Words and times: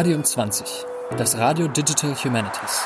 Radium 0.00 0.24
20, 0.24 0.86
das 1.18 1.36
Radio 1.36 1.68
Digital 1.68 2.14
Humanities. 2.14 2.80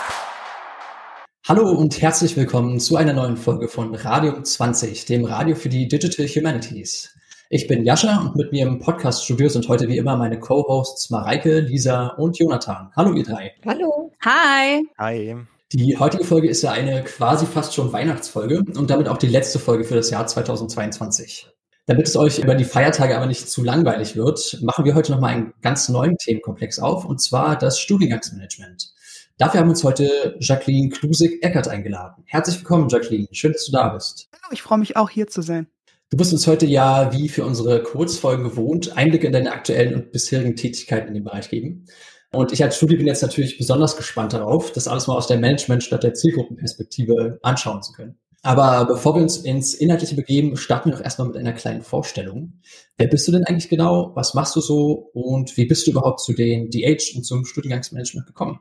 Hallo 1.47 1.71
und 1.71 2.01
herzlich 2.01 2.37
willkommen 2.37 2.81
zu 2.81 2.97
einer 2.97 3.13
neuen 3.13 3.37
Folge 3.37 3.69
von 3.69 3.95
Radium 3.95 4.43
20, 4.43 5.05
dem 5.05 5.25
Radio 5.25 5.55
für 5.55 5.69
die 5.69 5.87
Digital 5.87 6.27
Humanities. 6.27 7.15
Ich 7.51 7.69
bin 7.69 7.85
Jascha 7.85 8.21
und 8.21 8.37
mit 8.37 8.51
mir 8.51 8.67
im 8.67 8.81
Podcast-Studio 8.81 9.49
sind 9.49 9.69
heute 9.69 9.87
wie 9.87 9.99
immer 9.99 10.17
meine 10.17 10.41
Co-Hosts 10.41 11.11
Mareike, 11.11 11.61
Lisa 11.61 12.09
und 12.17 12.39
Jonathan. 12.39 12.91
Hallo 12.97 13.13
ihr 13.13 13.23
drei. 13.23 13.53
Hallo. 13.65 14.11
Hi. 14.25 14.83
Hi. 14.99 15.37
Die 15.77 15.99
heutige 15.99 16.23
Folge 16.23 16.49
ist 16.49 16.63
ja 16.63 16.71
eine 16.71 17.03
quasi 17.03 17.47
fast 17.47 17.75
schon 17.75 17.93
Weihnachtsfolge 17.93 18.63
und 18.77 18.91
damit 18.91 19.09
auch 19.09 19.17
die 19.17 19.27
letzte 19.27 19.59
Folge 19.59 19.83
für 19.83 19.97
das 19.97 20.09
Jahr 20.09 20.25
2022. 20.25 21.49
Damit 21.87 22.07
es 22.07 22.17
euch 22.17 22.39
über 22.39 22.55
die 22.55 22.63
Feiertage 22.63 23.17
aber 23.17 23.27
nicht 23.27 23.51
zu 23.51 23.65
langweilig 23.65 24.15
wird, 24.15 24.61
machen 24.63 24.85
wir 24.85 24.95
heute 24.95 25.11
nochmal 25.11 25.35
einen 25.35 25.53
ganz 25.63 25.89
neuen 25.89 26.17
Themenkomplex 26.17 26.79
auf, 26.79 27.05
und 27.05 27.21
zwar 27.21 27.59
das 27.59 27.81
Studiengangsmanagement. 27.81 28.93
Dafür 29.37 29.59
haben 29.59 29.69
uns 29.69 29.83
heute 29.83 30.37
Jacqueline 30.39 30.91
Klusig-Eckert 30.91 31.67
eingeladen. 31.67 32.23
Herzlich 32.27 32.59
willkommen, 32.59 32.89
Jacqueline. 32.89 33.27
Schön, 33.33 33.53
dass 33.53 33.67
du 33.67 33.73
da 33.73 33.89
bist. 33.89 34.29
Hallo, 34.33 34.53
ich 34.53 34.63
freue 34.63 34.79
mich 34.79 34.97
auch 34.97 35.11
hier 35.11 35.27
zu 35.27 35.43
sein. 35.43 35.67
Du 36.09 36.17
bist 36.17 36.33
uns 36.33 36.47
heute 36.47 36.67
ja, 36.67 37.13
wie 37.13 37.29
für 37.29 37.45
unsere 37.45 37.83
Kurzfolgen 37.83 38.45
gewohnt, 38.45 38.97
Einblicke 38.97 39.27
in 39.27 39.33
deine 39.33 39.51
aktuellen 39.51 39.97
und 39.97 40.13
bisherigen 40.13 40.55
Tätigkeiten 40.55 41.09
in 41.09 41.15
dem 41.15 41.25
Bereich 41.25 41.51
geben. 41.51 41.87
Und 42.35 42.53
ich 42.53 42.63
als 42.63 42.77
Studie 42.77 42.97
bin 42.97 43.07
jetzt 43.07 43.23
natürlich 43.23 43.59
besonders 43.59 43.97
gespannt 43.97 44.33
darauf, 44.33 44.73
das 44.73 44.89
alles 44.89 45.07
mal 45.07 45.17
aus 45.17 45.27
der 45.27 45.39
Management- 45.39 45.85
statt 45.85 46.03
der 46.03 46.15
Zielgruppenperspektive 46.15 47.39
anschauen 47.43 47.83
zu 47.83 47.93
können. 47.93 48.19
Aber 48.43 48.85
bevor 48.85 49.15
wir 49.15 49.23
uns 49.23 49.39
ins 49.39 49.73
Inhaltliche 49.73 50.17
begeben, 50.17 50.57
starten 50.59 50.91
wir 50.91 50.97
doch 50.97 51.03
erstmal 51.03 51.29
mit 51.29 51.37
einer 51.39 51.55
kleinen 51.55 51.81
Vorstellung. 51.81 52.61
Wer 52.99 53.07
bist 53.07 53.27
du 53.27 53.33
denn 53.33 53.45
eigentlich 53.45 53.71
genau? 53.71 54.13
Was 54.15 54.35
machst 54.35 54.55
du 54.55 54.61
so? 54.61 55.11
Und 55.15 55.57
wie 55.57 55.65
bist 55.65 55.87
du 55.87 55.93
überhaupt 55.93 56.21
zu 56.21 56.35
den 56.35 56.69
DH 56.71 57.17
und 57.17 57.25
zum 57.25 57.47
Studiengangsmanagement 57.47 58.27
gekommen? 58.27 58.61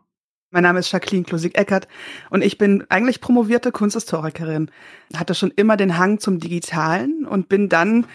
Mein 0.51 0.63
Name 0.63 0.79
ist 0.79 0.91
Jacqueline 0.91 1.25
Klosig-Eckert 1.25 1.87
und 2.29 2.43
ich 2.43 2.59
bin 2.59 2.85
eigentlich 2.89 3.19
promovierte 3.19 3.71
Kunsthistorikerin. 3.71 4.69
Hatte 5.15 5.33
schon 5.33 5.51
immer 5.55 5.77
den 5.77 5.97
Hang 5.97 6.19
zum 6.19 6.39
Digitalen 6.39 7.25
und 7.25 7.49
bin 7.49 7.69
dann 7.69 8.05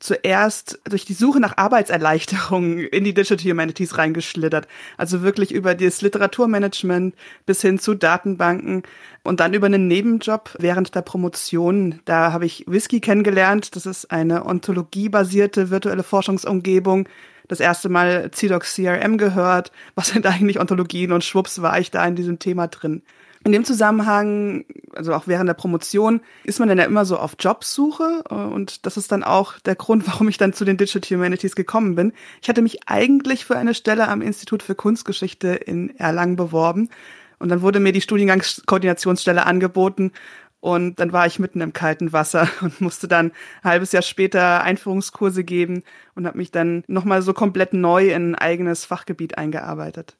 zuerst 0.00 0.78
durch 0.88 1.04
die 1.04 1.14
Suche 1.14 1.40
nach 1.40 1.56
Arbeitserleichterungen 1.56 2.78
in 2.88 3.04
die 3.04 3.14
Digital 3.14 3.50
Humanities 3.50 3.98
reingeschlittert. 3.98 4.68
Also 4.96 5.22
wirklich 5.22 5.52
über 5.52 5.74
das 5.74 6.00
Literaturmanagement 6.00 7.14
bis 7.46 7.60
hin 7.60 7.78
zu 7.78 7.94
Datenbanken 7.94 8.82
und 9.24 9.40
dann 9.40 9.54
über 9.54 9.66
einen 9.66 9.88
Nebenjob 9.88 10.56
während 10.58 10.94
der 10.94 11.02
Promotion. 11.02 12.00
Da 12.04 12.32
habe 12.32 12.46
ich 12.46 12.64
Whisky 12.66 13.00
kennengelernt. 13.00 13.74
Das 13.76 13.86
ist 13.86 14.10
eine 14.10 14.46
ontologiebasierte 14.46 15.70
virtuelle 15.70 16.02
Forschungsumgebung. 16.02 17.08
Das 17.48 17.60
erste 17.60 17.88
Mal 17.88 18.30
CDOC 18.30 18.64
CRM 18.64 19.18
gehört. 19.18 19.72
Was 19.94 20.08
sind 20.08 20.26
eigentlich 20.26 20.60
Ontologien? 20.60 21.12
Und 21.12 21.24
schwupps 21.24 21.62
war 21.62 21.78
ich 21.80 21.90
da 21.90 22.06
in 22.06 22.14
diesem 22.14 22.38
Thema 22.38 22.68
drin. 22.68 23.02
In 23.48 23.52
dem 23.52 23.64
Zusammenhang, 23.64 24.66
also 24.94 25.14
auch 25.14 25.26
während 25.26 25.48
der 25.48 25.54
Promotion, 25.54 26.20
ist 26.44 26.58
man 26.58 26.68
dann 26.68 26.76
ja 26.76 26.84
immer 26.84 27.06
so 27.06 27.16
auf 27.16 27.36
Jobsuche 27.38 28.22
äh, 28.28 28.34
und 28.34 28.84
das 28.84 28.98
ist 28.98 29.10
dann 29.10 29.24
auch 29.24 29.58
der 29.60 29.74
Grund, 29.74 30.06
warum 30.06 30.28
ich 30.28 30.36
dann 30.36 30.52
zu 30.52 30.66
den 30.66 30.76
Digital 30.76 31.16
Humanities 31.16 31.56
gekommen 31.56 31.94
bin. 31.94 32.12
Ich 32.42 32.50
hatte 32.50 32.60
mich 32.60 32.86
eigentlich 32.90 33.46
für 33.46 33.56
eine 33.56 33.72
Stelle 33.72 34.08
am 34.08 34.20
Institut 34.20 34.62
für 34.62 34.74
Kunstgeschichte 34.74 35.48
in 35.48 35.96
Erlangen 35.96 36.36
beworben 36.36 36.90
und 37.38 37.48
dann 37.48 37.62
wurde 37.62 37.80
mir 37.80 37.92
die 37.92 38.02
Studiengangskoordinationsstelle 38.02 39.46
angeboten 39.46 40.12
und 40.60 41.00
dann 41.00 41.14
war 41.14 41.26
ich 41.26 41.38
mitten 41.38 41.62
im 41.62 41.72
kalten 41.72 42.12
Wasser 42.12 42.50
und 42.60 42.82
musste 42.82 43.08
dann 43.08 43.32
ein 43.62 43.70
halbes 43.70 43.92
Jahr 43.92 44.02
später 44.02 44.62
Einführungskurse 44.62 45.42
geben 45.42 45.84
und 46.14 46.26
habe 46.26 46.36
mich 46.36 46.50
dann 46.50 46.84
nochmal 46.86 47.22
so 47.22 47.32
komplett 47.32 47.72
neu 47.72 48.10
in 48.10 48.32
ein 48.32 48.34
eigenes 48.34 48.84
Fachgebiet 48.84 49.38
eingearbeitet. 49.38 50.18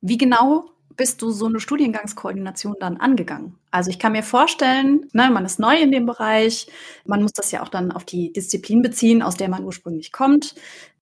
Wie 0.00 0.16
genau 0.16 0.70
bist 0.96 1.22
du 1.22 1.30
so 1.30 1.46
eine 1.46 1.60
Studiengangskoordination 1.60 2.76
dann 2.80 2.96
angegangen? 2.96 3.58
Also 3.70 3.90
ich 3.90 3.98
kann 3.98 4.12
mir 4.12 4.22
vorstellen, 4.22 5.08
ne, 5.12 5.30
man 5.30 5.44
ist 5.44 5.58
neu 5.58 5.76
in 5.76 5.92
dem 5.92 6.06
Bereich, 6.06 6.68
man 7.04 7.22
muss 7.22 7.32
das 7.32 7.50
ja 7.50 7.62
auch 7.62 7.68
dann 7.68 7.92
auf 7.92 8.04
die 8.04 8.32
Disziplin 8.32 8.82
beziehen, 8.82 9.22
aus 9.22 9.36
der 9.36 9.48
man 9.48 9.64
ursprünglich 9.64 10.12
kommt. 10.12 10.54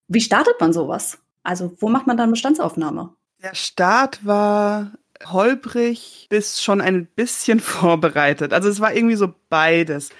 Wie 0.08 0.20
startet 0.20 0.60
man 0.60 0.72
sowas? 0.72 1.18
Also 1.42 1.76
wo 1.80 1.88
macht 1.88 2.06
man 2.06 2.16
dann 2.16 2.30
Bestandsaufnahme? 2.30 3.14
Der 3.42 3.54
Start 3.54 4.24
war 4.24 4.92
holprig 5.26 6.26
bis 6.30 6.62
schon 6.62 6.80
ein 6.80 7.06
bisschen 7.06 7.60
vorbereitet. 7.60 8.52
Also 8.52 8.68
es 8.68 8.80
war 8.80 8.94
irgendwie 8.94 9.16
so 9.16 9.34
beides. 9.48 10.10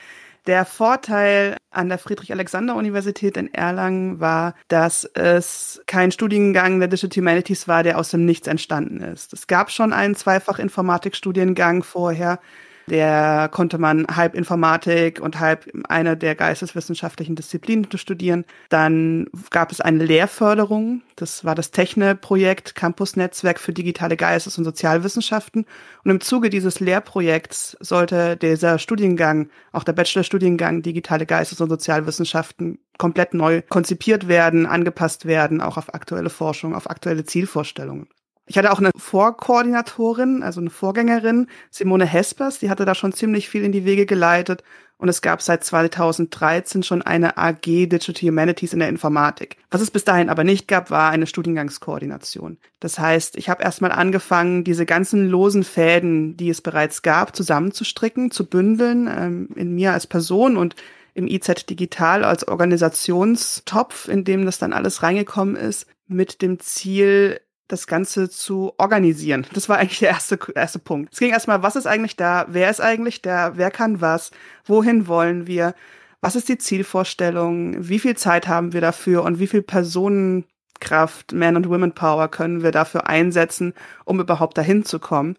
Der 0.47 0.65
Vorteil 0.65 1.57
an 1.71 1.89
der 1.89 1.99
Friedrich-Alexander-Universität 1.99 3.37
in 3.37 3.55
Erlangen 3.55 4.19
war, 4.19 4.55
dass 4.67 5.05
es 5.05 5.81
kein 5.87 6.11
Studiengang 6.11 6.81
der 6.81 6.89
Digital 6.89 7.21
Humanities 7.21 7.69
war, 7.69 7.85
der 7.85 7.97
aus 7.97 8.11
dem 8.11 8.25
Nichts 8.25 8.49
entstanden 8.49 9.01
ist. 9.03 9.33
Es 9.33 9.47
gab 9.47 9.71
schon 9.71 9.93
einen 9.93 10.17
Zweifach-Informatik-Studiengang 10.17 11.85
vorher, 11.85 12.41
der 12.89 13.49
konnte 13.53 13.79
man 13.79 14.07
halb 14.07 14.35
Informatik 14.35 15.21
und 15.21 15.41
halb 15.41 15.71
eine 15.89 16.17
der 16.17 16.35
geisteswissenschaftlichen 16.35 17.37
Disziplinen 17.37 17.87
studieren. 17.97 18.45
Dann 18.69 19.27
gab 19.51 19.73
es 19.73 19.81
eine 19.81 20.05
Lehrförderung. 20.05 21.03
Das 21.17 21.45
war 21.45 21.55
das 21.55 21.71
Techne-Projekt 21.71 22.75
Campus-Netzwerk 22.75 23.61
für 23.61 23.73
digitale 23.73 24.17
Geistes- 24.17 24.59
und 24.59 24.65
Sozialwissenschaften. 24.65 25.67
Und 26.05 26.11
im 26.11 26.21
Zuge 26.21 26.51
dieses 26.51 26.81
Lehrprojekts 26.81 27.77
sollte 27.81 28.37
dieser 28.37 28.79
Studiengang, 28.79 29.49
auch 29.73 29.85
der 29.85 29.93
Bachelorstudiengang 29.93 30.83
digitale 30.83 31.27
Geistes- 31.27 31.61
und 31.61 31.69
Sozialwissenschaften 31.69 32.79
komplett 32.99 33.35
neu 33.35 33.63
konzipiert 33.63 34.29
werden, 34.29 34.67
angepasst 34.67 35.27
werden, 35.27 35.61
auch 35.61 35.77
auf 35.77 35.95
aktuelle 35.95 36.31
Forschung, 36.31 36.75
auf 36.75 36.91
aktuelle 36.91 37.25
Zielvorstellungen. 37.25 38.09
Ich 38.47 38.59
hatte 38.59 38.73
auch 38.73 38.81
eine 38.81 38.91
Vorkoordinatorin, 38.97 40.43
also 40.43 40.61
eine 40.61 40.71
Vorgängerin, 40.71 41.47
Simone 41.71 42.07
Hespers, 42.07 42.59
die 42.59 42.71
hatte 42.71 42.85
da 42.85 42.95
schon 42.95 43.13
ziemlich 43.13 43.49
viel 43.49 43.65
in 43.65 43.73
die 43.73 43.85
Wege 43.85 44.05
geleitet. 44.05 44.65
Und 45.03 45.09
es 45.09 45.21
gab 45.21 45.43
seit 45.43 45.65
2013 45.65 46.85
schon 46.85 47.03
eine 47.03 47.37
AG 47.37 47.63
Digital 47.65 48.29
Humanities 48.29 48.73
in 48.73 48.79
der 48.79 48.89
Informatik. 48.89 49.57
Was 49.69 49.81
es 49.81 49.91
bis 49.91 50.05
dahin 50.05 50.29
aber 50.29 50.45
nicht 50.45 50.69
gab, 50.69 50.93
war 50.93 51.11
eine 51.11 51.27
Studiengangskoordination. 51.27 52.59
Das 52.79 53.01
heißt, 53.01 53.37
ich 53.37 53.49
habe 53.49 53.65
erstmal 53.65 53.91
angefangen, 53.91 54.63
diese 54.63 54.87
ganzen 54.87 55.29
losen 55.29 55.65
Fäden, 55.65 56.37
die 56.37 56.51
es 56.51 56.61
bereits 56.61 57.03
gab, 57.03 57.35
zusammenzustricken, 57.35 58.31
zu 58.31 58.47
bündeln, 58.47 59.09
ähm, 59.13 59.49
in 59.57 59.75
mir 59.75 59.93
als 59.93 60.07
Person 60.07 60.57
und 60.57 60.77
im 61.15 61.27
IZ 61.27 61.67
Digital 61.69 62.23
als 62.23 62.47
Organisationstopf, 62.47 64.07
in 64.07 64.23
dem 64.23 64.47
das 64.47 64.59
dann 64.59 64.73
alles 64.73 65.03
reingekommen 65.03 65.57
ist, 65.57 65.87
mit 66.07 66.43
dem 66.43 66.61
Ziel, 66.61 67.41
das 67.73 67.87
Ganze 67.87 68.29
zu 68.29 68.75
organisieren. 68.77 69.47
Das 69.55 69.69
war 69.71 69.79
eigentlich 69.79 70.01
der 70.01 70.11
erste, 70.11 70.39
erste 70.55 70.79
Punkt. 70.79 71.15
Es 71.15 71.19
ging 71.19 71.31
erstmal, 71.31 71.63
was 71.63 71.75
ist 71.75 71.87
eigentlich 71.87 72.17
da? 72.17 72.45
Wer 72.49 72.69
ist 72.69 72.83
eigentlich 72.83 73.23
da? 73.23 73.53
Wer 73.57 73.71
kann 73.71 74.03
was? 74.03 74.31
Wohin 74.67 75.09
wollen 75.09 75.47
wir? 75.47 75.75
Was 76.21 76.37
ist 76.37 76.51
die 76.51 76.59
Zielvorstellung? 76.59 77.89
Wie 77.89 77.99
viel 77.99 78.15
Zeit 78.15 78.47
haben 78.47 78.75
wir 78.75 78.83
dafür? 78.83 79.25
Und 79.25 79.39
wie 79.39 79.47
viel 79.47 79.63
Personenkraft, 79.63 81.33
Man- 81.33 81.57
und 81.57 81.69
Women-Power 81.69 82.29
können 82.29 82.63
wir 82.63 82.73
dafür 82.73 83.09
einsetzen, 83.09 83.73
um 84.05 84.21
überhaupt 84.21 84.59
dahin 84.59 84.85
zu 84.85 84.99
kommen? 84.99 85.37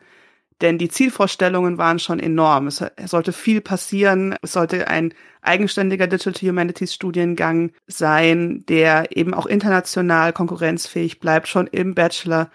Denn 0.63 0.77
die 0.77 0.87
Zielvorstellungen 0.87 1.77
waren 1.77 1.99
schon 1.99 2.21
enorm. 2.21 2.67
Es 2.67 2.81
sollte 3.05 3.33
viel 3.33 3.59
passieren. 3.59 4.33
Es 4.41 4.53
sollte 4.53 4.87
ein 4.87 5.13
eigenständiger 5.41 6.07
Digital 6.07 6.49
Humanities 6.49 6.93
Studiengang 6.93 7.73
sein, 7.85 8.65
der 8.69 9.15
eben 9.15 9.33
auch 9.33 9.45
international 9.45 10.31
konkurrenzfähig 10.31 11.19
bleibt, 11.19 11.49
schon 11.49 11.67
im 11.67 11.93
Bachelor. 11.95 12.49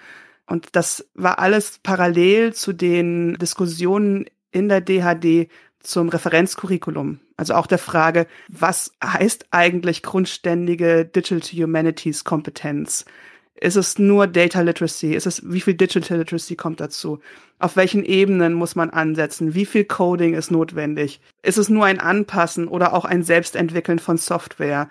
Und 0.47 0.69
das 0.73 1.07
war 1.13 1.39
alles 1.39 1.81
parallel 1.83 2.55
zu 2.55 2.73
den 2.73 3.35
Diskussionen 3.35 4.25
in 4.53 4.71
der 4.71 4.81
DHD 4.81 5.51
zum 5.81 6.09
Referenzcurriculum. 6.09 7.21
Also 7.37 7.53
auch 7.53 7.67
der 7.67 7.77
Frage, 7.77 8.27
was 8.49 8.95
heißt 9.05 9.49
eigentlich 9.51 10.03
grundständige 10.03 11.05
Digital 11.05 11.41
Humanities 11.63 12.25
Kompetenz? 12.25 13.05
Ist 13.61 13.77
es 13.77 13.99
nur 13.99 14.27
Data 14.27 14.61
Literacy? 14.61 15.15
Ist 15.15 15.27
es, 15.27 15.43
wie 15.51 15.61
viel 15.61 15.75
Digital 15.75 16.19
Literacy 16.19 16.57
kommt 16.57 16.81
dazu? 16.81 17.21
Auf 17.59 17.77
welchen 17.77 18.05
Ebenen 18.05 18.55
muss 18.55 18.77
man 18.77 18.91
ansetzen? 18.91 19.55
Wie 19.55 19.67
viel 19.67 19.85
Coding 19.85 20.35
ist 20.35 20.51
notwendig? 20.51 21.21
Ist 21.43 21.59
es 21.59 21.69
nur 21.69 21.85
ein 21.85 21.99
Anpassen 21.99 22.69
oder 22.69 22.95
auch 22.95 23.05
ein 23.05 23.23
Selbstentwickeln 23.23 23.99
von 23.99 24.17
Software? 24.17 24.89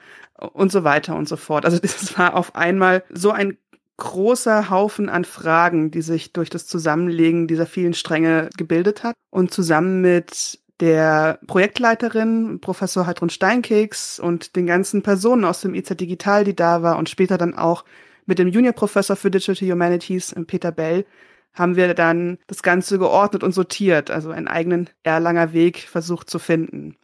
Und 0.53 0.71
so 0.71 0.83
weiter 0.83 1.15
und 1.15 1.27
so 1.27 1.35
fort. 1.35 1.65
Also 1.65 1.79
das 1.81 2.17
war 2.17 2.35
auf 2.35 2.55
einmal 2.55 3.03
so 3.09 3.31
ein 3.31 3.57
großer 3.97 4.69
Haufen 4.69 5.09
an 5.09 5.25
Fragen, 5.25 5.89
die 5.89 6.01
sich 6.01 6.33
durch 6.33 6.49
das 6.49 6.67
Zusammenlegen 6.67 7.47
dieser 7.47 7.65
vielen 7.65 7.93
Stränge 7.93 8.49
gebildet 8.55 9.03
hat. 9.03 9.15
Und 9.31 9.51
zusammen 9.51 10.01
mit 10.01 10.59
der 10.79 11.39
Projektleiterin, 11.47 12.59
Professor 12.61 13.07
Heidrun 13.07 13.31
Steinkeks 13.31 14.19
und 14.19 14.55
den 14.55 14.67
ganzen 14.67 15.01
Personen 15.01 15.45
aus 15.45 15.61
dem 15.61 15.73
IZ 15.73 15.95
Digital, 15.97 16.43
die 16.43 16.55
da 16.55 16.83
war 16.83 16.97
und 16.97 17.09
später 17.09 17.39
dann 17.39 17.55
auch 17.55 17.83
mit 18.27 18.37
dem 18.37 18.49
Junior 18.49 18.73
Professor 18.73 19.15
für 19.15 19.31
Digital 19.31 19.69
Humanities, 19.69 20.35
Peter 20.45 20.71
Bell, 20.71 21.05
haben 21.53 21.75
wir 21.75 21.93
dann 21.95 22.37
das 22.45 22.61
Ganze 22.61 22.99
geordnet 22.99 23.43
und 23.43 23.53
sortiert, 23.53 24.11
also 24.11 24.29
einen 24.29 24.47
eigenen 24.47 24.89
Erlanger 25.01 25.53
Weg 25.53 25.79
versucht 25.79 26.29
zu 26.29 26.37
finden. 26.37 26.95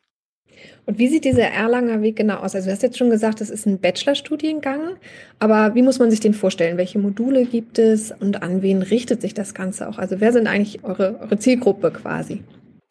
Und 0.86 1.00
wie 1.00 1.08
sieht 1.08 1.26
dieser 1.26 1.48
Erlanger 1.48 2.02
Weg 2.02 2.18
genau 2.18 2.38
aus? 2.38 2.56
Also 2.56 2.68
du 2.68 2.74
hast 2.74 2.84
jetzt 2.84 2.98
schon 2.98 3.10
gesagt, 3.10 3.42
das 3.42 3.50
ist 3.50 3.66
ein 3.66 3.80
Bachelorstudiengang, 3.80 4.98
aber 5.40 5.76
wie 5.76 5.82
muss 5.82 6.00
man 6.00 6.12
sich 6.12 6.20
den 6.20 6.34
vorstellen? 6.34 6.78
Welche 6.78 7.00
Module 7.00 7.46
gibt 7.46 7.80
es 7.80 8.12
und 8.12 8.44
an 8.44 8.62
wen 8.62 8.82
richtet 8.82 9.22
sich 9.22 9.34
das 9.34 9.54
Ganze 9.54 9.90
auch? 9.90 9.98
Also 9.98 10.22
wer 10.22 10.32
sind 10.32 10.48
eigentlich 10.48 10.84
eure, 10.84 11.20
eure 11.22 11.40
Zielgruppe 11.40 11.92
quasi? 11.92 12.44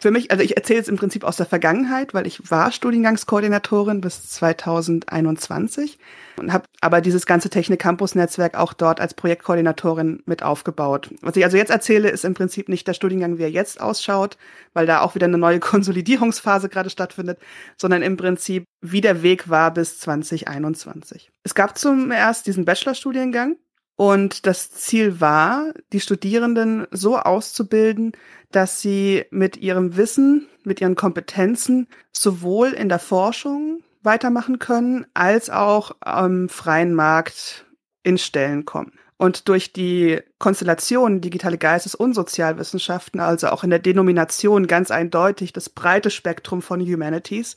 Für 0.03 0.11
mich, 0.11 0.33
also 0.33 0.43
ich 0.43 0.57
erzähle 0.57 0.79
jetzt 0.81 0.89
im 0.89 0.97
Prinzip 0.97 1.23
aus 1.23 1.37
der 1.37 1.47
Vergangenheit, 1.47 2.13
weil 2.13 2.27
ich 2.27 2.51
war 2.51 2.73
Studiengangskoordinatorin 2.73 4.01
bis 4.01 4.29
2021 4.31 5.97
und 6.39 6.53
habe 6.53 6.65
aber 6.81 7.01
dieses 7.01 7.25
ganze 7.25 7.51
Technik 7.51 7.81
Campus 7.81 8.17
Netzwerk 8.17 8.59
auch 8.59 8.73
dort 8.73 9.01
als 9.01 9.15
Projektkoordinatorin 9.15 10.25
mit 10.27 10.43
aufgebaut. 10.43 11.11
Was 11.21 11.37
ich 11.37 11.45
also 11.45 11.57
jetzt 11.57 11.71
erzähle, 11.71 12.11
ist 12.11 12.25
im 12.25 12.35
Prinzip 12.35 12.69
nicht 12.69 12.89
der 12.89 12.95
Studiengang, 12.95 13.39
wie 13.39 13.45
er 13.45 13.51
jetzt 13.51 13.81
ausschaut, 13.81 14.39
weil 14.75 14.87
da 14.87 15.03
auch 15.03 15.15
wieder 15.15 15.27
eine 15.27 15.39
neue 15.39 15.61
Konsolidierungsphase 15.61 16.69
gerade 16.69 16.91
stattfindet, 16.91 17.39
sondern 17.77 18.03
im 18.03 18.17
Prinzip, 18.17 18.65
wie 18.81 19.03
der 19.03 19.23
Weg 19.23 19.49
war 19.49 19.73
bis 19.73 20.01
2021. 20.01 21.31
Es 21.45 21.55
gab 21.55 21.79
zum 21.79 22.11
erst 22.11 22.49
diesen 22.49 22.65
Bachelorstudiengang, 22.65 23.57
und 23.97 24.47
das 24.47 24.71
Ziel 24.71 25.21
war, 25.21 25.73
die 25.93 26.01
Studierenden 26.01 26.87
so 26.91 27.19
auszubilden, 27.19 28.13
dass 28.51 28.81
sie 28.81 29.25
mit 29.31 29.57
ihrem 29.57 29.97
Wissen, 29.97 30.49
mit 30.65 30.81
ihren 30.81 30.95
Kompetenzen 30.95 31.89
sowohl 32.13 32.69
in 32.69 32.89
der 32.89 32.99
Forschung 32.99 33.83
weitermachen 34.03 34.59
können, 34.59 35.07
als 35.15 35.51
auch 35.51 35.93
am 36.01 36.49
freien 36.49 36.95
Markt 36.95 37.67
in 38.03 38.19
Stellen 38.19 38.65
kommen. 38.65 38.93
Und 39.17 39.49
durch 39.49 39.73
die 39.73 40.21
Konstellation 40.39 41.21
digitale 41.21 41.57
Geistes- 41.57 41.95
und 41.95 42.15
Sozialwissenschaften, 42.15 43.21
also 43.21 43.49
auch 43.49 43.63
in 43.63 43.71
der 43.71 43.79
Denomination 43.79 44.67
ganz 44.67 44.91
eindeutig 44.91 45.53
das 45.53 45.69
breite 45.69 46.11
Spektrum 46.11 46.61
von 46.61 46.81
Humanities, 46.81 47.57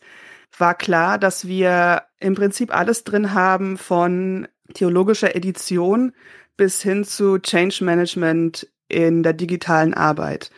war 0.60 0.76
klar, 0.76 1.18
dass 1.18 1.48
wir 1.48 2.04
im 2.20 2.36
Prinzip 2.36 2.74
alles 2.74 3.04
drin 3.04 3.34
haben 3.34 3.78
von 3.78 4.48
theologischer 4.74 5.36
Edition 5.36 6.14
bis 6.58 6.82
hin 6.82 7.04
zu 7.04 7.40
Change 7.40 7.84
Management 7.84 8.68
in 8.88 9.24
der 9.24 9.34
digitalen 9.34 9.94
Arbeit. 9.94 10.52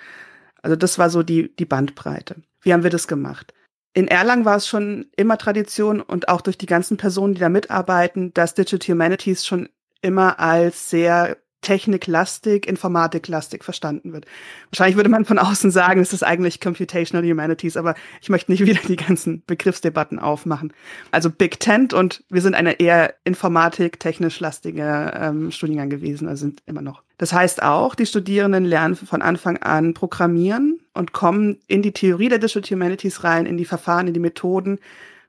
Also 0.62 0.75
das 0.75 1.00
war 1.00 1.09
so 1.09 1.24
die, 1.24 1.56
die 1.56 1.65
Bandbreite. 1.65 2.36
Wie 2.62 2.74
haben 2.74 2.83
wir 2.83 2.89
das 2.89 3.07
gemacht? 3.07 3.54
In 3.94 4.07
Erlangen 4.07 4.45
war 4.45 4.57
es 4.57 4.68
schon 4.68 5.07
immer 5.15 5.38
Tradition 5.38 6.01
und 6.01 6.30
auch 6.30 6.42
durch 6.42 6.57
die 6.57 6.65
ganzen 6.65 6.98
Personen, 6.98 7.33
die 7.33 7.39
da 7.39 7.50
mitarbeiten, 7.50 8.33
dass 8.33 8.54
Digital 8.54 8.94
Humanities 8.94 9.45
schon 9.45 9.69
immer 10.01 10.39
als 10.39 10.89
sehr 10.89 11.38
techniklastig, 11.67 12.65
informatiklastig 12.65 13.65
verstanden 13.65 14.13
wird. 14.13 14.25
Wahrscheinlich 14.71 14.95
würde 14.95 15.09
man 15.09 15.25
von 15.25 15.37
außen 15.37 15.69
sagen, 15.69 15.99
es 15.99 16.13
ist 16.13 16.23
eigentlich 16.23 16.61
Computational 16.61 17.29
Humanities, 17.29 17.75
aber 17.75 17.93
ich 18.21 18.29
möchte 18.29 18.51
nicht 18.53 18.65
wieder 18.65 18.79
die 18.87 18.95
ganzen 18.95 19.43
Begriffsdebatten 19.45 20.17
aufmachen. 20.17 20.71
Also 21.11 21.29
Big 21.29 21.59
Tent 21.59 21.93
und 21.93 22.23
wir 22.29 22.41
sind 22.41 22.55
eine 22.55 22.79
eher 22.79 23.15
informatik-technisch 23.25 24.39
lastige 24.39 25.11
ähm, 25.13 25.51
Studiengang 25.51 25.89
gewesen, 25.89 26.29
also 26.29 26.45
sind 26.45 26.63
immer 26.67 26.81
noch. 26.81 27.03
Das 27.17 27.33
heißt 27.33 27.61
auch, 27.61 27.95
die 27.95 28.05
Studierenden 28.05 28.63
lernen 28.63 28.95
von 28.95 29.21
Anfang 29.21 29.57
an 29.57 29.93
Programmieren 29.93 30.79
und 30.93 31.11
kommen 31.11 31.57
in 31.67 31.81
die 31.81 31.91
Theorie 31.91 32.29
der 32.29 32.39
Digital 32.39 32.77
Humanities 32.77 33.25
rein, 33.25 33.45
in 33.45 33.57
die 33.57 33.65
Verfahren, 33.65 34.07
in 34.07 34.13
die 34.13 34.21
Methoden, 34.21 34.79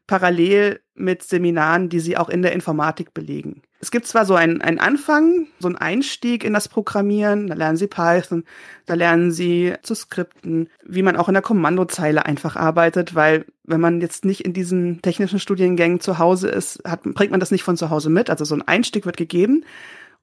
parallel 0.07 0.83
mit 0.95 1.25
Seminaren, 1.25 1.89
die 1.89 1.99
sie 1.99 2.17
auch 2.17 2.29
in 2.29 2.43
der 2.43 2.53
Informatik 2.53 3.13
belegen. 3.13 3.63
Es 3.81 3.93
gibt 3.93 4.07
zwar 4.07 4.27
so 4.27 4.35
einen, 4.35 4.61
einen 4.61 4.81
Anfang, 4.81 5.47
so 5.61 5.69
einen 5.69 5.77
Einstieg 5.77 6.43
in 6.43 6.53
das 6.53 6.69
Programmieren, 6.69 7.47
da 7.47 7.55
lernen 7.55 7.77
sie 7.77 7.87
Python, 7.87 8.45
da 8.87 8.95
lernen 8.95 9.31
sie 9.31 9.75
zu 9.83 9.95
skripten, 9.95 10.69
wie 10.85 11.03
man 11.03 11.17
auch 11.17 11.29
in 11.29 11.35
der 11.35 11.43
Kommandozeile 11.43 12.27
einfach 12.27 12.57
arbeitet, 12.57 13.15
weil 13.15 13.45
wenn 13.63 13.81
man 13.81 14.01
jetzt 14.01 14.25
nicht 14.25 14.45
in 14.45 14.53
diesen 14.53 15.01
technischen 15.03 15.39
Studiengängen 15.39 16.01
zu 16.01 16.19
Hause 16.19 16.49
ist, 16.49 16.83
hat, 16.85 17.03
bringt 17.03 17.31
man 17.31 17.41
das 17.41 17.53
nicht 17.53 17.63
von 17.63 17.77
zu 17.77 17.91
Hause 17.91 18.11
mit. 18.11 18.31
Also 18.31 18.45
so 18.45 18.57
ein 18.57 18.67
Einstieg 18.67 19.07
wird 19.07 19.17
gegeben, 19.17 19.65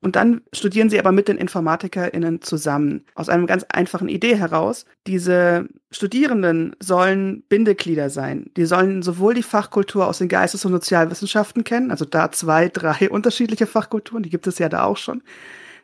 und 0.05 0.15
dann 0.15 0.41
studieren 0.53 0.91
sie 0.91 0.99
aber 0.99 1.11
mit 1.11 1.27
den 1.27 1.39
InformatikerInnen 1.39 2.43
zusammen. 2.43 3.05
Aus 3.15 3.27
einem 3.27 3.47
ganz 3.47 3.65
einfachen 3.69 4.07
Idee 4.07 4.35
heraus. 4.35 4.85
Diese 5.07 5.67
Studierenden 5.89 6.75
sollen 6.79 7.41
Bindeglieder 7.49 8.11
sein. 8.11 8.51
Die 8.55 8.65
sollen 8.65 9.01
sowohl 9.01 9.33
die 9.33 9.41
Fachkultur 9.41 10.05
aus 10.05 10.19
den 10.19 10.27
Geistes- 10.27 10.63
und 10.63 10.73
Sozialwissenschaften 10.73 11.63
kennen, 11.63 11.89
also 11.89 12.05
da 12.05 12.31
zwei, 12.31 12.69
drei 12.69 13.09
unterschiedliche 13.09 13.65
Fachkulturen, 13.65 14.21
die 14.21 14.29
gibt 14.29 14.45
es 14.45 14.59
ja 14.59 14.69
da 14.69 14.83
auch 14.83 14.97
schon, 14.97 15.23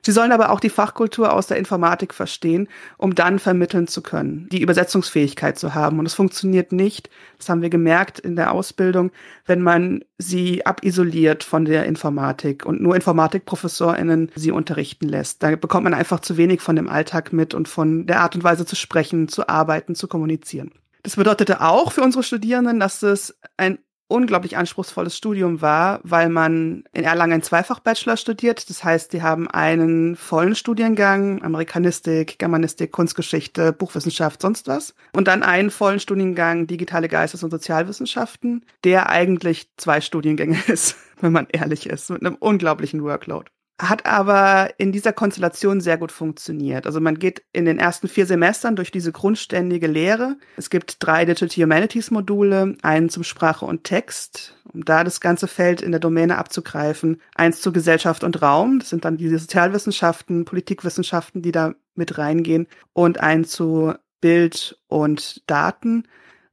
Sie 0.03 0.11
sollen 0.11 0.31
aber 0.31 0.49
auch 0.49 0.59
die 0.59 0.69
Fachkultur 0.69 1.31
aus 1.33 1.47
der 1.47 1.57
Informatik 1.57 2.13
verstehen, 2.13 2.67
um 2.97 3.13
dann 3.13 3.37
vermitteln 3.37 3.87
zu 3.87 4.01
können, 4.01 4.47
die 4.51 4.61
Übersetzungsfähigkeit 4.61 5.59
zu 5.59 5.75
haben. 5.75 5.99
Und 5.99 6.05
es 6.07 6.15
funktioniert 6.15 6.71
nicht, 6.71 7.09
das 7.37 7.49
haben 7.49 7.61
wir 7.61 7.69
gemerkt 7.69 8.19
in 8.19 8.35
der 8.35 8.51
Ausbildung, 8.51 9.11
wenn 9.45 9.61
man 9.61 10.03
sie 10.17 10.65
abisoliert 10.65 11.43
von 11.43 11.65
der 11.65 11.85
Informatik 11.85 12.65
und 12.65 12.81
nur 12.81 12.95
Informatikprofessorinnen 12.95 14.31
sie 14.35 14.51
unterrichten 14.51 15.07
lässt. 15.07 15.43
Da 15.43 15.55
bekommt 15.55 15.83
man 15.83 15.93
einfach 15.93 16.19
zu 16.19 16.37
wenig 16.37 16.61
von 16.61 16.75
dem 16.75 16.89
Alltag 16.89 17.31
mit 17.31 17.53
und 17.53 17.67
von 17.67 18.07
der 18.07 18.21
Art 18.21 18.35
und 18.35 18.43
Weise 18.43 18.65
zu 18.65 18.75
sprechen, 18.75 19.27
zu 19.27 19.47
arbeiten, 19.47 19.93
zu 19.93 20.07
kommunizieren. 20.07 20.71
Das 21.03 21.15
bedeutete 21.15 21.61
auch 21.61 21.91
für 21.91 22.01
unsere 22.01 22.23
Studierenden, 22.23 22.79
dass 22.79 23.01
es 23.03 23.37
ein 23.57 23.79
unglaublich 24.11 24.57
anspruchsvolles 24.57 25.15
Studium 25.15 25.61
war, 25.61 26.01
weil 26.03 26.29
man 26.29 26.83
in 26.93 27.03
Erlangen 27.03 27.33
ein 27.33 27.41
Zweifach-Bachelor 27.41 28.17
studiert. 28.17 28.69
Das 28.69 28.83
heißt, 28.83 29.13
die 29.13 29.23
haben 29.23 29.49
einen 29.49 30.15
vollen 30.15 30.55
Studiengang, 30.55 31.41
Amerikanistik, 31.41 32.37
Germanistik, 32.37 32.91
Kunstgeschichte, 32.91 33.71
Buchwissenschaft, 33.71 34.41
sonst 34.41 34.67
was. 34.67 34.93
Und 35.13 35.27
dann 35.27 35.43
einen 35.43 35.71
vollen 35.71 35.99
Studiengang 35.99 36.67
Digitale 36.67 37.07
Geistes- 37.07 37.43
und 37.43 37.51
Sozialwissenschaften, 37.51 38.65
der 38.83 39.09
eigentlich 39.09 39.69
zwei 39.77 40.01
Studiengänge 40.01 40.59
ist, 40.67 40.97
wenn 41.21 41.31
man 41.31 41.47
ehrlich 41.49 41.87
ist, 41.87 42.09
mit 42.09 42.25
einem 42.25 42.35
unglaublichen 42.35 43.03
Workload 43.03 43.49
hat 43.81 44.05
aber 44.05 44.69
in 44.77 44.91
dieser 44.91 45.11
Konstellation 45.11 45.81
sehr 45.81 45.97
gut 45.97 46.11
funktioniert. 46.11 46.85
Also 46.85 47.01
man 47.01 47.17
geht 47.17 47.43
in 47.51 47.65
den 47.65 47.79
ersten 47.79 48.07
vier 48.07 48.25
Semestern 48.25 48.75
durch 48.75 48.91
diese 48.91 49.11
grundständige 49.11 49.87
Lehre. 49.87 50.37
Es 50.55 50.69
gibt 50.69 50.97
drei 50.99 51.25
Digital 51.25 51.63
Humanities 51.63 52.11
Module, 52.11 52.75
einen 52.83 53.09
zum 53.09 53.23
Sprache 53.23 53.65
und 53.65 53.83
Text, 53.83 54.55
um 54.71 54.85
da 54.85 55.03
das 55.03 55.19
ganze 55.19 55.47
Feld 55.47 55.81
in 55.81 55.91
der 55.91 55.99
Domäne 55.99 56.37
abzugreifen, 56.37 57.21
eins 57.35 57.61
zu 57.61 57.71
Gesellschaft 57.71 58.23
und 58.23 58.41
Raum, 58.41 58.79
das 58.79 58.89
sind 58.89 59.03
dann 59.03 59.17
die 59.17 59.29
Sozialwissenschaften, 59.29 60.45
Politikwissenschaften, 60.45 61.41
die 61.41 61.51
da 61.51 61.73
mit 61.95 62.17
reingehen, 62.17 62.67
und 62.93 63.19
ein 63.19 63.43
zu 63.45 63.93
Bild 64.21 64.77
und 64.87 65.49
Daten 65.49 66.03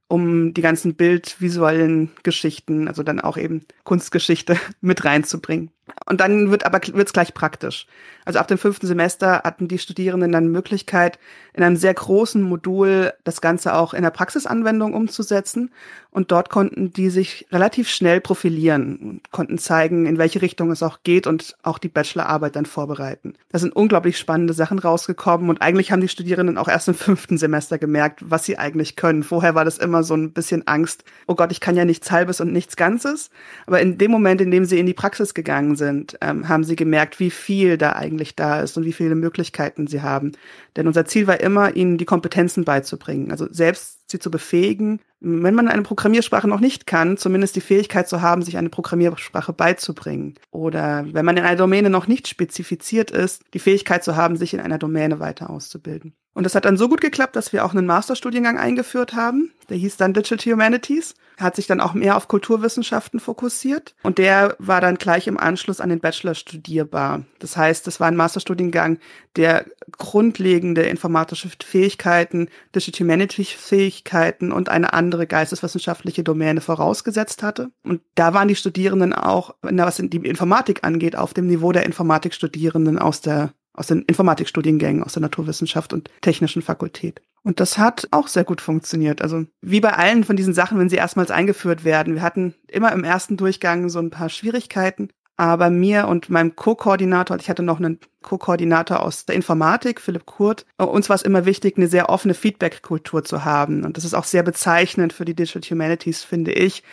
um 0.09 0.55
die 0.55 0.61
ganzen 0.61 0.95
bildvisuellen 0.95 2.09
Geschichten, 2.23 2.87
also 2.87 3.03
dann 3.03 3.21
auch 3.21 3.37
eben 3.37 3.65
Kunstgeschichte 3.83 4.57
mit 4.81 5.05
reinzubringen. 5.05 5.71
Und 6.05 6.21
dann 6.21 6.51
wird 6.51 6.65
aber 6.65 6.79
wird's 6.93 7.13
gleich 7.13 7.33
praktisch. 7.33 7.87
Also 8.25 8.39
ab 8.39 8.47
dem 8.47 8.57
fünften 8.57 8.85
Semester 8.85 9.41
hatten 9.43 9.67
die 9.67 9.79
Studierenden 9.79 10.31
dann 10.31 10.51
Möglichkeit, 10.51 11.17
in 11.53 11.63
einem 11.63 11.77
sehr 11.77 11.93
großen 11.93 12.41
Modul 12.41 13.11
das 13.23 13.41
Ganze 13.41 13.73
auch 13.73 13.93
in 13.93 14.03
der 14.03 14.11
Praxisanwendung 14.11 14.93
umzusetzen. 14.93 15.71
Und 16.11 16.31
dort 16.31 16.49
konnten 16.49 16.91
die 16.91 17.09
sich 17.09 17.47
relativ 17.51 17.89
schnell 17.89 18.21
profilieren 18.21 18.97
und 18.97 19.31
konnten 19.31 19.57
zeigen, 19.57 20.05
in 20.05 20.17
welche 20.17 20.41
Richtung 20.41 20.71
es 20.71 20.81
auch 20.81 20.99
geht 21.03 21.27
und 21.27 21.55
auch 21.63 21.77
die 21.77 21.87
Bachelorarbeit 21.87 22.55
dann 22.55 22.65
vorbereiten. 22.65 23.33
Da 23.49 23.59
sind 23.59 23.75
unglaublich 23.75 24.17
spannende 24.17 24.53
Sachen 24.53 24.79
rausgekommen 24.79 25.49
und 25.49 25.61
eigentlich 25.61 25.91
haben 25.91 26.01
die 26.01 26.07
Studierenden 26.07 26.57
auch 26.57 26.67
erst 26.67 26.87
im 26.87 26.95
fünften 26.95 27.37
Semester 27.37 27.77
gemerkt, 27.77 28.21
was 28.23 28.45
sie 28.45 28.57
eigentlich 28.57 28.95
können. 28.95 29.23
Vorher 29.23 29.55
war 29.55 29.65
das 29.65 29.77
immer 29.77 30.03
so 30.03 30.15
ein 30.15 30.33
bisschen 30.33 30.67
Angst, 30.67 31.03
oh 31.27 31.35
Gott, 31.35 31.51
ich 31.51 31.59
kann 31.59 31.75
ja 31.75 31.85
nichts 31.85 32.11
Halbes 32.11 32.41
und 32.41 32.53
nichts 32.53 32.75
Ganzes. 32.75 33.29
Aber 33.67 33.79
in 33.79 33.97
dem 33.97 34.11
Moment, 34.11 34.41
in 34.41 34.51
dem 34.51 34.65
sie 34.65 34.79
in 34.79 34.85
die 34.85 34.93
Praxis 34.93 35.33
gegangen 35.33 35.75
sind, 35.79 36.15
ähm, 36.21 36.47
haben 36.47 36.63
sie 36.63 36.75
gemerkt, 36.75 37.19
wie 37.19 37.31
viel 37.31 37.79
da 37.79 37.93
eigentlich 37.93 38.35
da 38.35 38.61
ist 38.61 38.77
und 38.77 38.85
wie 38.85 38.93
viele 38.93 39.15
Möglichkeiten 39.15 39.87
sie 39.87 40.03
haben. 40.03 40.33
Denn 40.75 40.85
unser 40.85 41.05
Ziel 41.05 41.25
war 41.25 41.39
immer, 41.39 41.75
ihnen 41.75 41.97
die 41.97 42.05
Kompetenzen 42.05 42.63
beizubringen, 42.63 43.31
also 43.31 43.47
selbst 43.49 44.11
sie 44.11 44.19
zu 44.19 44.29
befähigen, 44.29 44.99
wenn 45.21 45.55
man 45.55 45.67
eine 45.67 45.81
Programmiersprache 45.81 46.47
noch 46.47 46.61
nicht 46.61 46.87
kann, 46.87 47.17
zumindest 47.17 47.55
die 47.55 47.61
Fähigkeit 47.61 48.07
zu 48.07 48.21
haben, 48.21 48.41
sich 48.41 48.57
eine 48.57 48.69
Programmiersprache 48.69 49.51
beizubringen. 49.51 50.35
Oder 50.51 51.05
wenn 51.11 51.25
man 51.25 51.35
in 51.35 51.43
einer 51.43 51.57
Domäne 51.57 51.89
noch 51.89 52.07
nicht 52.07 52.27
spezifiziert 52.27 53.11
ist, 53.11 53.43
die 53.53 53.59
Fähigkeit 53.59 54.03
zu 54.03 54.15
haben, 54.15 54.37
sich 54.37 54.53
in 54.53 54.61
einer 54.61 54.77
Domäne 54.77 55.19
weiter 55.19 55.49
auszubilden. 55.49 56.13
Und 56.33 56.43
das 56.43 56.55
hat 56.55 56.65
dann 56.65 56.77
so 56.77 56.87
gut 56.87 57.01
geklappt, 57.01 57.35
dass 57.35 57.53
wir 57.53 57.65
auch 57.65 57.73
einen 57.73 57.85
Masterstudiengang 57.85 58.57
eingeführt 58.57 59.13
haben. 59.13 59.51
Der 59.69 59.77
hieß 59.77 59.97
dann 59.97 60.13
Digital 60.13 60.53
Humanities 60.53 61.15
hat 61.39 61.55
sich 61.55 61.67
dann 61.67 61.81
auch 61.81 61.93
mehr 61.93 62.17
auf 62.17 62.27
Kulturwissenschaften 62.27 63.19
fokussiert 63.19 63.95
und 64.03 64.17
der 64.17 64.55
war 64.59 64.81
dann 64.81 64.97
gleich 64.97 65.27
im 65.27 65.37
Anschluss 65.37 65.81
an 65.81 65.89
den 65.89 65.99
Bachelor 65.99 66.35
studierbar. 66.35 67.23
Das 67.39 67.57
heißt, 67.57 67.87
es 67.87 67.99
war 67.99 68.07
ein 68.07 68.15
Masterstudiengang, 68.15 68.99
der 69.35 69.65
grundlegende 69.97 70.83
informatische 70.83 71.49
Fähigkeiten, 71.63 72.49
Digital 72.75 73.05
Humanities 73.05 73.49
Fähigkeiten 73.49 74.51
und 74.51 74.69
eine 74.69 74.93
andere 74.93 75.27
geisteswissenschaftliche 75.27 76.23
Domäne 76.23 76.61
vorausgesetzt 76.61 77.43
hatte. 77.43 77.71
Und 77.83 78.01
da 78.15 78.33
waren 78.33 78.47
die 78.47 78.55
Studierenden 78.55 79.13
auch, 79.13 79.55
was 79.61 79.97
die 79.97 80.17
Informatik 80.17 80.83
angeht, 80.83 81.15
auf 81.15 81.33
dem 81.33 81.47
Niveau 81.47 81.71
der 81.71 81.85
Informatikstudierenden 81.85 82.99
aus 82.99 83.21
der 83.21 83.53
aus 83.79 83.87
den 83.87 84.03
Informatikstudiengängen, 84.03 85.03
aus 85.03 85.13
der 85.13 85.21
Naturwissenschaft 85.21 85.93
und 85.93 86.11
technischen 86.21 86.61
Fakultät. 86.61 87.21
Und 87.41 87.59
das 87.59 87.77
hat 87.77 88.07
auch 88.11 88.27
sehr 88.27 88.43
gut 88.43 88.59
funktioniert. 88.59 89.21
Also 89.21 89.45
wie 89.61 89.79
bei 89.79 89.93
allen 89.93 90.25
von 90.25 90.35
diesen 90.35 90.53
Sachen, 90.53 90.77
wenn 90.77 90.89
sie 90.89 90.97
erstmals 90.97 91.31
eingeführt 91.31 91.85
werden. 91.85 92.15
Wir 92.15 92.21
hatten 92.21 92.53
immer 92.67 92.91
im 92.91 93.05
ersten 93.05 93.37
Durchgang 93.37 93.89
so 93.89 93.99
ein 93.99 94.09
paar 94.09 94.29
Schwierigkeiten. 94.29 95.09
Aber 95.37 95.69
mir 95.69 96.09
und 96.09 96.29
meinem 96.29 96.57
Co-Koordinator, 96.57 97.37
ich 97.37 97.49
hatte 97.49 97.63
noch 97.63 97.79
einen 97.79 97.99
Co-Koordinator 98.21 99.01
aus 99.01 99.25
der 99.25 99.35
Informatik, 99.35 100.01
Philipp 100.01 100.25
Kurt, 100.25 100.65
uns 100.77 101.07
war 101.07 101.15
es 101.15 101.21
immer 101.21 101.45
wichtig, 101.45 101.77
eine 101.77 101.87
sehr 101.87 102.09
offene 102.09 102.33
Feedback-Kultur 102.33 103.23
zu 103.23 103.45
haben. 103.45 103.85
Und 103.85 103.95
das 103.95 104.03
ist 104.03 104.13
auch 104.13 104.25
sehr 104.25 104.43
bezeichnend 104.43 105.13
für 105.13 105.23
die 105.23 105.35
Digital 105.35 105.61
Humanities, 105.71 106.25
finde 106.25 106.51
ich. 106.51 106.83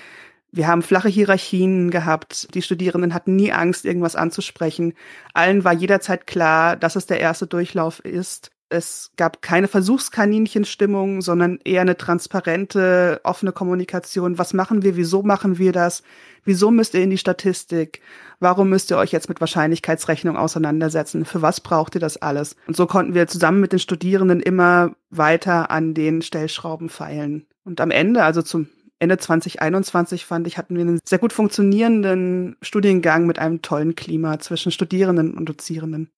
Wir 0.52 0.68
haben 0.68 0.82
flache 0.82 1.08
Hierarchien 1.08 1.90
gehabt. 1.90 2.54
Die 2.54 2.62
Studierenden 2.62 3.12
hatten 3.12 3.36
nie 3.36 3.52
Angst, 3.52 3.84
irgendwas 3.84 4.16
anzusprechen. 4.16 4.94
Allen 5.34 5.64
war 5.64 5.72
jederzeit 5.72 6.26
klar, 6.26 6.76
dass 6.76 6.96
es 6.96 7.06
der 7.06 7.20
erste 7.20 7.46
Durchlauf 7.46 8.00
ist. 8.00 8.50
Es 8.68 9.12
gab 9.16 9.42
keine 9.42 9.68
Versuchskaninchenstimmung, 9.68 11.22
sondern 11.22 11.60
eher 11.64 11.82
eine 11.82 11.96
transparente, 11.96 13.20
offene 13.22 13.52
Kommunikation. 13.52 14.38
Was 14.38 14.54
machen 14.54 14.82
wir? 14.82 14.96
Wieso 14.96 15.22
machen 15.22 15.58
wir 15.58 15.70
das? 15.70 16.02
Wieso 16.44 16.72
müsst 16.72 16.94
ihr 16.94 17.02
in 17.02 17.10
die 17.10 17.18
Statistik? 17.18 18.00
Warum 18.40 18.68
müsst 18.68 18.90
ihr 18.90 18.98
euch 18.98 19.12
jetzt 19.12 19.28
mit 19.28 19.40
Wahrscheinlichkeitsrechnung 19.40 20.36
auseinandersetzen? 20.36 21.24
Für 21.24 21.42
was 21.42 21.60
braucht 21.60 21.94
ihr 21.94 22.00
das 22.00 22.16
alles? 22.16 22.56
Und 22.66 22.76
so 22.76 22.86
konnten 22.86 23.14
wir 23.14 23.28
zusammen 23.28 23.60
mit 23.60 23.72
den 23.72 23.78
Studierenden 23.78 24.40
immer 24.40 24.96
weiter 25.10 25.70
an 25.70 25.94
den 25.94 26.22
Stellschrauben 26.22 26.88
feilen. 26.88 27.46
Und 27.64 27.80
am 27.80 27.92
Ende, 27.92 28.24
also 28.24 28.42
zum 28.42 28.68
Ende 28.98 29.18
2021 29.18 30.24
fand 30.24 30.46
ich, 30.46 30.56
hatten 30.56 30.74
wir 30.74 30.82
einen 30.82 31.00
sehr 31.06 31.18
gut 31.18 31.32
funktionierenden 31.32 32.56
Studiengang 32.62 33.26
mit 33.26 33.38
einem 33.38 33.60
tollen 33.60 33.94
Klima 33.94 34.38
zwischen 34.38 34.72
Studierenden 34.72 35.34
und 35.34 35.46
Dozierenden. 35.48 36.10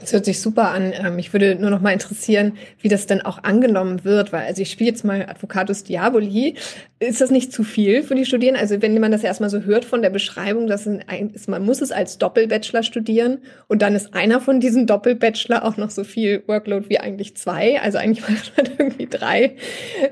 Das 0.00 0.12
hört 0.12 0.24
sich 0.24 0.40
super 0.40 0.70
an. 0.70 0.92
Ähm, 0.94 1.16
mich 1.16 1.32
würde 1.32 1.56
nur 1.56 1.70
noch 1.70 1.80
mal 1.80 1.90
interessieren, 1.90 2.52
wie 2.80 2.88
das 2.88 3.06
denn 3.06 3.20
auch 3.20 3.42
angenommen 3.42 4.04
wird, 4.04 4.32
weil 4.32 4.46
also 4.46 4.62
ich 4.62 4.70
spiele 4.70 4.90
jetzt 4.90 5.04
mal 5.04 5.26
Advocatus 5.28 5.82
Diaboli. 5.82 6.54
Ist 7.00 7.20
das 7.20 7.30
nicht 7.30 7.52
zu 7.52 7.64
viel 7.64 8.02
für 8.02 8.14
die 8.14 8.24
Studierenden? 8.24 8.60
Also 8.60 8.80
wenn 8.80 8.98
man 9.00 9.10
das 9.10 9.24
erstmal 9.24 9.50
so 9.50 9.62
hört 9.62 9.84
von 9.84 10.00
der 10.02 10.10
Beschreibung, 10.10 10.68
dass 10.68 10.86
ist, 10.86 11.48
man 11.48 11.64
muss 11.64 11.80
es 11.80 11.90
als 11.90 12.18
Doppelbachelor 12.18 12.84
studieren 12.84 13.38
und 13.66 13.82
dann 13.82 13.96
ist 13.96 14.14
einer 14.14 14.40
von 14.40 14.60
diesen 14.60 14.86
Doppelbachelor 14.86 15.64
auch 15.64 15.76
noch 15.76 15.90
so 15.90 16.04
viel 16.04 16.44
Workload 16.46 16.88
wie 16.88 17.00
eigentlich 17.00 17.36
zwei. 17.36 17.80
Also 17.80 17.98
eigentlich 17.98 18.28
macht 18.28 18.52
man 18.56 18.66
irgendwie 18.78 19.06
drei 19.06 19.56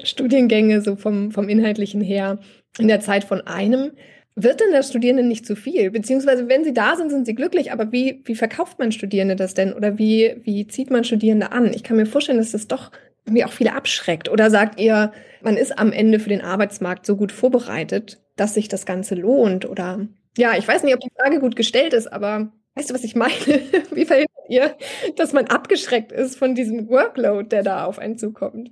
Studiengänge 0.02 0.82
so 0.82 0.96
vom, 0.96 1.30
vom 1.30 1.48
Inhaltlichen 1.48 2.00
her 2.00 2.38
in 2.78 2.88
der 2.88 3.00
Zeit 3.00 3.24
von 3.24 3.40
einem. 3.46 3.92
Wird 4.38 4.60
denn 4.60 4.70
das 4.70 4.90
Studierenden 4.90 5.28
nicht 5.28 5.46
zu 5.46 5.56
viel? 5.56 5.90
Beziehungsweise, 5.90 6.46
wenn 6.46 6.62
sie 6.62 6.74
da 6.74 6.94
sind, 6.94 7.08
sind 7.08 7.24
sie 7.24 7.34
glücklich, 7.34 7.72
aber 7.72 7.90
wie, 7.90 8.20
wie 8.26 8.34
verkauft 8.34 8.78
man 8.78 8.92
Studierende 8.92 9.34
das 9.34 9.54
denn? 9.54 9.72
Oder 9.72 9.96
wie, 9.96 10.36
wie 10.44 10.66
zieht 10.66 10.90
man 10.90 11.04
Studierende 11.04 11.52
an? 11.52 11.72
Ich 11.72 11.82
kann 11.82 11.96
mir 11.96 12.04
vorstellen, 12.04 12.36
dass 12.36 12.52
das 12.52 12.68
doch 12.68 12.92
irgendwie 13.24 13.46
auch 13.46 13.52
viele 13.52 13.72
abschreckt. 13.72 14.28
Oder 14.28 14.50
sagt 14.50 14.78
ihr, 14.78 15.12
man 15.40 15.56
ist 15.56 15.78
am 15.78 15.90
Ende 15.90 16.20
für 16.20 16.28
den 16.28 16.42
Arbeitsmarkt 16.42 17.06
so 17.06 17.16
gut 17.16 17.32
vorbereitet, 17.32 18.20
dass 18.36 18.52
sich 18.52 18.68
das 18.68 18.84
Ganze 18.84 19.14
lohnt? 19.14 19.66
Oder 19.66 20.06
ja, 20.36 20.54
ich 20.58 20.68
weiß 20.68 20.82
nicht, 20.82 20.94
ob 20.94 21.00
die 21.00 21.12
Frage 21.18 21.40
gut 21.40 21.56
gestellt 21.56 21.94
ist, 21.94 22.12
aber 22.12 22.52
weißt 22.74 22.90
du, 22.90 22.94
was 22.94 23.04
ich 23.04 23.16
meine? 23.16 23.32
wie 23.90 24.04
verhindert 24.04 24.30
ihr, 24.50 24.76
dass 25.16 25.32
man 25.32 25.46
abgeschreckt 25.46 26.12
ist 26.12 26.36
von 26.36 26.54
diesem 26.54 26.90
Workload, 26.90 27.48
der 27.48 27.62
da 27.62 27.86
auf 27.86 27.98
einen 27.98 28.18
zukommt? 28.18 28.70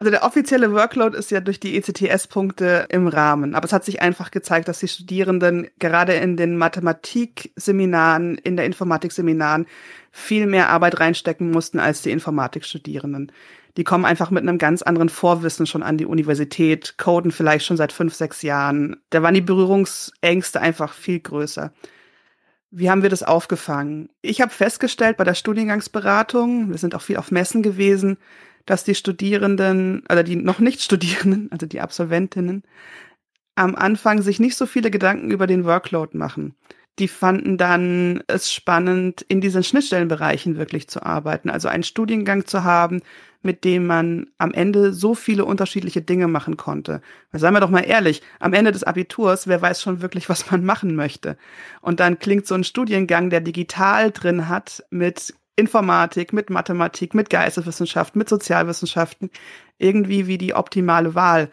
Also 0.00 0.12
der 0.12 0.22
offizielle 0.22 0.72
Workload 0.72 1.18
ist 1.18 1.32
ja 1.32 1.40
durch 1.40 1.58
die 1.58 1.76
ECTS-Punkte 1.76 2.86
im 2.88 3.08
Rahmen. 3.08 3.56
Aber 3.56 3.64
es 3.64 3.72
hat 3.72 3.84
sich 3.84 4.00
einfach 4.00 4.30
gezeigt, 4.30 4.68
dass 4.68 4.78
die 4.78 4.86
Studierenden 4.86 5.68
gerade 5.80 6.14
in 6.14 6.36
den 6.36 6.56
Mathematikseminaren, 6.56 8.38
in 8.38 8.56
der 8.56 8.66
Informatikseminaren 8.66 9.66
viel 10.12 10.46
mehr 10.46 10.68
Arbeit 10.68 11.00
reinstecken 11.00 11.50
mussten 11.50 11.80
als 11.80 12.02
die 12.02 12.12
Informatikstudierenden. 12.12 13.32
Die 13.76 13.82
kommen 13.82 14.04
einfach 14.04 14.30
mit 14.30 14.42
einem 14.42 14.58
ganz 14.58 14.82
anderen 14.82 15.08
Vorwissen 15.08 15.66
schon 15.66 15.82
an 15.82 15.98
die 15.98 16.06
Universität, 16.06 16.96
coden 16.96 17.32
vielleicht 17.32 17.66
schon 17.66 17.76
seit 17.76 17.92
fünf, 17.92 18.14
sechs 18.14 18.42
Jahren. 18.42 18.96
Da 19.10 19.22
waren 19.22 19.34
die 19.34 19.40
Berührungsängste 19.40 20.60
einfach 20.60 20.92
viel 20.92 21.18
größer. 21.18 21.72
Wie 22.70 22.90
haben 22.90 23.02
wir 23.02 23.10
das 23.10 23.22
aufgefangen? 23.22 24.10
Ich 24.20 24.40
habe 24.40 24.52
festgestellt 24.52 25.16
bei 25.16 25.24
der 25.24 25.34
Studiengangsberatung, 25.34 26.70
wir 26.70 26.78
sind 26.78 26.94
auch 26.94 27.02
viel 27.02 27.16
auf 27.16 27.30
Messen 27.30 27.62
gewesen, 27.62 28.18
dass 28.68 28.84
die 28.84 28.94
Studierenden 28.94 30.02
oder 30.10 30.22
die 30.22 30.36
noch 30.36 30.58
nicht 30.58 30.82
Studierenden, 30.82 31.50
also 31.50 31.66
die 31.66 31.80
Absolventinnen, 31.80 32.64
am 33.54 33.74
Anfang 33.74 34.20
sich 34.20 34.40
nicht 34.40 34.56
so 34.56 34.66
viele 34.66 34.90
Gedanken 34.90 35.30
über 35.30 35.46
den 35.46 35.64
Workload 35.64 36.16
machen. 36.16 36.54
Die 36.98 37.08
fanden 37.08 37.56
dann 37.56 38.22
es 38.26 38.52
spannend, 38.52 39.22
in 39.22 39.40
diesen 39.40 39.62
Schnittstellenbereichen 39.62 40.58
wirklich 40.58 40.88
zu 40.88 41.02
arbeiten, 41.02 41.48
also 41.48 41.68
einen 41.68 41.82
Studiengang 41.82 42.44
zu 42.44 42.62
haben, 42.62 43.00
mit 43.40 43.64
dem 43.64 43.86
man 43.86 44.26
am 44.36 44.52
Ende 44.52 44.92
so 44.92 45.14
viele 45.14 45.46
unterschiedliche 45.46 46.02
Dinge 46.02 46.28
machen 46.28 46.58
konnte. 46.58 47.00
Weil 47.30 47.40
seien 47.40 47.54
wir 47.54 47.60
doch 47.60 47.70
mal 47.70 47.86
ehrlich, 47.86 48.20
am 48.38 48.52
Ende 48.52 48.72
des 48.72 48.84
Abiturs, 48.84 49.46
wer 49.46 49.62
weiß 49.62 49.80
schon 49.80 50.02
wirklich, 50.02 50.28
was 50.28 50.50
man 50.50 50.62
machen 50.64 50.94
möchte. 50.94 51.38
Und 51.80 52.00
dann 52.00 52.18
klingt 52.18 52.46
so 52.46 52.54
ein 52.54 52.64
Studiengang, 52.64 53.30
der 53.30 53.40
digital 53.40 54.10
drin 54.10 54.48
hat, 54.48 54.84
mit 54.90 55.34
Informatik, 55.58 56.32
mit 56.32 56.50
Mathematik, 56.50 57.14
mit 57.14 57.30
Geisteswissenschaften, 57.30 58.18
mit 58.18 58.28
Sozialwissenschaften 58.28 59.30
irgendwie 59.78 60.26
wie 60.26 60.38
die 60.38 60.54
optimale 60.54 61.14
Wahl. 61.14 61.50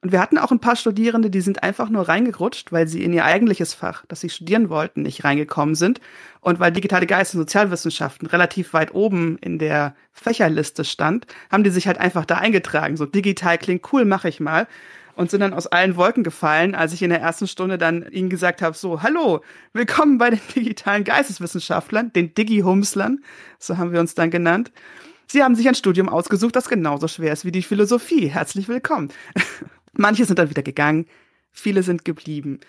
Und 0.00 0.12
wir 0.12 0.20
hatten 0.20 0.38
auch 0.38 0.52
ein 0.52 0.60
paar 0.60 0.76
Studierende, 0.76 1.28
die 1.28 1.40
sind 1.40 1.64
einfach 1.64 1.88
nur 1.88 2.08
reingerutscht, 2.08 2.70
weil 2.70 2.86
sie 2.86 3.02
in 3.02 3.12
ihr 3.12 3.24
eigentliches 3.24 3.74
Fach, 3.74 4.04
das 4.06 4.20
sie 4.20 4.30
studieren 4.30 4.68
wollten, 4.68 5.02
nicht 5.02 5.24
reingekommen 5.24 5.74
sind. 5.74 6.00
Und 6.40 6.60
weil 6.60 6.70
digitale 6.70 7.06
Geist- 7.06 7.34
und 7.34 7.40
Sozialwissenschaften 7.40 8.28
relativ 8.28 8.72
weit 8.74 8.94
oben 8.94 9.38
in 9.38 9.58
der 9.58 9.96
Fächerliste 10.12 10.84
stand, 10.84 11.26
haben 11.50 11.64
die 11.64 11.70
sich 11.70 11.88
halt 11.88 11.98
einfach 11.98 12.26
da 12.26 12.36
eingetragen. 12.36 12.96
So 12.96 13.06
digital 13.06 13.58
klingt 13.58 13.92
cool, 13.92 14.04
mache 14.04 14.28
ich 14.28 14.38
mal 14.38 14.68
und 15.18 15.32
sind 15.32 15.40
dann 15.40 15.52
aus 15.52 15.66
allen 15.66 15.96
Wolken 15.96 16.22
gefallen, 16.22 16.76
als 16.76 16.92
ich 16.92 17.02
in 17.02 17.10
der 17.10 17.20
ersten 17.20 17.48
Stunde 17.48 17.76
dann 17.76 18.06
ihnen 18.12 18.30
gesagt 18.30 18.62
habe, 18.62 18.76
so, 18.76 19.02
hallo, 19.02 19.40
willkommen 19.72 20.16
bei 20.16 20.30
den 20.30 20.40
digitalen 20.54 21.02
Geisteswissenschaftlern, 21.02 22.12
den 22.12 22.34
Digi-Humslern, 22.34 23.24
so 23.58 23.78
haben 23.78 23.92
wir 23.92 23.98
uns 23.98 24.14
dann 24.14 24.30
genannt. 24.30 24.70
Sie 25.26 25.42
haben 25.42 25.56
sich 25.56 25.66
ein 25.66 25.74
Studium 25.74 26.08
ausgesucht, 26.08 26.54
das 26.54 26.68
genauso 26.68 27.08
schwer 27.08 27.32
ist 27.32 27.44
wie 27.44 27.50
die 27.50 27.64
Philosophie. 27.64 28.28
Herzlich 28.28 28.68
willkommen. 28.68 29.08
Manche 29.92 30.24
sind 30.24 30.38
dann 30.38 30.50
wieder 30.50 30.62
gegangen, 30.62 31.06
viele 31.50 31.82
sind 31.82 32.04
geblieben. 32.04 32.60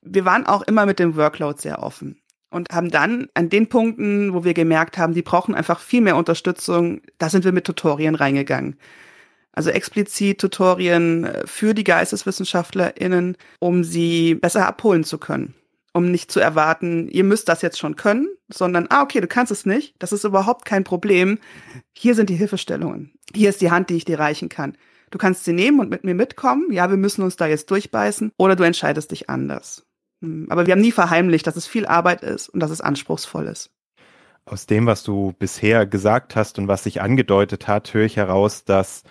Wir 0.00 0.24
waren 0.24 0.46
auch 0.46 0.62
immer 0.62 0.86
mit 0.86 0.98
dem 0.98 1.14
Workload 1.14 1.60
sehr 1.60 1.82
offen 1.82 2.22
und 2.48 2.70
haben 2.70 2.90
dann 2.90 3.28
an 3.34 3.50
den 3.50 3.68
Punkten, 3.68 4.32
wo 4.32 4.44
wir 4.44 4.54
gemerkt 4.54 4.96
haben, 4.96 5.12
die 5.12 5.20
brauchen 5.20 5.54
einfach 5.54 5.78
viel 5.78 6.00
mehr 6.00 6.16
Unterstützung, 6.16 7.02
da 7.18 7.28
sind 7.28 7.44
wir 7.44 7.52
mit 7.52 7.66
Tutorien 7.66 8.14
reingegangen 8.14 8.78
also 9.52 9.70
explizit 9.70 10.40
Tutorien 10.40 11.24
äh, 11.24 11.46
für 11.46 11.74
die 11.74 11.84
GeisteswissenschaftlerInnen, 11.84 13.36
um 13.60 13.84
sie 13.84 14.34
besser 14.34 14.66
abholen 14.66 15.04
zu 15.04 15.18
können. 15.18 15.54
Um 15.92 16.10
nicht 16.10 16.30
zu 16.30 16.38
erwarten, 16.38 17.08
ihr 17.08 17.24
müsst 17.24 17.48
das 17.48 17.62
jetzt 17.62 17.78
schon 17.78 17.96
können, 17.96 18.28
sondern, 18.52 18.86
ah, 18.90 19.02
okay, 19.02 19.20
du 19.20 19.26
kannst 19.26 19.50
es 19.50 19.66
nicht, 19.66 19.94
das 19.98 20.12
ist 20.12 20.24
überhaupt 20.24 20.64
kein 20.64 20.84
Problem. 20.84 21.38
Hier 21.96 22.14
sind 22.14 22.30
die 22.30 22.36
Hilfestellungen. 22.36 23.12
Hier 23.34 23.48
ist 23.48 23.60
die 23.60 23.70
Hand, 23.70 23.90
die 23.90 23.96
ich 23.96 24.04
dir 24.04 24.18
reichen 24.18 24.48
kann. 24.48 24.76
Du 25.10 25.18
kannst 25.18 25.44
sie 25.44 25.52
nehmen 25.52 25.80
und 25.80 25.90
mit 25.90 26.04
mir 26.04 26.14
mitkommen. 26.14 26.70
Ja, 26.70 26.90
wir 26.90 26.98
müssen 26.98 27.22
uns 27.22 27.36
da 27.36 27.46
jetzt 27.46 27.70
durchbeißen. 27.70 28.32
Oder 28.36 28.56
du 28.56 28.64
entscheidest 28.64 29.10
dich 29.10 29.30
anders. 29.30 29.86
Hm, 30.22 30.46
aber 30.50 30.66
wir 30.66 30.72
haben 30.72 30.80
nie 30.80 30.92
verheimlicht, 30.92 31.46
dass 31.46 31.56
es 31.56 31.66
viel 31.66 31.86
Arbeit 31.86 32.22
ist 32.22 32.48
und 32.48 32.60
dass 32.60 32.70
es 32.70 32.80
anspruchsvoll 32.80 33.46
ist. 33.46 33.70
Aus 34.44 34.66
dem, 34.66 34.86
was 34.86 35.02
du 35.02 35.34
bisher 35.38 35.86
gesagt 35.86 36.36
hast 36.36 36.58
und 36.58 36.68
was 36.68 36.84
sich 36.84 37.00
angedeutet 37.00 37.68
hat, 37.68 37.92
höre 37.92 38.04
ich 38.04 38.16
heraus, 38.16 38.64
dass 38.64 39.02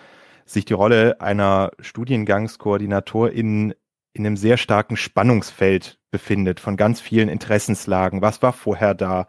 sich 0.50 0.64
die 0.64 0.74
Rolle 0.74 1.20
einer 1.20 1.70
Studiengangskoordinatorin 1.80 3.74
in 4.12 4.26
einem 4.26 4.36
sehr 4.36 4.56
starken 4.56 4.96
Spannungsfeld 4.96 5.98
befindet 6.10 6.60
von 6.60 6.76
ganz 6.76 7.00
vielen 7.00 7.28
Interessenslagen. 7.28 8.22
Was 8.22 8.42
war 8.42 8.52
vorher 8.52 8.94
da? 8.94 9.26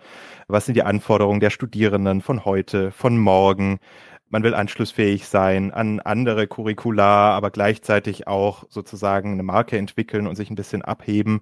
Was 0.47 0.65
sind 0.65 0.75
die 0.75 0.83
Anforderungen 0.83 1.39
der 1.39 1.49
Studierenden 1.49 2.21
von 2.21 2.45
heute, 2.45 2.91
von 2.91 3.17
morgen? 3.17 3.79
Man 4.29 4.43
will 4.43 4.53
anschlussfähig 4.53 5.27
sein 5.27 5.71
an 5.71 5.99
andere 5.99 6.47
Curricula, 6.47 7.35
aber 7.35 7.51
gleichzeitig 7.51 8.27
auch 8.27 8.63
sozusagen 8.69 9.33
eine 9.33 9.43
Marke 9.43 9.77
entwickeln 9.77 10.27
und 10.27 10.35
sich 10.35 10.49
ein 10.49 10.55
bisschen 10.55 10.83
abheben. 10.83 11.41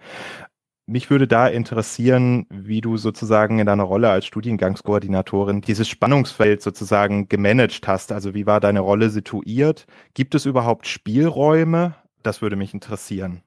Mich 0.89 1.09
würde 1.09 1.27
da 1.27 1.47
interessieren, 1.47 2.45
wie 2.49 2.79
du 2.79 2.95
sozusagen 2.95 3.59
in 3.59 3.65
deiner 3.65 3.83
Rolle 3.83 4.09
als 4.09 4.25
Studiengangskoordinatorin 4.25 5.59
dieses 5.59 5.89
Spannungsfeld 5.89 6.61
sozusagen 6.61 7.27
gemanagt 7.27 7.89
hast. 7.89 8.13
Also 8.13 8.33
wie 8.33 8.45
war 8.45 8.61
deine 8.61 8.79
Rolle 8.79 9.09
situiert? 9.09 9.85
Gibt 10.13 10.33
es 10.33 10.45
überhaupt 10.45 10.87
Spielräume? 10.87 11.95
Das 12.23 12.41
würde 12.41 12.55
mich 12.55 12.73
interessieren. 12.73 13.41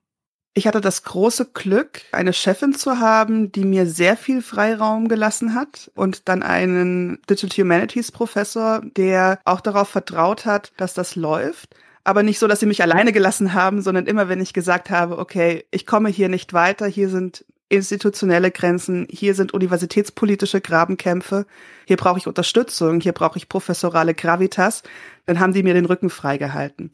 Ich 0.53 0.67
hatte 0.67 0.83
das 0.83 1.03
große 1.03 1.53
Glück, 1.55 2.03
eine 2.13 2.35
Chefin 2.35 2.75
zu 2.75 2.99
haben, 2.99 3.51
die 3.53 3.65
mir 3.65 3.87
sehr 3.87 4.19
viel 4.19 4.43
Freiraum 4.43 5.09
gelassen 5.09 5.55
hat 5.55 5.91
und 5.95 6.29
dann 6.29 6.43
einen 6.43 7.23
Digital 7.31 7.65
Humanities 7.65 8.13
Professor, 8.13 8.83
der 8.99 9.41
auch 9.47 9.63
darauf 9.63 9.89
vertraut 9.89 10.45
hat, 10.45 10.73
dass 10.77 10.93
das 10.93 11.17
läuft 11.17 11.75
aber 12.11 12.25
nicht 12.25 12.41
so, 12.41 12.49
dass 12.49 12.61
sie 12.61 12.67
mich 12.67 12.83
alleine 12.83 13.13
gelassen 13.13 13.55
haben, 13.55 13.81
sondern 13.81 14.07
immer, 14.07 14.29
wenn 14.29 14.41
ich 14.41 14.53
gesagt 14.53 14.91
habe, 14.91 15.19
okay, 15.19 15.65
ich 15.71 15.87
komme 15.87 16.09
hier 16.09 16.29
nicht 16.29 16.53
weiter, 16.53 16.87
hier 16.87 17.09
sind 17.09 17.45
institutionelle 17.69 18.51
Grenzen, 18.51 19.07
hier 19.09 19.35
sind 19.35 19.55
universitätspolitische 19.55 20.61
Grabenkämpfe, 20.61 21.47
hier 21.87 21.97
brauche 21.97 22.19
ich 22.19 22.27
Unterstützung, 22.27 23.01
hier 23.01 23.13
brauche 23.13 23.39
ich 23.39 23.49
professorale 23.49 24.13
Gravitas, 24.13 24.83
dann 25.27 25.39
haben 25.39 25.53
die 25.53 25.63
mir 25.63 25.73
den 25.73 25.87
Rücken 25.87 26.11
freigehalten. 26.11 26.91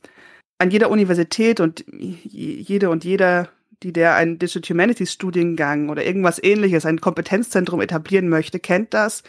An 0.59 0.71
jeder 0.71 0.91
Universität 0.91 1.61
und 1.61 1.85
jede 1.89 2.91
und 2.91 3.05
jeder, 3.05 3.49
die 3.83 3.93
der 3.93 4.17
einen 4.17 4.39
Digital 4.39 4.75
Humanities 4.75 5.13
Studiengang 5.13 5.89
oder 5.89 6.05
irgendwas 6.05 6.43
ähnliches, 6.43 6.85
ein 6.85 7.01
Kompetenzzentrum 7.01 7.81
etablieren 7.81 8.29
möchte, 8.29 8.61
kennt 8.61 8.93
das. 8.93 9.23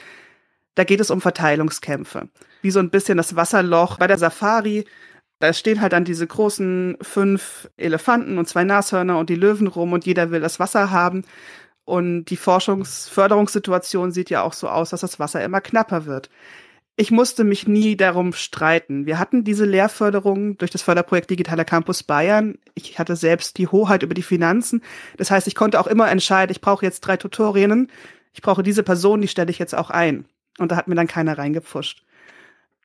Da 0.75 0.84
geht 0.84 1.00
es 1.00 1.10
um 1.10 1.22
Verteilungskämpfe. 1.22 2.27
Wie 2.62 2.72
so 2.72 2.79
ein 2.79 2.89
bisschen 2.89 3.17
das 3.17 3.38
Wasserloch 3.38 3.98
bei 3.98 4.08
der 4.08 4.17
Safari. 4.17 4.86
Da 5.39 5.53
stehen 5.53 5.82
halt 5.82 5.94
dann 5.94 6.06
diese 6.06 6.25
großen 6.25 6.98
fünf 7.01 7.70
Elefanten 7.77 8.38
und 8.39 8.48
zwei 8.48 8.63
Nashörner 8.63 9.20
und 9.20 9.29
die 9.29 9.36
Löwen 9.36 9.67
rum 9.67 9.94
und 9.94 10.06
jeder 10.06 10.32
will 10.32 10.41
das 10.41 10.60
Wasser 10.60 10.89
haben. 10.91 11.24
Und 11.86 12.25
die 12.25 12.38
Forschungsförderungssituation 12.38 14.12
sieht 14.12 14.29
ja 14.29 14.41
auch 14.41 14.53
so 14.53 14.67
aus, 14.67 14.89
dass 14.89 15.01
das 15.01 15.20
Wasser 15.20 15.44
immer 15.44 15.62
knapper 15.62 16.06
wird. 16.06 16.29
Ich 17.00 17.12
musste 17.12 17.44
mich 17.44 17.67
nie 17.67 17.96
darum 17.96 18.34
streiten. 18.34 19.06
Wir 19.06 19.20
hatten 19.20 19.44
diese 19.44 19.65
Lehrförderung 19.65 20.58
durch 20.58 20.72
das 20.72 20.82
Förderprojekt 20.82 21.29
Digitaler 21.29 21.63
Campus 21.63 22.01
Bayern. 22.01 22.58
Ich 22.74 22.98
hatte 22.98 23.15
selbst 23.15 23.60
die 23.60 23.67
Hoheit 23.67 24.01
über 24.01 24.15
die 24.15 24.24
Finanzen. 24.24 24.82
Das 25.17 25.29
heißt, 25.29 25.46
ich 25.46 25.53
konnte 25.53 25.79
auch 25.79 25.86
immer 25.86 26.10
entscheiden, 26.10 26.51
ich 26.51 26.60
brauche 26.60 26.84
jetzt 26.84 27.01
drei 27.01 27.15
Tutorinnen, 27.15 27.91
ich 28.34 28.41
brauche 28.41 28.63
diese 28.63 28.82
Person, 28.82 29.22
die 29.22 29.27
stelle 29.27 29.51
ich 29.51 29.60
jetzt 29.60 29.75
auch 29.75 29.91
ein. 29.91 30.25
Und 30.58 30.72
da 30.72 30.75
hat 30.75 30.88
mir 30.88 30.96
dann 30.96 31.06
keiner 31.06 31.38
reingepfuscht. 31.38 32.03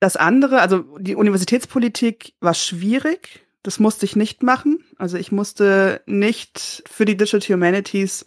Das 0.02 0.16
andere, 0.16 0.61
also 0.61 0.80
die 0.99 1.14
Universitätspolitik 1.14 2.32
war 2.40 2.54
schwierig. 2.54 3.47
Das 3.62 3.78
musste 3.78 4.04
ich 4.04 4.16
nicht 4.16 4.42
machen. 4.42 4.85
Also 4.99 5.16
ich 5.16 5.30
musste 5.30 6.00
nicht 6.06 6.82
für 6.90 7.04
die 7.04 7.16
Digital 7.16 7.54
Humanities 7.54 8.26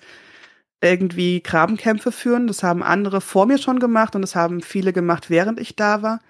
irgendwie 0.79 1.43
Grabenkämpfe 1.43 2.13
führen. 2.13 2.47
Das 2.47 2.63
haben 2.63 2.81
andere 2.81 3.19
vor 3.19 3.45
mir 3.45 3.57
schon 3.57 3.79
gemacht 3.79 4.15
und 4.15 4.21
das 4.21 4.37
haben 4.37 4.61
viele 4.61 4.93
gemacht, 4.93 5.29
während 5.29 5.59
ich 5.59 5.75
da 5.75 6.01
war. 6.01 6.21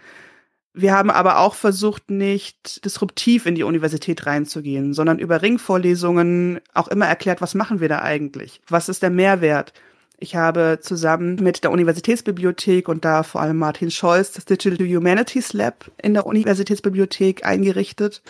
Wir 0.74 0.94
haben 0.94 1.12
aber 1.12 1.38
auch 1.38 1.54
versucht, 1.54 2.10
nicht 2.10 2.84
disruptiv 2.84 3.46
in 3.46 3.54
die 3.54 3.62
Universität 3.62 4.26
reinzugehen, 4.26 4.96
sondern 4.96 5.20
über 5.20 5.44
Ringvorlesungen 5.44 6.60
auch 6.74 6.88
immer 6.88 7.06
erklärt, 7.06 7.40
was 7.40 7.54
machen 7.54 7.82
wir 7.82 7.88
da 7.90 8.02
eigentlich? 8.02 8.62
Was 8.68 8.90
ist 8.90 9.04
der 9.04 9.12
Mehrwert? 9.12 9.74
Ich 10.18 10.36
habe 10.36 10.80
zusammen 10.82 11.36
mit 11.36 11.64
der 11.64 11.72
Universitätsbibliothek 11.72 12.88
und 12.88 13.04
da 13.04 13.24
vor 13.24 13.42
allem 13.42 13.58
Martin 13.58 13.92
Scholz 13.92 14.32
das 14.32 14.46
Digital 14.46 14.88
Humanities 14.88 15.54
Lab 15.54 15.92
in 16.02 16.14
der 16.14 16.26
Universitätsbibliothek 16.26 17.46
eingerichtet. 17.46 18.22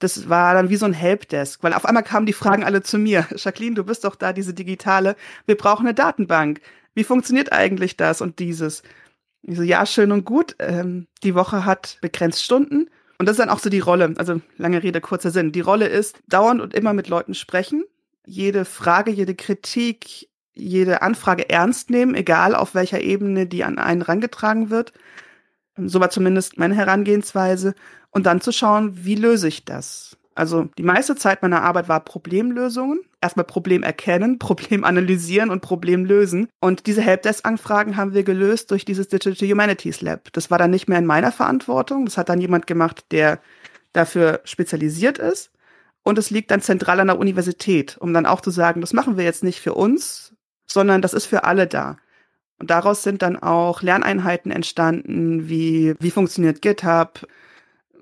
Das 0.00 0.28
war 0.28 0.54
dann 0.54 0.70
wie 0.70 0.76
so 0.76 0.86
ein 0.86 0.92
Helpdesk, 0.92 1.62
weil 1.62 1.72
auf 1.72 1.84
einmal 1.84 2.02
kamen 2.02 2.26
die 2.26 2.32
Fragen 2.32 2.64
alle 2.64 2.82
zu 2.82 2.98
mir. 2.98 3.26
Jacqueline, 3.36 3.74
du 3.74 3.84
bist 3.84 4.04
doch 4.04 4.16
da, 4.16 4.32
diese 4.32 4.54
digitale. 4.54 5.16
Wir 5.46 5.56
brauchen 5.56 5.86
eine 5.86 5.94
Datenbank. 5.94 6.60
Wie 6.94 7.04
funktioniert 7.04 7.52
eigentlich 7.52 7.96
das 7.96 8.20
und 8.20 8.38
dieses? 8.38 8.82
Ich 9.42 9.56
so, 9.56 9.62
ja, 9.62 9.86
schön 9.86 10.12
und 10.12 10.24
gut. 10.24 10.56
Ähm, 10.58 11.06
die 11.22 11.34
Woche 11.34 11.64
hat 11.64 11.98
begrenzt 12.00 12.42
Stunden. 12.42 12.90
Und 13.18 13.26
das 13.26 13.34
ist 13.34 13.40
dann 13.40 13.50
auch 13.50 13.58
so 13.58 13.70
die 13.70 13.80
Rolle. 13.80 14.14
Also 14.18 14.40
lange 14.56 14.82
Rede, 14.82 15.00
kurzer 15.00 15.30
Sinn. 15.30 15.52
Die 15.52 15.60
Rolle 15.60 15.86
ist 15.86 16.18
dauernd 16.28 16.60
und 16.60 16.74
immer 16.74 16.92
mit 16.92 17.08
Leuten 17.08 17.34
sprechen. 17.34 17.84
Jede 18.26 18.64
Frage, 18.64 19.10
jede 19.10 19.34
Kritik, 19.34 20.27
jede 20.58 21.02
Anfrage 21.02 21.48
ernst 21.48 21.90
nehmen, 21.90 22.14
egal 22.14 22.54
auf 22.54 22.74
welcher 22.74 23.00
Ebene 23.00 23.46
die 23.46 23.64
an 23.64 23.78
einen 23.78 24.02
rangetragen 24.02 24.70
wird. 24.70 24.92
So 25.76 26.00
war 26.00 26.10
zumindest 26.10 26.58
meine 26.58 26.74
Herangehensweise. 26.74 27.74
Und 28.10 28.26
dann 28.26 28.40
zu 28.40 28.52
schauen, 28.52 29.04
wie 29.04 29.14
löse 29.14 29.48
ich 29.48 29.64
das? 29.64 30.16
Also 30.34 30.68
die 30.78 30.84
meiste 30.84 31.16
Zeit 31.16 31.42
meiner 31.42 31.62
Arbeit 31.62 31.88
war 31.88 31.98
Problemlösungen. 32.00 33.00
Erstmal 33.20 33.44
Problem 33.44 33.82
erkennen, 33.82 34.38
Problem 34.38 34.84
analysieren 34.84 35.50
und 35.50 35.62
Problem 35.62 36.04
lösen. 36.04 36.48
Und 36.60 36.86
diese 36.86 37.02
Helpdesk-Anfragen 37.02 37.96
haben 37.96 38.14
wir 38.14 38.22
gelöst 38.22 38.70
durch 38.70 38.84
dieses 38.84 39.08
Digital 39.08 39.48
Humanities 39.48 40.00
Lab. 40.00 40.32
Das 40.32 40.50
war 40.50 40.58
dann 40.58 40.70
nicht 40.70 40.88
mehr 40.88 40.98
in 40.98 41.06
meiner 41.06 41.32
Verantwortung. 41.32 42.04
Das 42.04 42.16
hat 42.16 42.28
dann 42.28 42.40
jemand 42.40 42.66
gemacht, 42.66 43.06
der 43.10 43.40
dafür 43.92 44.40
spezialisiert 44.44 45.18
ist. 45.18 45.50
Und 46.04 46.18
es 46.18 46.30
liegt 46.30 46.50
dann 46.50 46.62
zentral 46.62 47.00
an 47.00 47.08
der 47.08 47.18
Universität, 47.18 47.98
um 47.98 48.14
dann 48.14 48.24
auch 48.24 48.40
zu 48.40 48.50
sagen, 48.50 48.80
das 48.80 48.92
machen 48.92 49.16
wir 49.18 49.24
jetzt 49.24 49.42
nicht 49.42 49.60
für 49.60 49.74
uns, 49.74 50.32
sondern 50.70 51.02
das 51.02 51.14
ist 51.14 51.26
für 51.26 51.44
alle 51.44 51.66
da. 51.66 51.96
Und 52.58 52.70
daraus 52.70 53.02
sind 53.02 53.22
dann 53.22 53.36
auch 53.36 53.82
Lerneinheiten 53.82 54.50
entstanden, 54.50 55.48
wie 55.48 55.94
wie 56.00 56.10
funktioniert 56.10 56.62
GitHub, 56.62 57.26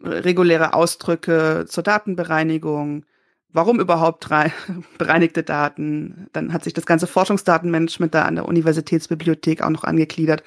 reguläre 0.02 0.74
Ausdrücke 0.74 1.66
zur 1.68 1.82
Datenbereinigung, 1.82 3.04
warum 3.52 3.80
überhaupt 3.80 4.28
bereinigte 4.98 5.42
Daten. 5.42 6.28
Dann 6.32 6.52
hat 6.52 6.64
sich 6.64 6.74
das 6.74 6.86
ganze 6.86 7.06
Forschungsdatenmanagement 7.06 8.14
da 8.14 8.22
an 8.22 8.36
der 8.36 8.46
Universitätsbibliothek 8.46 9.62
auch 9.62 9.70
noch 9.70 9.84
angegliedert. 9.84 10.42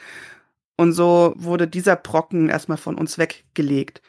Und 0.78 0.94
so 0.94 1.34
wurde 1.36 1.68
dieser 1.68 1.96
Brocken 1.98 2.50
erstmal 2.50 2.78
von 2.78 2.96
uns 2.96 3.18
weggelegt. 3.18 4.02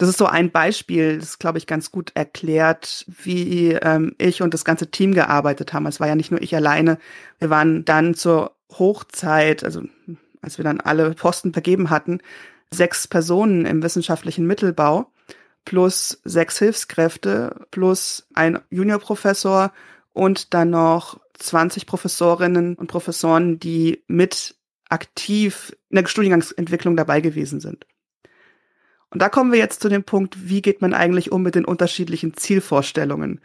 Das 0.00 0.08
ist 0.08 0.16
so 0.16 0.24
ein 0.24 0.50
Beispiel, 0.50 1.18
das 1.18 1.38
glaube 1.38 1.58
ich 1.58 1.66
ganz 1.66 1.90
gut 1.90 2.12
erklärt, 2.14 3.04
wie 3.06 3.72
ähm, 3.72 4.14
ich 4.16 4.40
und 4.40 4.54
das 4.54 4.64
ganze 4.64 4.90
Team 4.90 5.12
gearbeitet 5.12 5.74
haben. 5.74 5.84
Es 5.84 6.00
war 6.00 6.08
ja 6.08 6.14
nicht 6.14 6.30
nur 6.30 6.40
ich 6.40 6.56
alleine. 6.56 6.96
Wir 7.38 7.50
waren 7.50 7.84
dann 7.84 8.14
zur 8.14 8.56
Hochzeit, 8.70 9.62
also 9.62 9.82
als 10.40 10.56
wir 10.56 10.64
dann 10.64 10.80
alle 10.80 11.10
Posten 11.12 11.52
vergeben 11.52 11.90
hatten, 11.90 12.20
sechs 12.72 13.06
Personen 13.08 13.66
im 13.66 13.82
wissenschaftlichen 13.82 14.46
Mittelbau 14.46 15.12
plus 15.66 16.22
sechs 16.24 16.58
Hilfskräfte 16.58 17.66
plus 17.70 18.26
ein 18.32 18.58
Juniorprofessor 18.70 19.70
und 20.14 20.54
dann 20.54 20.70
noch 20.70 21.20
20 21.34 21.84
Professorinnen 21.84 22.74
und 22.74 22.86
Professoren, 22.86 23.60
die 23.60 24.02
mit 24.06 24.54
aktiv 24.88 25.76
in 25.90 25.96
der 25.96 26.06
Studiengangsentwicklung 26.06 26.96
dabei 26.96 27.20
gewesen 27.20 27.60
sind. 27.60 27.84
Und 29.10 29.20
da 29.20 29.28
kommen 29.28 29.52
wir 29.52 29.58
jetzt 29.58 29.82
zu 29.82 29.88
dem 29.88 30.04
Punkt, 30.04 30.48
wie 30.48 30.62
geht 30.62 30.80
man 30.80 30.94
eigentlich 30.94 31.32
um 31.32 31.42
mit 31.42 31.54
den 31.54 31.64
unterschiedlichen 31.64 32.34
Zielvorstellungen? 32.34 33.40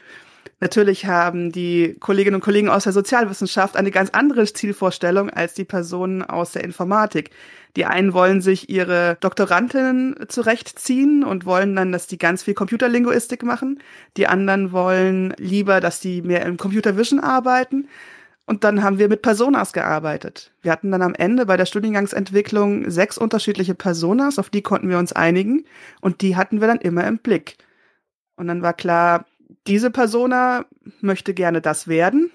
Natürlich 0.62 1.06
haben 1.06 1.51
die 1.51 1.97
Kolleginnen 1.99 2.36
und 2.36 2.41
Kollegen 2.41 2.69
aus 2.69 2.84
der 2.84 2.93
Sozialwissenschaft 2.93 3.75
eine 3.75 3.91
ganz 3.91 4.12
andere 4.12 4.45
Zielvorstellung 4.45 5.30
als 5.30 5.54
die 5.54 5.65
Personen 5.65 6.21
aus 6.21 6.54
der 6.54 6.63
Informatik. 6.63 7.32
Die 7.75 7.86
einen 7.86 8.13
wollen 8.13 8.41
sich 8.41 8.69
ihre 8.69 9.17
Doktorandinnen 9.19 10.15
zurechtziehen 10.30 11.25
und 11.25 11.45
wollen 11.45 11.75
dann, 11.75 11.91
dass 11.91 12.08
die 12.08 12.17
ganz 12.17 12.43
viel 12.43 12.54
Computerlinguistik 12.54 13.43
machen. 13.43 13.80
Die 14.15 14.28
anderen 14.28 14.71
wollen 14.71 15.34
lieber, 15.38 15.82
dass 15.82 15.99
die 15.99 16.21
mehr 16.21 16.45
im 16.45 16.56
Computer 16.56 16.95
Vision 16.95 17.19
arbeiten. 17.19 17.89
Und 18.45 18.63
dann 18.63 18.84
haben 18.84 18.99
wir 18.99 19.10
mit 19.10 19.23
Personas 19.23 19.73
gearbeitet. 19.73 20.51
Wir 20.62 20.71
hatten 20.71 20.91
dann 20.91 21.01
am 21.01 21.15
Ende 21.15 21.47
bei 21.47 21.58
der 21.58 21.65
Studiengangsentwicklung 21.65 22.89
sechs 22.91 23.17
unterschiedliche 23.17 23.73
Personas, 23.73 24.38
auf 24.38 24.49
die 24.49 24.62
konnten 24.62 24.89
wir 24.89 24.99
uns 24.99 25.13
einigen 25.13 25.65
und 25.99 26.21
die 26.21 26.36
hatten 26.36 26.62
wir 26.62 26.67
dann 26.67 26.77
immer 26.77 27.08
im 27.08 27.17
Blick. 27.17 27.58
Und 28.36 28.47
dann 28.47 28.62
war 28.62 28.73
klar, 28.73 29.25
diese 29.65 29.89
Persona 29.89 30.65
möchte 31.01 31.34
gerne 31.34 31.62
das 31.62 31.88
werden, 31.88 32.31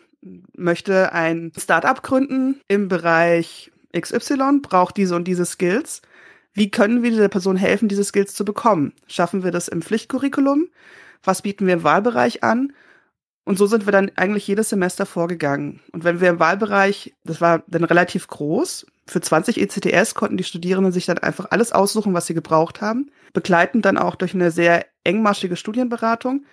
möchte 0.57 1.12
ein 1.12 1.53
Startup 1.57 2.03
gründen 2.03 2.61
im 2.66 2.88
Bereich 2.88 3.70
XY, 3.96 4.61
braucht 4.62 4.96
diese 4.96 5.14
und 5.14 5.25
diese 5.27 5.46
Skills. 5.46 6.03
Wie 6.53 6.70
können 6.70 7.03
wir 7.05 7.11
dieser 7.11 7.29
Person 7.29 7.57
helfen, 7.57 7.88
diese 7.88 8.05
Skills 8.05 8.35
zu 8.35 8.44
bekommen? 8.44 8.92
Schaffen 9.07 9.44
wir 9.44 9.53
das 9.53 9.68
im 9.68 9.83
Pflichtcurriculum? 9.83 10.68
Was 11.23 11.42
bieten 11.42 11.66
wir 11.66 11.75
im 11.75 11.85
Wahlbereich 11.85 12.42
an? 12.42 12.73
Und 13.51 13.57
so 13.57 13.67
sind 13.67 13.85
wir 13.85 13.91
dann 13.91 14.13
eigentlich 14.15 14.47
jedes 14.47 14.69
Semester 14.69 15.07
vorgegangen. 15.07 15.81
Und 15.91 16.05
wenn 16.05 16.21
wir 16.21 16.29
im 16.29 16.39
Wahlbereich, 16.39 17.17
das 17.25 17.41
war 17.41 17.65
dann 17.67 17.83
relativ 17.83 18.29
groß, 18.29 18.87
für 19.09 19.21
20 19.21 19.61
ECTS 19.61 20.15
konnten 20.15 20.37
die 20.37 20.45
Studierenden 20.45 20.93
sich 20.93 21.05
dann 21.07 21.19
einfach 21.19 21.47
alles 21.51 21.73
aussuchen, 21.73 22.15
was 22.15 22.29
sie 22.29 22.35
gebraucht 22.35 22.81
haben, 22.81 23.11
begleitend 23.33 23.85
dann 23.85 23.99
auch 23.99 24.15
durch 24.15 24.35
eine 24.35 24.53
sehr 24.53 24.87
engmaschige 25.03 25.57
Studienberatung. 25.57 26.45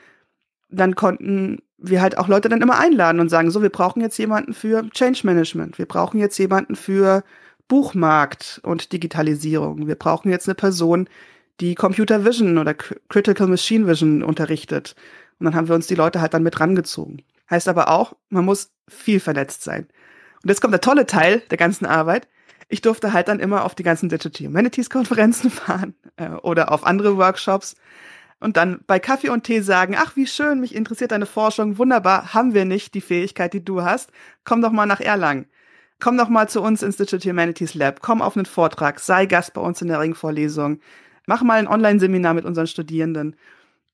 Dann 0.72 0.96
konnten 0.96 1.60
wir 1.78 2.02
halt 2.02 2.18
auch 2.18 2.28
Leute 2.28 2.50
dann 2.50 2.64
immer 2.64 2.80
einladen 2.80 3.22
und 3.22 3.30
sagen, 3.30 3.52
so, 3.52 3.62
wir 3.62 3.70
brauchen 3.70 4.02
jetzt 4.02 4.18
jemanden 4.18 4.56
für 4.56 4.90
Change 4.90 5.22
Management, 5.24 5.78
wir 5.78 5.86
brauchen 5.86 6.20
jetzt 6.20 6.40
jemanden 6.40 6.76
für 6.76 7.24
Buchmarkt 7.68 8.60
und 8.64 8.92
Digitalisierung, 8.92 9.86
wir 9.86 9.94
brauchen 9.94 10.32
jetzt 10.32 10.48
eine 10.48 10.56
Person, 10.56 11.08
die 11.60 11.76
Computer 11.76 12.26
Vision 12.26 12.58
oder 12.58 12.74
Critical 12.74 13.46
Machine 13.46 13.86
Vision 13.86 14.24
unterrichtet. 14.24 14.96
Und 15.40 15.46
dann 15.46 15.56
haben 15.56 15.68
wir 15.68 15.76
uns 15.76 15.88
die 15.88 15.96
Leute 15.96 16.22
halt 16.22 16.34
dann 16.34 16.44
mit 16.44 16.60
rangezogen. 16.60 17.24
Heißt 17.50 17.68
aber 17.68 17.90
auch, 17.90 18.16
man 18.30 18.46
muss 18.46 18.72
viel 18.88 19.20
vernetzt 19.20 19.64
sein. 19.64 19.88
Und 20.44 20.50
jetzt 20.50 20.62
kommt 20.62 20.74
der 20.74 20.82
tolle 20.82 21.06
Teil 21.06 21.42
der 21.52 21.58
ganzen 21.58 21.86
Arbeit. 21.86 22.28
Ich 22.70 22.82
durfte 22.82 23.14
halt 23.14 23.28
dann 23.28 23.40
immer 23.40 23.64
auf 23.64 23.76
die 23.76 23.84
ganzen 23.84 24.10
Digital 24.10 24.48
Humanities 24.48 24.90
Konferenzen 24.90 25.50
fahren 25.52 25.96
äh, 26.18 26.30
oder 26.30 26.72
auf 26.72 26.86
andere 26.86 27.18
Workshops 27.18 27.76
und 28.40 28.58
dann 28.58 28.82
bei 28.86 29.00
Kaffee 29.00 29.30
und 29.30 29.44
Tee 29.44 29.62
sagen, 29.62 29.96
ach 29.98 30.16
wie 30.16 30.28
schön, 30.28 30.60
mich 30.60 30.76
interessiert 30.76 31.12
deine 31.12 31.26
Forschung, 31.26 31.78
wunderbar, 31.78 32.34
haben 32.34 32.54
wir 32.54 32.66
nicht 32.66 32.94
die 32.94 33.02
Fähigkeit, 33.02 33.54
die 33.54 33.66
du 33.66 33.82
hast. 33.82 34.12
Komm 34.44 34.62
doch 34.62 34.72
mal 34.72 34.86
nach 34.86 35.00
Erlangen. 35.00 35.48
Komm 36.00 36.18
doch 36.18 36.30
mal 36.30 36.48
zu 36.48 36.62
uns 36.62 36.84
ins 36.84 36.98
Digital 36.98 37.32
Humanities 37.32 37.74
Lab, 37.74 38.02
komm 38.02 38.22
auf 38.22 38.38
einen 38.38 38.46
Vortrag, 38.46 39.00
sei 39.00 39.26
Gast 39.26 39.54
bei 39.54 39.62
uns 39.62 39.82
in 39.82 39.88
der 39.88 40.00
Ringvorlesung, 40.00 40.80
mach 41.26 41.42
mal 41.42 41.58
ein 41.58 41.68
Online-Seminar 41.68 42.36
mit 42.36 42.46
unseren 42.46 42.68
Studierenden. 42.68 43.36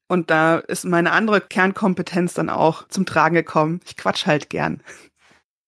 Und 0.08 0.30
da 0.30 0.58
ist 0.58 0.86
meine 0.86 1.12
andere 1.12 1.42
Kernkompetenz 1.42 2.34
dann 2.34 2.50
auch 2.50 2.88
zum 2.88 3.06
Tragen 3.06 3.36
gekommen. 3.36 3.80
Ich 3.86 3.98
quatsch 3.98 4.26
halt 4.26 4.50
gern. 4.50 4.82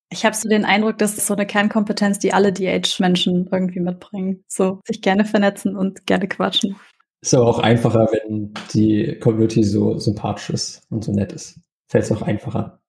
Ich 0.10 0.26
habe 0.26 0.36
so 0.36 0.48
den 0.48 0.66
Eindruck, 0.66 0.98
das 0.98 1.18
ist 1.18 1.28
so 1.28 1.34
eine 1.34 1.46
Kernkompetenz, 1.46 2.20
die 2.20 2.34
alle 2.34 2.54
DH-Menschen 2.54 3.50
irgendwie 3.52 3.80
mitbringen. 3.80 4.44
So, 4.48 4.82
sich 4.86 5.02
gerne 5.02 5.26
vernetzen 5.26 5.76
und 5.76 6.06
gerne 6.06 6.28
quatschen. 6.28 6.76
Ist 7.22 7.34
aber 7.34 7.48
auch 7.48 7.60
einfacher, 7.60 8.08
wenn 8.12 8.54
die 8.74 9.18
Community 9.20 9.64
so 9.64 9.98
sympathisch 9.98 10.52
ist 10.52 10.84
und 10.92 11.04
so 11.04 11.12
nett 11.12 11.34
ist. 11.34 11.60
Fällt 11.88 12.04
es 12.04 12.12
auch 12.12 12.22
einfacher. 12.22 12.80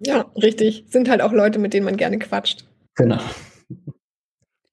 Ja, 0.00 0.30
richtig. 0.36 0.86
Sind 0.88 1.08
halt 1.08 1.20
auch 1.20 1.32
Leute, 1.32 1.58
mit 1.58 1.74
denen 1.74 1.84
man 1.84 1.96
gerne 1.96 2.18
quatscht. 2.18 2.66
Genau. 2.94 3.20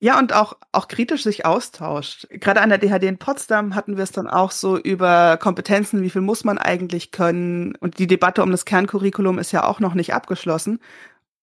Ja, 0.02 0.18
und 0.18 0.32
auch, 0.34 0.58
auch 0.72 0.88
kritisch 0.88 1.24
sich 1.24 1.46
austauscht. 1.46 2.28
Gerade 2.30 2.62
an 2.62 2.70
der 2.70 2.78
DHD 2.78 3.04
in 3.04 3.18
Potsdam 3.18 3.76
hatten 3.76 3.98
wir 3.98 4.04
es 4.04 4.14
dann 4.14 4.28
auch 4.28 4.52
so 4.52 4.78
über 4.78 5.36
Kompetenzen, 5.36 6.02
wie 6.02 6.10
viel 6.10 6.22
muss 6.22 6.46
man 6.46 6.58
eigentlich 6.58 7.12
können. 7.12 7.76
Und 7.76 8.00
die 8.00 8.08
Debatte 8.08 8.42
um 8.42 8.52
das 8.52 8.64
Kerncurriculum 8.64 9.40
ist 9.40 9.52
ja 9.52 9.66
auch 9.66 9.82
noch 9.82 9.96
nicht 9.96 10.14
abgeschlossen. 10.14 10.80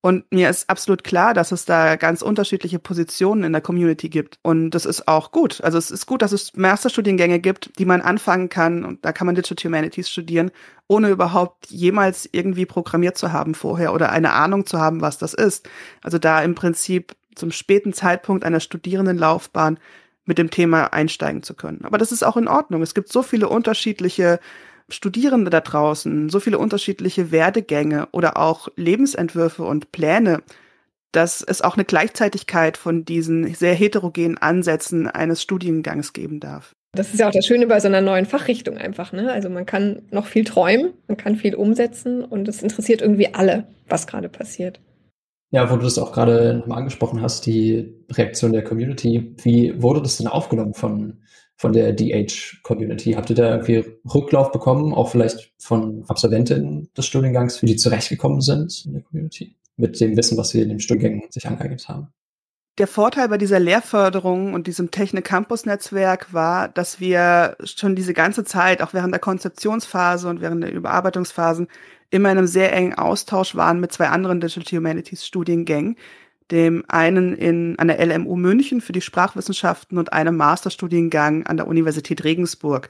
Und 0.00 0.24
mir 0.32 0.48
ist 0.48 0.70
absolut 0.70 1.04
klar, 1.04 1.34
dass 1.34 1.52
es 1.52 1.64
da 1.64 1.96
ganz 1.96 2.22
unterschiedliche 2.22 2.78
Positionen 2.78 3.44
in 3.44 3.52
der 3.52 3.60
Community 3.60 4.08
gibt. 4.08 4.38
Und 4.42 4.70
das 4.70 4.86
ist 4.86 5.08
auch 5.08 5.32
gut. 5.32 5.60
Also 5.62 5.76
es 5.78 5.90
ist 5.90 6.06
gut, 6.06 6.22
dass 6.22 6.32
es 6.32 6.54
Masterstudiengänge 6.54 7.40
gibt, 7.40 7.78
die 7.78 7.84
man 7.84 8.00
anfangen 8.00 8.48
kann. 8.48 8.84
Und 8.84 9.04
da 9.04 9.12
kann 9.12 9.26
man 9.26 9.34
Digital 9.34 9.68
Humanities 9.68 10.08
studieren, 10.08 10.50
ohne 10.86 11.10
überhaupt 11.10 11.66
jemals 11.66 12.28
irgendwie 12.30 12.66
programmiert 12.66 13.18
zu 13.18 13.32
haben 13.32 13.54
vorher 13.54 13.92
oder 13.92 14.10
eine 14.10 14.32
Ahnung 14.32 14.64
zu 14.64 14.78
haben, 14.78 15.00
was 15.02 15.18
das 15.18 15.34
ist. 15.34 15.68
Also 16.02 16.18
da 16.18 16.40
im 16.42 16.54
Prinzip 16.54 17.16
zum 17.36 17.52
späten 17.52 17.92
Zeitpunkt 17.92 18.44
einer 18.44 18.60
Studierendenlaufbahn 18.60 19.78
mit 20.24 20.38
dem 20.38 20.50
Thema 20.50 20.92
einsteigen 20.92 21.42
zu 21.42 21.54
können. 21.54 21.84
Aber 21.84 21.98
das 21.98 22.12
ist 22.12 22.24
auch 22.24 22.36
in 22.36 22.48
Ordnung. 22.48 22.82
Es 22.82 22.94
gibt 22.94 23.12
so 23.12 23.22
viele 23.22 23.48
unterschiedliche 23.48 24.40
Studierende 24.88 25.50
da 25.50 25.60
draußen, 25.60 26.28
so 26.28 26.40
viele 26.40 26.58
unterschiedliche 26.58 27.30
Werdegänge 27.30 28.08
oder 28.12 28.36
auch 28.36 28.68
Lebensentwürfe 28.76 29.62
und 29.64 29.92
Pläne, 29.92 30.42
dass 31.12 31.42
es 31.42 31.62
auch 31.62 31.76
eine 31.76 31.84
Gleichzeitigkeit 31.84 32.76
von 32.76 33.04
diesen 33.04 33.52
sehr 33.54 33.74
heterogenen 33.74 34.38
Ansätzen 34.38 35.08
eines 35.08 35.42
Studiengangs 35.42 36.12
geben 36.12 36.40
darf. 36.40 36.74
Das 36.92 37.12
ist 37.12 37.20
ja 37.20 37.28
auch 37.28 37.32
das 37.32 37.46
Schöne 37.46 37.66
bei 37.66 37.78
so 37.80 37.88
einer 37.88 38.00
neuen 38.00 38.26
Fachrichtung 38.26 38.78
einfach, 38.78 39.12
ne? 39.12 39.30
Also 39.30 39.50
man 39.50 39.66
kann 39.66 40.02
noch 40.10 40.26
viel 40.26 40.44
träumen, 40.44 40.94
man 41.08 41.16
kann 41.16 41.36
viel 41.36 41.54
umsetzen 41.54 42.24
und 42.24 42.48
es 42.48 42.62
interessiert 42.62 43.02
irgendwie 43.02 43.34
alle, 43.34 43.66
was 43.88 44.06
gerade 44.06 44.28
passiert. 44.28 44.80
Ja, 45.50 45.70
wo 45.70 45.76
du 45.76 45.84
das 45.84 45.98
auch 45.98 46.12
gerade 46.12 46.54
nochmal 46.58 46.78
angesprochen 46.78 47.22
hast, 47.22 47.46
die 47.46 47.94
Reaktion 48.10 48.52
der 48.52 48.64
Community. 48.64 49.34
Wie 49.42 49.80
wurde 49.80 50.02
das 50.02 50.16
denn 50.16 50.26
aufgenommen 50.26 50.74
von 50.74 51.18
von 51.56 51.72
der 51.72 51.92
DH-Community? 51.92 53.12
Habt 53.12 53.30
ihr 53.30 53.36
da 53.36 53.50
irgendwie 53.50 53.84
Rücklauf 54.04 54.52
bekommen, 54.52 54.92
auch 54.92 55.10
vielleicht 55.10 55.52
von 55.58 56.04
Absolventinnen 56.06 56.90
des 56.96 57.06
Studiengangs, 57.06 57.62
wie 57.62 57.66
die 57.66 57.76
zurechtgekommen 57.76 58.40
sind 58.40 58.84
in 58.84 58.92
der 58.92 59.02
Community, 59.02 59.56
mit 59.76 59.98
dem 60.00 60.16
Wissen, 60.16 60.36
was 60.36 60.50
sie 60.50 60.60
in 60.60 60.68
den 60.68 60.80
Studiengängen 60.80 61.30
sich 61.30 61.46
angeeignet 61.46 61.88
haben? 61.88 62.08
Der 62.78 62.86
Vorteil 62.86 63.28
bei 63.30 63.38
dieser 63.38 63.58
Lehrförderung 63.58 64.52
und 64.52 64.66
diesem 64.66 64.90
Technik-Campus-Netzwerk 64.90 66.34
war, 66.34 66.68
dass 66.68 67.00
wir 67.00 67.56
schon 67.64 67.96
diese 67.96 68.12
ganze 68.12 68.44
Zeit, 68.44 68.82
auch 68.82 68.92
während 68.92 69.14
der 69.14 69.18
Konzeptionsphase 69.18 70.28
und 70.28 70.42
während 70.42 70.62
der 70.62 70.74
Überarbeitungsphasen, 70.74 71.68
immer 72.10 72.30
in 72.30 72.38
einem 72.38 72.46
sehr 72.46 72.72
engen 72.72 72.94
Austausch 72.94 73.54
waren 73.54 73.80
mit 73.80 73.92
zwei 73.92 74.08
anderen 74.08 74.40
Digital 74.40 74.78
Humanities 74.78 75.26
Studiengängen, 75.26 75.96
dem 76.50 76.84
einen 76.88 77.34
in, 77.34 77.78
an 77.78 77.88
der 77.88 78.04
LMU 78.04 78.36
München 78.36 78.80
für 78.80 78.92
die 78.92 79.00
Sprachwissenschaften 79.00 79.98
und 79.98 80.12
einem 80.12 80.36
Masterstudiengang 80.36 81.46
an 81.46 81.56
der 81.56 81.66
Universität 81.66 82.24
Regensburg. 82.24 82.88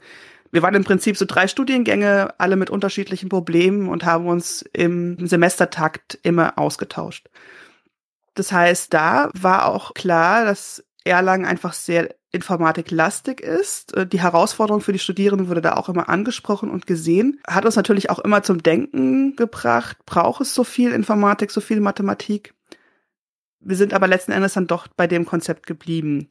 Wir 0.51 0.61
waren 0.61 0.75
im 0.75 0.83
Prinzip 0.83 1.17
so 1.17 1.25
drei 1.25 1.47
Studiengänge, 1.47 2.33
alle 2.37 2.55
mit 2.55 2.69
unterschiedlichen 2.69 3.29
Problemen 3.29 3.89
und 3.89 4.05
haben 4.05 4.27
uns 4.27 4.63
im 4.73 5.27
Semestertakt 5.27 6.17
immer 6.23 6.57
ausgetauscht. 6.57 7.29
Das 8.35 8.51
heißt, 8.51 8.93
da 8.93 9.29
war 9.33 9.65
auch 9.65 9.93
klar, 9.93 10.45
dass 10.45 10.83
Erlangen 11.03 11.45
einfach 11.45 11.73
sehr 11.73 12.15
informatiklastig 12.31 13.39
ist. 13.39 13.93
Die 14.11 14.21
Herausforderung 14.21 14.81
für 14.81 14.93
die 14.93 14.99
Studierenden 14.99 15.47
wurde 15.47 15.61
da 15.61 15.73
auch 15.73 15.89
immer 15.89 16.09
angesprochen 16.09 16.69
und 16.69 16.85
gesehen. 16.85 17.39
Hat 17.47 17.65
uns 17.65 17.75
natürlich 17.75 18.09
auch 18.09 18.19
immer 18.19 18.43
zum 18.43 18.61
Denken 18.61 19.35
gebracht. 19.35 19.97
Braucht 20.05 20.41
es 20.41 20.53
so 20.53 20.63
viel 20.63 20.91
Informatik, 20.91 21.51
so 21.51 21.61
viel 21.61 21.79
Mathematik? 21.79 22.53
Wir 23.59 23.75
sind 23.75 23.93
aber 23.93 24.07
letzten 24.07 24.31
Endes 24.33 24.53
dann 24.53 24.67
doch 24.67 24.87
bei 24.87 25.07
dem 25.07 25.25
Konzept 25.25 25.65
geblieben. 25.65 26.29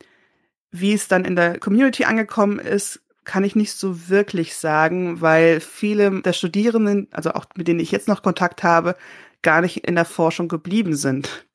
Wie 0.70 0.92
es 0.92 1.09
dann 1.09 1.24
in 1.24 1.37
der 1.37 1.59
Community 1.59 2.04
angekommen 2.04 2.59
ist, 2.59 3.02
kann 3.24 3.42
ich 3.42 3.56
nicht 3.56 3.72
so 3.72 4.09
wirklich 4.09 4.54
sagen, 4.54 5.20
weil 5.20 5.61
viele 5.61 6.22
der 6.22 6.32
Studierenden, 6.32 7.09
also 7.11 7.32
auch 7.32 7.46
mit 7.56 7.66
denen 7.66 7.80
ich 7.80 7.90
jetzt 7.90 8.06
noch 8.06 8.22
Kontakt 8.22 8.62
habe, 8.62 8.96
gar 9.42 9.61
nicht 9.61 9.87
in 9.87 9.96
der 9.96 10.04
Forschung 10.04 10.48
geblieben 10.48 10.94
sind. 10.94 11.45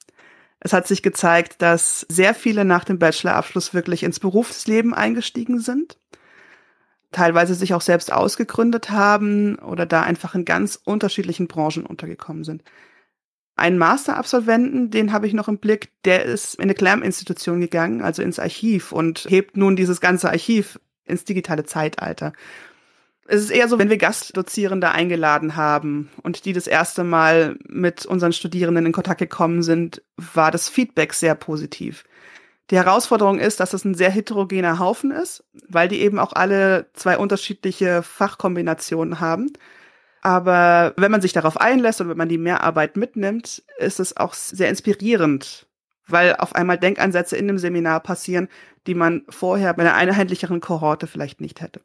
Es 0.61 0.73
hat 0.73 0.87
sich 0.87 1.03
gezeigt, 1.03 1.61
dass 1.61 2.05
sehr 2.09 2.33
viele 2.33 2.63
nach 2.63 2.85
dem 2.85 2.99
Bachelorabschluss 2.99 3.73
wirklich 3.73 4.03
ins 4.03 4.19
Berufsleben 4.19 4.93
eingestiegen 4.93 5.59
sind, 5.59 5.97
teilweise 7.11 7.55
sich 7.55 7.73
auch 7.73 7.81
selbst 7.81 8.13
ausgegründet 8.13 8.89
haben 8.89 9.57
oder 9.57 9.85
da 9.85 10.01
einfach 10.01 10.35
in 10.35 10.45
ganz 10.45 10.79
unterschiedlichen 10.85 11.47
Branchen 11.47 11.85
untergekommen 11.85 12.43
sind 12.43 12.63
einen 13.61 13.77
Masterabsolventen, 13.77 14.89
den 14.89 15.13
habe 15.13 15.27
ich 15.27 15.33
noch 15.33 15.47
im 15.47 15.59
Blick, 15.59 15.91
der 16.03 16.25
ist 16.25 16.55
in 16.55 16.63
eine 16.63 16.73
CLAM-Institution 16.73 17.61
gegangen, 17.61 18.01
also 18.01 18.21
ins 18.23 18.39
Archiv 18.39 18.91
und 18.91 19.27
hebt 19.29 19.55
nun 19.55 19.75
dieses 19.75 20.01
ganze 20.01 20.29
Archiv 20.29 20.79
ins 21.05 21.25
digitale 21.25 21.63
Zeitalter. 21.63 22.33
Es 23.27 23.41
ist 23.41 23.51
eher 23.51 23.67
so, 23.67 23.79
wenn 23.79 23.89
wir 23.89 23.97
Gastdozierende 23.97 24.91
eingeladen 24.91 25.55
haben 25.55 26.09
und 26.23 26.45
die 26.45 26.53
das 26.53 26.67
erste 26.67 27.03
Mal 27.03 27.57
mit 27.67 28.05
unseren 28.05 28.33
Studierenden 28.33 28.87
in 28.87 28.91
Kontakt 28.91 29.19
gekommen 29.19 29.63
sind, 29.63 30.01
war 30.17 30.51
das 30.51 30.69
Feedback 30.69 31.13
sehr 31.13 31.35
positiv. 31.35 32.03
Die 32.71 32.77
Herausforderung 32.77 33.39
ist, 33.39 33.59
dass 33.59 33.73
es 33.73 33.83
ein 33.83 33.95
sehr 33.95 34.09
heterogener 34.09 34.79
Haufen 34.79 35.11
ist, 35.11 35.43
weil 35.67 35.87
die 35.87 36.01
eben 36.01 36.19
auch 36.19 36.33
alle 36.33 36.89
zwei 36.93 37.17
unterschiedliche 37.17 38.01
Fachkombinationen 38.01 39.19
haben. 39.19 39.51
Aber 40.21 40.93
wenn 40.97 41.11
man 41.11 41.21
sich 41.21 41.33
darauf 41.33 41.59
einlässt 41.59 41.99
und 41.99 42.09
wenn 42.09 42.17
man 42.17 42.29
die 42.29 42.37
Mehrarbeit 42.37 42.95
mitnimmt, 42.95 43.63
ist 43.77 43.99
es 43.99 44.15
auch 44.15 44.33
sehr 44.33 44.69
inspirierend, 44.69 45.67
weil 46.07 46.35
auf 46.37 46.55
einmal 46.55 46.77
Denkansätze 46.77 47.35
in 47.35 47.47
dem 47.47 47.57
Seminar 47.57 47.99
passieren, 47.99 48.47
die 48.87 48.95
man 48.95 49.23
vorher 49.29 49.73
bei 49.73 49.83
einer 49.83 49.95
einheitlicheren 49.95 50.61
Kohorte 50.61 51.07
vielleicht 51.07 51.41
nicht 51.41 51.61
hätte. 51.61 51.81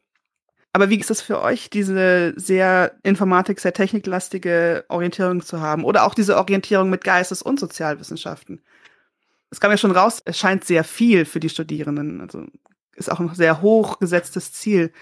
Aber 0.77 0.91
wie 0.91 1.01
ist 1.01 1.11
es 1.11 1.23
für 1.23 1.41
euch, 1.41 1.71
diese 1.71 2.35
sehr 2.37 2.93
Informatik, 3.03 3.61
sehr 3.61 3.73
techniklastige 3.73 4.85
Orientierung 4.91 5.41
zu 5.41 5.63
haben 5.63 5.85
oder 5.85 6.05
auch 6.05 6.13
diese 6.13 6.37
Orientierung 6.37 6.91
mit 6.91 7.03
Geistes- 7.03 7.41
und 7.41 7.59
Sozialwissenschaften? 7.59 8.61
Es 9.49 9.59
kam 9.59 9.71
ja 9.71 9.79
schon 9.79 9.93
raus, 9.93 10.21
es 10.27 10.37
scheint 10.37 10.67
sehr 10.67 10.85
viel 10.85 11.25
für 11.25 11.41
die 11.41 11.49
Studierenden, 11.49 12.21
also 12.21 12.45
ist 12.95 13.11
auch 13.11 13.21
ein 13.21 13.35
sehr 13.35 13.63
hoch 13.63 14.01
gesetztes 14.01 14.53
Ziel. 14.53 14.93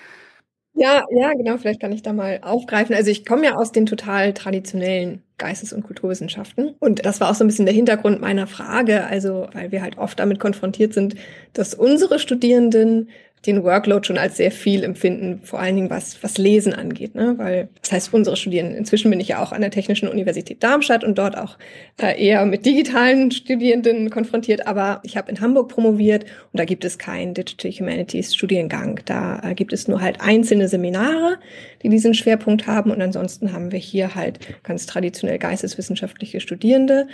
Ja, 0.75 1.05
ja, 1.11 1.33
genau, 1.33 1.57
vielleicht 1.57 1.81
kann 1.81 1.91
ich 1.91 2.03
da 2.03 2.13
mal 2.13 2.39
aufgreifen. 2.43 2.95
Also 2.95 3.11
ich 3.11 3.27
komme 3.27 3.45
ja 3.45 3.57
aus 3.57 3.73
den 3.73 3.87
total 3.87 4.33
traditionellen 4.33 5.25
Geistes- 5.39 5.73
und 5.73 5.83
Kulturwissenschaften. 5.83 6.77
Und 6.79 7.05
das 7.05 7.21
war 7.21 7.29
auch 7.33 7.35
so 7.35 7.43
ein 7.43 7.49
bisschen 7.49 7.67
der 7.67 7.75
Hintergrund 7.75 8.21
meiner 8.21 8.47
Frage, 8.47 9.05
also 9.07 9.49
weil 9.53 9.73
wir 9.73 9.83
halt 9.83 9.99
oft 9.99 10.21
damit 10.21 10.39
konfrontiert 10.39 10.95
sind, 10.95 11.17
dass 11.53 11.75
unsere 11.75 12.21
Studierenden 12.21 13.09
den 13.47 13.63
Workload 13.63 14.07
schon 14.07 14.19
als 14.19 14.37
sehr 14.37 14.51
viel 14.51 14.83
empfinden, 14.85 15.41
vor 15.43 15.61
allen 15.61 15.77
Dingen 15.77 15.91
was, 15.91 16.23
was 16.23 16.39
Lesen 16.39 16.73
angeht. 16.73 17.15
Ne? 17.15 17.35
Weil, 17.37 17.69
das 17.83 17.93
heißt, 17.93 18.15
unsere 18.15 18.37
Studierenden, 18.37 18.77
inzwischen 18.77 19.11
bin 19.11 19.21
ich 19.21 19.29
ja 19.29 19.43
auch 19.43 19.53
an 19.53 19.61
der 19.61 19.71
Technischen 19.71 20.09
Universität 20.09 20.63
Darmstadt 20.63 21.05
und 21.05 21.19
dort 21.19 21.37
auch 21.37 21.59
äh, 22.01 22.23
eher 22.23 22.45
mit 22.47 22.65
digitalen 22.65 23.31
Studierenden 23.31 24.11
konfrontiert, 24.11 24.67
aber 24.67 25.01
ich 25.03 25.17
habe 25.17 25.31
in 25.31 25.41
Hamburg 25.41 25.69
promoviert 25.69 26.25
und 26.25 26.59
da 26.59 26.65
gibt 26.65 26.85
es 26.85 26.99
keinen 26.99 27.35
Digital 27.35 27.71
Humanities 27.73 28.35
Studiengang. 28.35 29.01
Da 29.05 29.41
äh, 29.43 29.55
gibt 29.55 29.73
es 29.73 29.89
nur 29.89 30.01
halt 30.01 30.21
einzelne 30.21 30.69
Seminare, 30.69 31.39
die 31.83 31.91
diesen 31.91 32.15
Schwerpunkt 32.15 32.67
haben 32.67 32.91
und 32.91 33.03
ansonsten 33.03 33.53
haben 33.53 33.73
wir 33.73 33.79
hier 33.79 34.15
halt 34.15 34.39
ganz 34.63 34.87
traditionell 34.87 35.39
geisteswissenschaftliche 35.39 36.41
Studierende, 36.41 37.09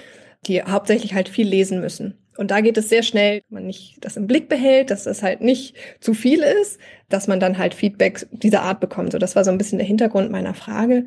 die 0.47 0.63
hauptsächlich 0.63 1.15
halt 1.15 1.29
viel 1.29 1.49
lesen 1.49 1.81
müssen. 1.81 2.20
Und 2.37 2.51
da 2.51 2.61
geht 2.61 2.79
es 2.79 2.89
sehr 2.89 3.03
schnell, 3.03 3.43
wenn 3.49 3.63
man 3.63 3.67
nicht 3.67 3.97
das 4.01 4.17
im 4.17 4.27
Blick 4.27 4.49
behält, 4.49 4.91
dass 4.91 5.05
das 5.05 5.23
halt 5.23 5.41
nicht 5.41 5.75
zu 6.01 6.15
viel 6.15 6.41
ist, 6.41 6.79
dass 7.09 7.29
man 7.29 7.41
dann 7.41 7.59
halt 7.59 7.75
Feedback 7.75 8.27
dieser 8.31 8.63
Art 8.63 8.81
bekommt. 8.81 9.13
So, 9.13 9.19
das 9.19 9.37
war 9.37 9.45
so 9.45 9.51
ein 9.51 9.59
bisschen 9.59 9.79
der 9.79 9.87
Hintergrund 9.87 10.31
meiner 10.31 10.55
Frage. 10.55 11.07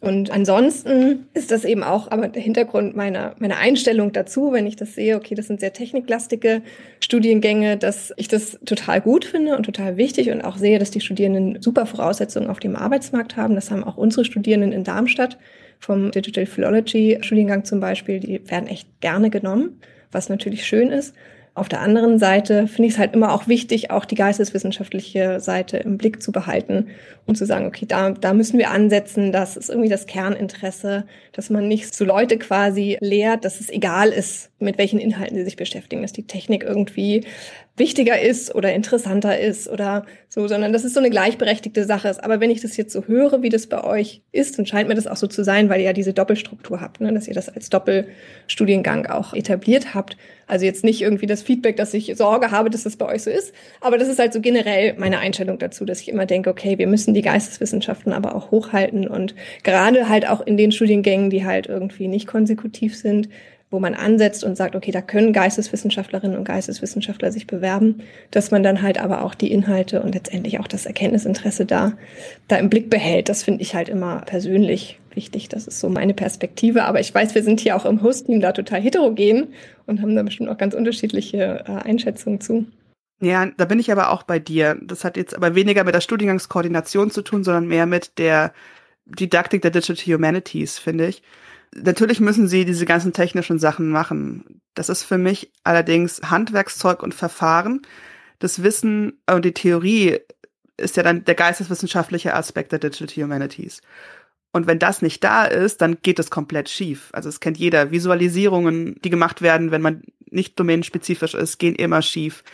Und 0.00 0.30
ansonsten 0.30 1.28
ist 1.32 1.50
das 1.50 1.64
eben 1.64 1.82
auch 1.82 2.10
aber 2.10 2.28
der 2.28 2.42
Hintergrund 2.42 2.94
meiner, 2.94 3.34
meiner 3.38 3.56
Einstellung 3.56 4.12
dazu, 4.12 4.52
wenn 4.52 4.66
ich 4.66 4.76
das 4.76 4.94
sehe, 4.94 5.16
okay, 5.16 5.34
das 5.34 5.46
sind 5.46 5.60
sehr 5.60 5.72
techniklastige 5.72 6.60
Studiengänge, 7.00 7.78
dass 7.78 8.12
ich 8.16 8.28
das 8.28 8.58
total 8.66 9.00
gut 9.00 9.24
finde 9.24 9.56
und 9.56 9.62
total 9.62 9.96
wichtig 9.96 10.30
und 10.30 10.42
auch 10.42 10.58
sehe, 10.58 10.78
dass 10.78 10.90
die 10.90 11.00
Studierenden 11.00 11.62
super 11.62 11.86
Voraussetzungen 11.86 12.50
auf 12.50 12.60
dem 12.60 12.76
Arbeitsmarkt 12.76 13.36
haben. 13.36 13.54
Das 13.54 13.70
haben 13.70 13.84
auch 13.84 13.96
unsere 13.96 14.26
Studierenden 14.26 14.72
in 14.72 14.84
Darmstadt 14.84 15.38
vom 15.78 16.10
Digital 16.10 16.46
Philology 16.46 17.18
Studiengang 17.22 17.64
zum 17.64 17.80
Beispiel, 17.80 18.20
die 18.20 18.42
werden 18.50 18.66
echt 18.66 19.00
gerne 19.00 19.30
genommen 19.30 19.80
was 20.14 20.28
natürlich 20.28 20.66
schön 20.66 20.90
ist. 20.90 21.14
Auf 21.56 21.68
der 21.68 21.80
anderen 21.80 22.18
Seite 22.18 22.66
finde 22.66 22.88
ich 22.88 22.94
es 22.94 22.98
halt 22.98 23.14
immer 23.14 23.32
auch 23.32 23.46
wichtig, 23.46 23.92
auch 23.92 24.04
die 24.04 24.16
geisteswissenschaftliche 24.16 25.38
Seite 25.38 25.76
im 25.76 25.98
Blick 25.98 26.20
zu 26.20 26.32
behalten 26.32 26.88
und 27.26 27.36
zu 27.36 27.46
sagen, 27.46 27.66
okay, 27.66 27.86
da, 27.86 28.10
da 28.10 28.34
müssen 28.34 28.58
wir 28.58 28.72
ansetzen, 28.72 29.30
das 29.30 29.56
ist 29.56 29.68
irgendwie 29.70 29.88
das 29.88 30.06
Kerninteresse, 30.06 31.04
dass 31.32 31.50
man 31.50 31.68
nicht 31.68 31.94
so 31.94 32.04
Leute 32.04 32.38
quasi 32.38 32.98
lehrt, 33.00 33.44
dass 33.44 33.60
es 33.60 33.70
egal 33.70 34.08
ist, 34.08 34.50
mit 34.58 34.78
welchen 34.78 34.98
Inhalten 34.98 35.36
sie 35.36 35.44
sich 35.44 35.54
beschäftigen, 35.54 36.02
dass 36.02 36.12
die 36.12 36.26
Technik 36.26 36.64
irgendwie 36.64 37.24
wichtiger 37.76 38.20
ist 38.20 38.54
oder 38.54 38.72
interessanter 38.72 39.38
ist 39.38 39.68
oder 39.68 40.06
so, 40.28 40.46
sondern 40.46 40.72
dass 40.72 40.84
es 40.84 40.94
so 40.94 41.00
eine 41.00 41.10
gleichberechtigte 41.10 41.84
Sache 41.84 42.08
ist. 42.08 42.22
Aber 42.22 42.38
wenn 42.40 42.50
ich 42.50 42.60
das 42.60 42.76
jetzt 42.76 42.92
so 42.92 43.04
höre, 43.06 43.42
wie 43.42 43.48
das 43.48 43.66
bei 43.66 43.82
euch 43.82 44.22
ist, 44.30 44.58
dann 44.58 44.66
scheint 44.66 44.88
mir 44.88 44.94
das 44.94 45.08
auch 45.08 45.16
so 45.16 45.26
zu 45.26 45.42
sein, 45.42 45.68
weil 45.68 45.80
ihr 45.80 45.86
ja 45.86 45.92
diese 45.92 46.12
Doppelstruktur 46.12 46.80
habt, 46.80 47.00
ne? 47.00 47.12
dass 47.12 47.26
ihr 47.26 47.34
das 47.34 47.48
als 47.48 47.70
Doppelstudiengang 47.70 49.06
auch 49.06 49.34
etabliert 49.34 49.92
habt. 49.94 50.16
Also 50.46 50.66
jetzt 50.66 50.84
nicht 50.84 51.02
irgendwie 51.02 51.26
das 51.26 51.42
Feedback, 51.42 51.76
dass 51.76 51.94
ich 51.94 52.14
Sorge 52.16 52.52
habe, 52.52 52.70
dass 52.70 52.84
das 52.84 52.96
bei 52.96 53.06
euch 53.06 53.22
so 53.22 53.30
ist, 53.30 53.52
aber 53.80 53.98
das 53.98 54.08
ist 54.08 54.18
halt 54.18 54.32
so 54.32 54.40
generell 54.40 54.94
meine 54.98 55.18
Einstellung 55.18 55.58
dazu, 55.58 55.84
dass 55.84 56.00
ich 56.00 56.08
immer 56.08 56.26
denke, 56.26 56.50
okay, 56.50 56.78
wir 56.78 56.86
müssen 56.86 57.14
die 57.14 57.22
Geisteswissenschaften 57.22 58.12
aber 58.12 58.34
auch 58.34 58.50
hochhalten 58.50 59.08
und 59.08 59.34
gerade 59.62 60.08
halt 60.08 60.28
auch 60.28 60.46
in 60.46 60.56
den 60.56 60.70
Studiengängen, 60.70 61.30
die 61.30 61.44
halt 61.44 61.66
irgendwie 61.66 62.08
nicht 62.08 62.26
konsekutiv 62.26 62.94
sind, 62.96 63.28
wo 63.74 63.80
man 63.80 63.94
ansetzt 63.94 64.44
und 64.44 64.56
sagt, 64.56 64.76
okay, 64.76 64.92
da 64.92 65.02
können 65.02 65.32
Geisteswissenschaftlerinnen 65.32 66.38
und 66.38 66.44
Geisteswissenschaftler 66.44 67.32
sich 67.32 67.48
bewerben, 67.48 68.02
dass 68.30 68.52
man 68.52 68.62
dann 68.62 68.82
halt 68.82 68.98
aber 68.98 69.24
auch 69.24 69.34
die 69.34 69.50
Inhalte 69.50 70.00
und 70.00 70.14
letztendlich 70.14 70.60
auch 70.60 70.68
das 70.68 70.86
Erkenntnisinteresse 70.86 71.66
da, 71.66 71.92
da 72.46 72.56
im 72.56 72.70
Blick 72.70 72.88
behält. 72.88 73.28
Das 73.28 73.42
finde 73.42 73.62
ich 73.62 73.74
halt 73.74 73.88
immer 73.88 74.20
persönlich 74.20 75.00
wichtig. 75.12 75.48
Das 75.48 75.66
ist 75.66 75.80
so 75.80 75.88
meine 75.88 76.14
Perspektive. 76.14 76.84
Aber 76.84 77.00
ich 77.00 77.12
weiß, 77.12 77.34
wir 77.34 77.42
sind 77.42 77.58
hier 77.58 77.74
auch 77.74 77.84
im 77.84 78.00
Host-Team 78.00 78.40
da 78.40 78.52
total 78.52 78.80
heterogen 78.80 79.48
und 79.86 80.00
haben 80.00 80.14
da 80.14 80.22
bestimmt 80.22 80.48
auch 80.48 80.58
ganz 80.58 80.74
unterschiedliche 80.74 81.64
äh, 81.66 81.88
Einschätzungen 81.88 82.40
zu. 82.40 82.66
Ja, 83.20 83.46
da 83.56 83.64
bin 83.64 83.80
ich 83.80 83.90
aber 83.90 84.12
auch 84.12 84.22
bei 84.22 84.38
dir. 84.38 84.78
Das 84.82 85.02
hat 85.02 85.16
jetzt 85.16 85.34
aber 85.34 85.56
weniger 85.56 85.82
mit 85.82 85.96
der 85.96 86.00
Studiengangskoordination 86.00 87.10
zu 87.10 87.22
tun, 87.22 87.42
sondern 87.42 87.66
mehr 87.66 87.86
mit 87.86 88.18
der 88.18 88.52
Didaktik 89.04 89.62
der 89.62 89.72
Digital 89.72 90.14
Humanities, 90.14 90.78
finde 90.78 91.08
ich 91.08 91.22
natürlich 91.74 92.20
müssen 92.20 92.48
sie 92.48 92.64
diese 92.64 92.86
ganzen 92.86 93.12
technischen 93.12 93.58
Sachen 93.58 93.90
machen. 93.90 94.60
Das 94.74 94.88
ist 94.88 95.04
für 95.04 95.18
mich 95.18 95.52
allerdings 95.62 96.20
Handwerkszeug 96.22 97.02
und 97.02 97.14
Verfahren. 97.14 97.82
Das 98.38 98.62
Wissen 98.62 99.20
und 99.30 99.44
die 99.44 99.52
Theorie 99.52 100.20
ist 100.76 100.96
ja 100.96 101.02
dann 101.02 101.24
der 101.24 101.34
geisteswissenschaftliche 101.34 102.34
Aspekt 102.34 102.72
der 102.72 102.78
Digital 102.78 103.24
Humanities. 103.24 103.80
Und 104.52 104.66
wenn 104.66 104.78
das 104.78 105.02
nicht 105.02 105.22
da 105.24 105.44
ist, 105.44 105.80
dann 105.80 105.98
geht 106.02 106.18
es 106.18 106.30
komplett 106.30 106.68
schief. 106.68 107.10
Also 107.12 107.28
es 107.28 107.40
kennt 107.40 107.58
jeder. 107.58 107.90
Visualisierungen, 107.90 108.96
die 109.02 109.10
gemacht 109.10 109.42
werden, 109.42 109.70
wenn 109.70 109.82
man 109.82 110.02
nicht 110.30 110.58
domänenspezifisch 110.58 111.34
ist, 111.34 111.58
gehen 111.58 111.74
immer 111.74 112.02
schief 112.02 112.44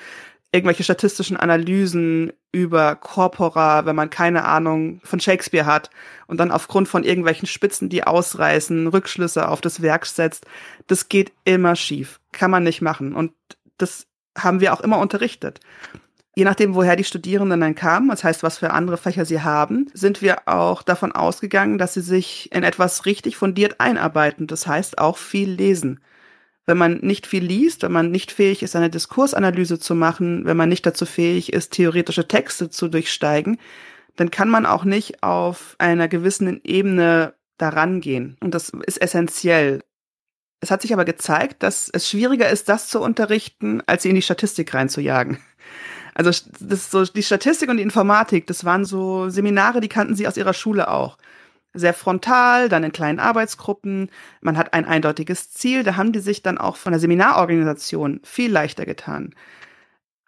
irgendwelche 0.52 0.82
statistischen 0.82 1.36
Analysen 1.36 2.32
über 2.52 2.96
Corpora, 2.96 3.86
wenn 3.86 3.94
man 3.94 4.10
keine 4.10 4.44
Ahnung 4.44 5.00
von 5.04 5.20
Shakespeare 5.20 5.66
hat 5.66 5.90
und 6.26 6.38
dann 6.38 6.50
aufgrund 6.50 6.88
von 6.88 7.04
irgendwelchen 7.04 7.46
Spitzen, 7.46 7.88
die 7.88 8.04
ausreißen, 8.04 8.88
Rückschlüsse 8.88 9.48
auf 9.48 9.60
das 9.60 9.80
Werk 9.80 10.06
setzt, 10.06 10.46
das 10.88 11.08
geht 11.08 11.32
immer 11.44 11.76
schief. 11.76 12.20
Kann 12.32 12.50
man 12.50 12.64
nicht 12.64 12.82
machen. 12.82 13.14
Und 13.14 13.32
das 13.78 14.06
haben 14.36 14.60
wir 14.60 14.72
auch 14.72 14.80
immer 14.80 14.98
unterrichtet. 14.98 15.60
Je 16.34 16.44
nachdem, 16.44 16.74
woher 16.74 16.96
die 16.96 17.04
Studierenden 17.04 17.60
dann 17.60 17.74
kamen, 17.74 18.08
das 18.08 18.24
heißt, 18.24 18.42
was 18.42 18.58
für 18.58 18.70
andere 18.70 18.96
Fächer 18.96 19.24
sie 19.24 19.42
haben, 19.42 19.90
sind 19.94 20.22
wir 20.22 20.48
auch 20.48 20.82
davon 20.82 21.12
ausgegangen, 21.12 21.78
dass 21.78 21.94
sie 21.94 22.00
sich 22.00 22.50
in 22.52 22.62
etwas 22.62 23.04
richtig 23.06 23.36
fundiert 23.36 23.80
einarbeiten. 23.80 24.46
Das 24.46 24.66
heißt 24.66 24.98
auch 24.98 25.16
viel 25.16 25.50
lesen 25.50 26.00
wenn 26.70 26.78
man 26.78 26.98
nicht 26.98 27.26
viel 27.26 27.44
liest, 27.44 27.82
wenn 27.82 27.90
man 27.90 28.12
nicht 28.12 28.30
fähig 28.30 28.62
ist, 28.62 28.76
eine 28.76 28.90
Diskursanalyse 28.90 29.80
zu 29.80 29.96
machen, 29.96 30.44
wenn 30.44 30.56
man 30.56 30.68
nicht 30.68 30.86
dazu 30.86 31.04
fähig 31.04 31.52
ist, 31.52 31.72
theoretische 31.72 32.28
Texte 32.28 32.70
zu 32.70 32.86
durchsteigen, 32.86 33.58
dann 34.14 34.30
kann 34.30 34.48
man 34.48 34.66
auch 34.66 34.84
nicht 34.84 35.24
auf 35.24 35.74
einer 35.78 36.06
gewissen 36.06 36.60
Ebene 36.62 37.34
daran 37.58 38.00
gehen. 38.00 38.36
Und 38.40 38.54
das 38.54 38.70
ist 38.86 39.02
essentiell. 39.02 39.80
Es 40.60 40.70
hat 40.70 40.82
sich 40.82 40.92
aber 40.92 41.04
gezeigt, 41.04 41.64
dass 41.64 41.90
es 41.92 42.08
schwieriger 42.08 42.48
ist, 42.48 42.68
das 42.68 42.88
zu 42.88 43.00
unterrichten, 43.00 43.82
als 43.86 44.04
sie 44.04 44.10
in 44.10 44.14
die 44.14 44.22
Statistik 44.22 44.72
reinzujagen. 44.72 45.38
Also 46.14 46.30
das 46.60 46.90
so 46.90 47.04
die 47.04 47.22
Statistik 47.22 47.68
und 47.68 47.78
die 47.78 47.82
Informatik, 47.82 48.46
das 48.46 48.64
waren 48.64 48.84
so 48.84 49.28
Seminare, 49.28 49.80
die 49.80 49.88
kannten 49.88 50.14
sie 50.14 50.28
aus 50.28 50.36
ihrer 50.36 50.54
Schule 50.54 50.88
auch 50.90 51.18
sehr 51.72 51.94
frontal, 51.94 52.68
dann 52.68 52.84
in 52.84 52.92
kleinen 52.92 53.20
Arbeitsgruppen. 53.20 54.10
Man 54.40 54.56
hat 54.56 54.74
ein 54.74 54.84
eindeutiges 54.84 55.50
Ziel. 55.50 55.82
Da 55.82 55.96
haben 55.96 56.12
die 56.12 56.20
sich 56.20 56.42
dann 56.42 56.58
auch 56.58 56.76
von 56.76 56.92
der 56.92 57.00
Seminarorganisation 57.00 58.20
viel 58.24 58.50
leichter 58.50 58.86
getan. 58.86 59.34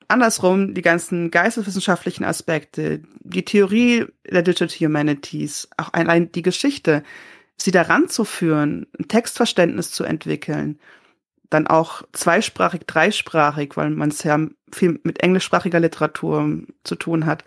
Andersrum, 0.08 0.74
die 0.74 0.82
ganzen 0.82 1.30
geisteswissenschaftlichen 1.30 2.24
Aspekte, 2.24 3.02
die 3.20 3.44
Theorie 3.44 4.06
der 4.30 4.42
Digital 4.42 4.68
Humanities, 4.68 5.68
auch 5.76 5.92
allein 5.92 6.30
die 6.32 6.42
Geschichte, 6.42 7.02
sie 7.56 7.70
daran 7.70 8.08
zu 8.08 8.24
führen, 8.24 8.86
ein 8.98 9.08
Textverständnis 9.08 9.90
zu 9.90 10.04
entwickeln, 10.04 10.78
dann 11.48 11.66
auch 11.66 12.02
zweisprachig, 12.12 12.82
dreisprachig, 12.86 13.76
weil 13.76 13.90
man 13.90 14.10
es 14.10 14.22
ja 14.22 14.38
viel 14.72 15.00
mit 15.02 15.22
englischsprachiger 15.22 15.80
Literatur 15.80 16.60
zu 16.84 16.94
tun 16.94 17.26
hat 17.26 17.44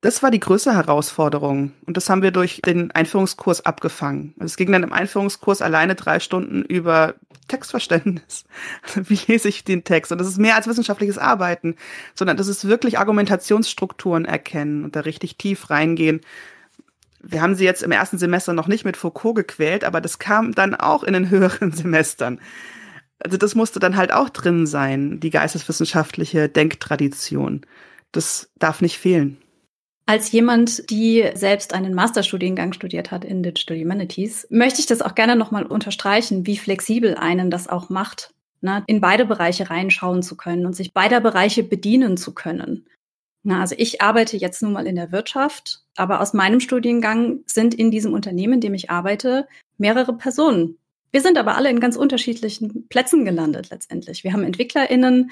das 0.00 0.22
war 0.22 0.30
die 0.30 0.40
größte 0.40 0.74
Herausforderung. 0.74 1.72
Und 1.84 1.96
das 1.96 2.08
haben 2.08 2.22
wir 2.22 2.30
durch 2.30 2.60
den 2.64 2.92
Einführungskurs 2.92 3.66
abgefangen. 3.66 4.34
Es 4.38 4.56
ging 4.56 4.70
dann 4.70 4.84
im 4.84 4.92
Einführungskurs 4.92 5.60
alleine 5.60 5.96
drei 5.96 6.20
Stunden 6.20 6.62
über 6.62 7.14
Textverständnis. 7.48 8.44
Wie 8.94 9.18
lese 9.26 9.48
ich 9.48 9.64
den 9.64 9.82
Text? 9.82 10.12
Und 10.12 10.18
das 10.18 10.28
ist 10.28 10.38
mehr 10.38 10.54
als 10.54 10.68
wissenschaftliches 10.68 11.18
Arbeiten, 11.18 11.74
sondern 12.14 12.36
das 12.36 12.46
ist 12.46 12.68
wirklich 12.68 12.98
Argumentationsstrukturen 12.98 14.24
erkennen 14.24 14.84
und 14.84 14.94
da 14.94 15.00
richtig 15.00 15.36
tief 15.36 15.68
reingehen. 15.68 16.20
Wir 17.20 17.42
haben 17.42 17.56
sie 17.56 17.64
jetzt 17.64 17.82
im 17.82 17.90
ersten 17.90 18.18
Semester 18.18 18.52
noch 18.52 18.68
nicht 18.68 18.84
mit 18.84 18.96
Foucault 18.96 19.34
gequält, 19.34 19.82
aber 19.82 20.00
das 20.00 20.20
kam 20.20 20.52
dann 20.52 20.76
auch 20.76 21.02
in 21.02 21.14
den 21.14 21.28
höheren 21.28 21.72
Semestern. 21.72 22.40
Also 23.18 23.36
das 23.36 23.56
musste 23.56 23.80
dann 23.80 23.96
halt 23.96 24.12
auch 24.12 24.28
drin 24.28 24.68
sein, 24.68 25.18
die 25.18 25.30
geisteswissenschaftliche 25.30 26.48
Denktradition. 26.48 27.62
Das 28.12 28.50
darf 28.60 28.80
nicht 28.80 28.98
fehlen. 28.98 29.38
Als 30.08 30.32
jemand, 30.32 30.88
die 30.88 31.30
selbst 31.34 31.74
einen 31.74 31.92
Masterstudiengang 31.92 32.72
studiert 32.72 33.10
hat 33.10 33.26
in 33.26 33.42
Digital 33.42 33.76
Humanities, 33.78 34.46
möchte 34.48 34.80
ich 34.80 34.86
das 34.86 35.02
auch 35.02 35.14
gerne 35.14 35.36
nochmal 35.36 35.66
unterstreichen, 35.66 36.46
wie 36.46 36.56
flexibel 36.56 37.14
einen 37.16 37.50
das 37.50 37.68
auch 37.68 37.90
macht, 37.90 38.32
ne, 38.62 38.82
in 38.86 39.02
beide 39.02 39.26
Bereiche 39.26 39.68
reinschauen 39.68 40.22
zu 40.22 40.34
können 40.34 40.64
und 40.64 40.74
sich 40.74 40.94
beider 40.94 41.20
Bereiche 41.20 41.62
bedienen 41.62 42.16
zu 42.16 42.32
können. 42.32 42.86
Na, 43.42 43.60
also 43.60 43.74
ich 43.76 44.00
arbeite 44.00 44.38
jetzt 44.38 44.62
nun 44.62 44.72
mal 44.72 44.86
in 44.86 44.96
der 44.96 45.12
Wirtschaft, 45.12 45.82
aber 45.94 46.22
aus 46.22 46.32
meinem 46.32 46.60
Studiengang 46.60 47.40
sind 47.44 47.74
in 47.74 47.90
diesem 47.90 48.14
Unternehmen, 48.14 48.54
in 48.54 48.60
dem 48.62 48.72
ich 48.72 48.88
arbeite, 48.88 49.46
mehrere 49.76 50.16
Personen 50.16 50.78
wir 51.10 51.20
sind 51.20 51.38
aber 51.38 51.56
alle 51.56 51.70
in 51.70 51.80
ganz 51.80 51.96
unterschiedlichen 51.96 52.86
Plätzen 52.88 53.24
gelandet 53.24 53.70
letztendlich. 53.70 54.24
Wir 54.24 54.32
haben 54.32 54.44
EntwicklerInnen, 54.44 55.30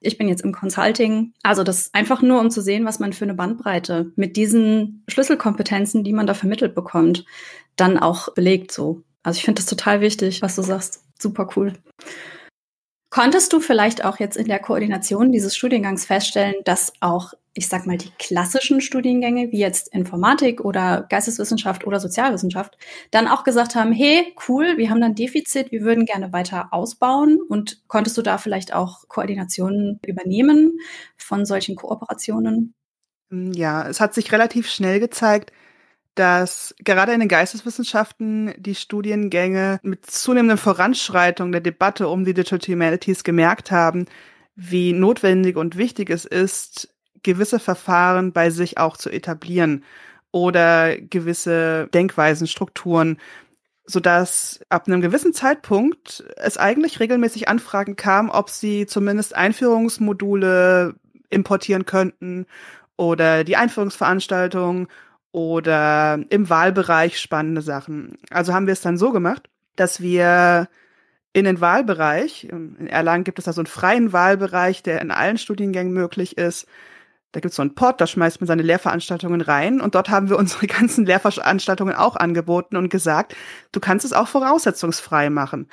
ich 0.00 0.16
bin 0.16 0.28
jetzt 0.28 0.42
im 0.42 0.52
Consulting. 0.52 1.32
Also 1.42 1.64
das 1.64 1.92
einfach 1.92 2.22
nur, 2.22 2.40
um 2.40 2.50
zu 2.50 2.62
sehen, 2.62 2.84
was 2.84 2.98
man 2.98 3.12
für 3.12 3.24
eine 3.24 3.34
Bandbreite 3.34 4.12
mit 4.16 4.36
diesen 4.36 5.04
Schlüsselkompetenzen, 5.08 6.04
die 6.04 6.12
man 6.12 6.26
da 6.26 6.34
vermittelt 6.34 6.74
bekommt, 6.74 7.24
dann 7.76 7.98
auch 7.98 8.32
belegt 8.34 8.72
so. 8.72 9.02
Also 9.22 9.38
ich 9.38 9.44
finde 9.44 9.60
das 9.60 9.66
total 9.66 10.00
wichtig, 10.00 10.42
was 10.42 10.56
du 10.56 10.62
sagst. 10.62 11.04
Super 11.20 11.48
cool. 11.56 11.74
Konntest 13.10 13.52
du 13.52 13.60
vielleicht 13.60 14.04
auch 14.04 14.18
jetzt 14.18 14.36
in 14.36 14.46
der 14.46 14.58
Koordination 14.58 15.32
dieses 15.32 15.56
Studiengangs 15.56 16.04
feststellen, 16.04 16.56
dass 16.64 16.92
auch 17.00 17.32
ich 17.58 17.66
sag 17.66 17.86
mal, 17.86 17.98
die 17.98 18.12
klassischen 18.20 18.80
Studiengänge, 18.80 19.50
wie 19.50 19.58
jetzt 19.58 19.92
Informatik 19.92 20.60
oder 20.60 21.06
Geisteswissenschaft 21.10 21.84
oder 21.86 21.98
Sozialwissenschaft, 21.98 22.78
dann 23.10 23.26
auch 23.26 23.42
gesagt 23.42 23.74
haben, 23.74 23.92
hey, 23.92 24.32
cool, 24.48 24.78
wir 24.78 24.90
haben 24.90 25.00
dann 25.00 25.16
Defizit, 25.16 25.72
wir 25.72 25.82
würden 25.82 26.06
gerne 26.06 26.32
weiter 26.32 26.68
ausbauen. 26.70 27.40
Und 27.48 27.82
konntest 27.88 28.16
du 28.16 28.22
da 28.22 28.38
vielleicht 28.38 28.72
auch 28.72 29.08
Koordinationen 29.08 29.98
übernehmen 30.06 30.78
von 31.16 31.44
solchen 31.44 31.74
Kooperationen? 31.74 32.74
Ja, 33.30 33.88
es 33.88 34.00
hat 34.00 34.14
sich 34.14 34.30
relativ 34.30 34.70
schnell 34.70 35.00
gezeigt, 35.00 35.52
dass 36.14 36.76
gerade 36.84 37.12
in 37.12 37.20
den 37.20 37.28
Geisteswissenschaften 37.28 38.54
die 38.56 38.76
Studiengänge 38.76 39.80
mit 39.82 40.06
zunehmender 40.06 40.56
Voranschreitung 40.56 41.50
der 41.50 41.60
Debatte 41.60 42.08
um 42.08 42.24
die 42.24 42.34
Digital 42.34 42.72
Humanities 42.72 43.24
gemerkt 43.24 43.72
haben, 43.72 44.06
wie 44.54 44.92
notwendig 44.92 45.56
und 45.56 45.76
wichtig 45.76 46.08
es 46.10 46.24
ist, 46.24 46.88
gewisse 47.22 47.58
Verfahren 47.58 48.32
bei 48.32 48.50
sich 48.50 48.78
auch 48.78 48.96
zu 48.96 49.10
etablieren 49.10 49.84
oder 50.30 50.98
gewisse 50.98 51.88
Denkweisen, 51.92 52.46
Strukturen, 52.46 53.18
so 53.84 54.00
dass 54.00 54.60
ab 54.68 54.86
einem 54.86 55.00
gewissen 55.00 55.32
Zeitpunkt 55.32 56.24
es 56.36 56.58
eigentlich 56.58 57.00
regelmäßig 57.00 57.48
Anfragen 57.48 57.96
kam, 57.96 58.28
ob 58.28 58.50
sie 58.50 58.86
zumindest 58.86 59.34
Einführungsmodule 59.34 60.94
importieren 61.30 61.86
könnten 61.86 62.46
oder 62.96 63.44
die 63.44 63.56
Einführungsveranstaltung 63.56 64.88
oder 65.32 66.20
im 66.30 66.50
Wahlbereich 66.50 67.18
spannende 67.18 67.62
Sachen. 67.62 68.18
Also 68.30 68.52
haben 68.52 68.66
wir 68.66 68.72
es 68.72 68.82
dann 68.82 68.98
so 68.98 69.12
gemacht, 69.12 69.48
dass 69.76 70.00
wir 70.00 70.68
in 71.32 71.44
den 71.44 71.60
Wahlbereich. 71.60 72.44
In 72.44 72.88
Erlangen 72.88 73.24
gibt 73.24 73.38
es 73.38 73.44
da 73.44 73.52
so 73.52 73.60
einen 73.60 73.66
freien 73.66 74.12
Wahlbereich, 74.12 74.82
der 74.82 75.00
in 75.00 75.10
allen 75.10 75.38
Studiengängen 75.38 75.92
möglich 75.92 76.36
ist. 76.36 76.66
Da 77.32 77.40
gibt 77.40 77.50
es 77.50 77.56
so 77.56 77.62
einen 77.62 77.74
Pod, 77.74 78.00
da 78.00 78.06
schmeißt 78.06 78.40
man 78.40 78.46
seine 78.46 78.62
Lehrveranstaltungen 78.62 79.42
rein 79.42 79.80
und 79.80 79.94
dort 79.94 80.08
haben 80.08 80.30
wir 80.30 80.38
unsere 80.38 80.66
ganzen 80.66 81.04
Lehrveranstaltungen 81.04 81.94
auch 81.94 82.16
angeboten 82.16 82.76
und 82.76 82.88
gesagt, 82.88 83.36
du 83.72 83.80
kannst 83.80 84.04
es 84.04 84.12
auch 84.12 84.28
voraussetzungsfrei 84.28 85.28
machen. 85.30 85.68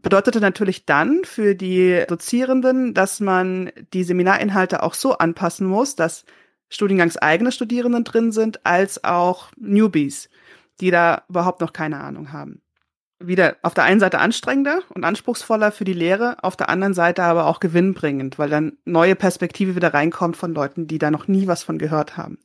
Bedeutete 0.00 0.40
natürlich 0.40 0.86
dann 0.86 1.24
für 1.24 1.54
die 1.54 2.04
Dozierenden, 2.08 2.94
dass 2.94 3.20
man 3.20 3.70
die 3.92 4.04
Seminarinhalte 4.04 4.82
auch 4.82 4.94
so 4.94 5.18
anpassen 5.18 5.66
muss, 5.66 5.96
dass 5.96 6.24
studiengangseigene 6.70 7.52
Studierenden 7.52 8.04
drin 8.04 8.30
sind, 8.30 8.64
als 8.64 9.02
auch 9.04 9.50
Newbies, 9.56 10.30
die 10.80 10.90
da 10.90 11.22
überhaupt 11.28 11.60
noch 11.60 11.72
keine 11.72 12.00
Ahnung 12.00 12.32
haben 12.32 12.62
wieder 13.20 13.56
auf 13.62 13.74
der 13.74 13.84
einen 13.84 14.00
Seite 14.00 14.18
anstrengender 14.18 14.80
und 14.94 15.04
anspruchsvoller 15.04 15.72
für 15.72 15.84
die 15.84 15.92
Lehre, 15.92 16.36
auf 16.42 16.56
der 16.56 16.68
anderen 16.68 16.94
Seite 16.94 17.24
aber 17.24 17.46
auch 17.46 17.60
gewinnbringend, 17.60 18.38
weil 18.38 18.48
dann 18.48 18.78
neue 18.84 19.16
Perspektive 19.16 19.74
wieder 19.74 19.92
reinkommt 19.92 20.36
von 20.36 20.54
Leuten, 20.54 20.86
die 20.86 20.98
da 20.98 21.10
noch 21.10 21.26
nie 21.26 21.46
was 21.46 21.62
von 21.62 21.78
gehört 21.78 22.16
haben. 22.16 22.38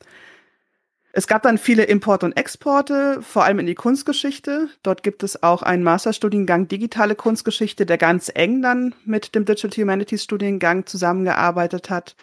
Es 1.15 1.27
gab 1.27 1.43
dann 1.43 1.59
viele 1.59 1.83
Importe 1.83 2.25
und 2.25 2.36
Exporte, 2.36 3.21
vor 3.21 3.43
allem 3.43 3.59
in 3.59 3.67
die 3.67 3.75
Kunstgeschichte. 3.75 4.67
Dort 4.81 5.03
gibt 5.03 5.21
es 5.21 5.43
auch 5.43 5.62
einen 5.62 5.83
Masterstudiengang 5.83 6.67
Digitale 6.67 7.13
Kunstgeschichte, 7.13 7.86
der 7.86 7.99
ganz 7.99 8.31
eng 8.33 8.63
dann 8.63 8.95
mit 9.05 9.36
dem 9.36 9.45
Digital 9.45 9.69
Humanities 9.83 10.23
Studiengang 10.23 10.88
zusammengearbeitet 10.88 11.91
hat. 11.91 12.15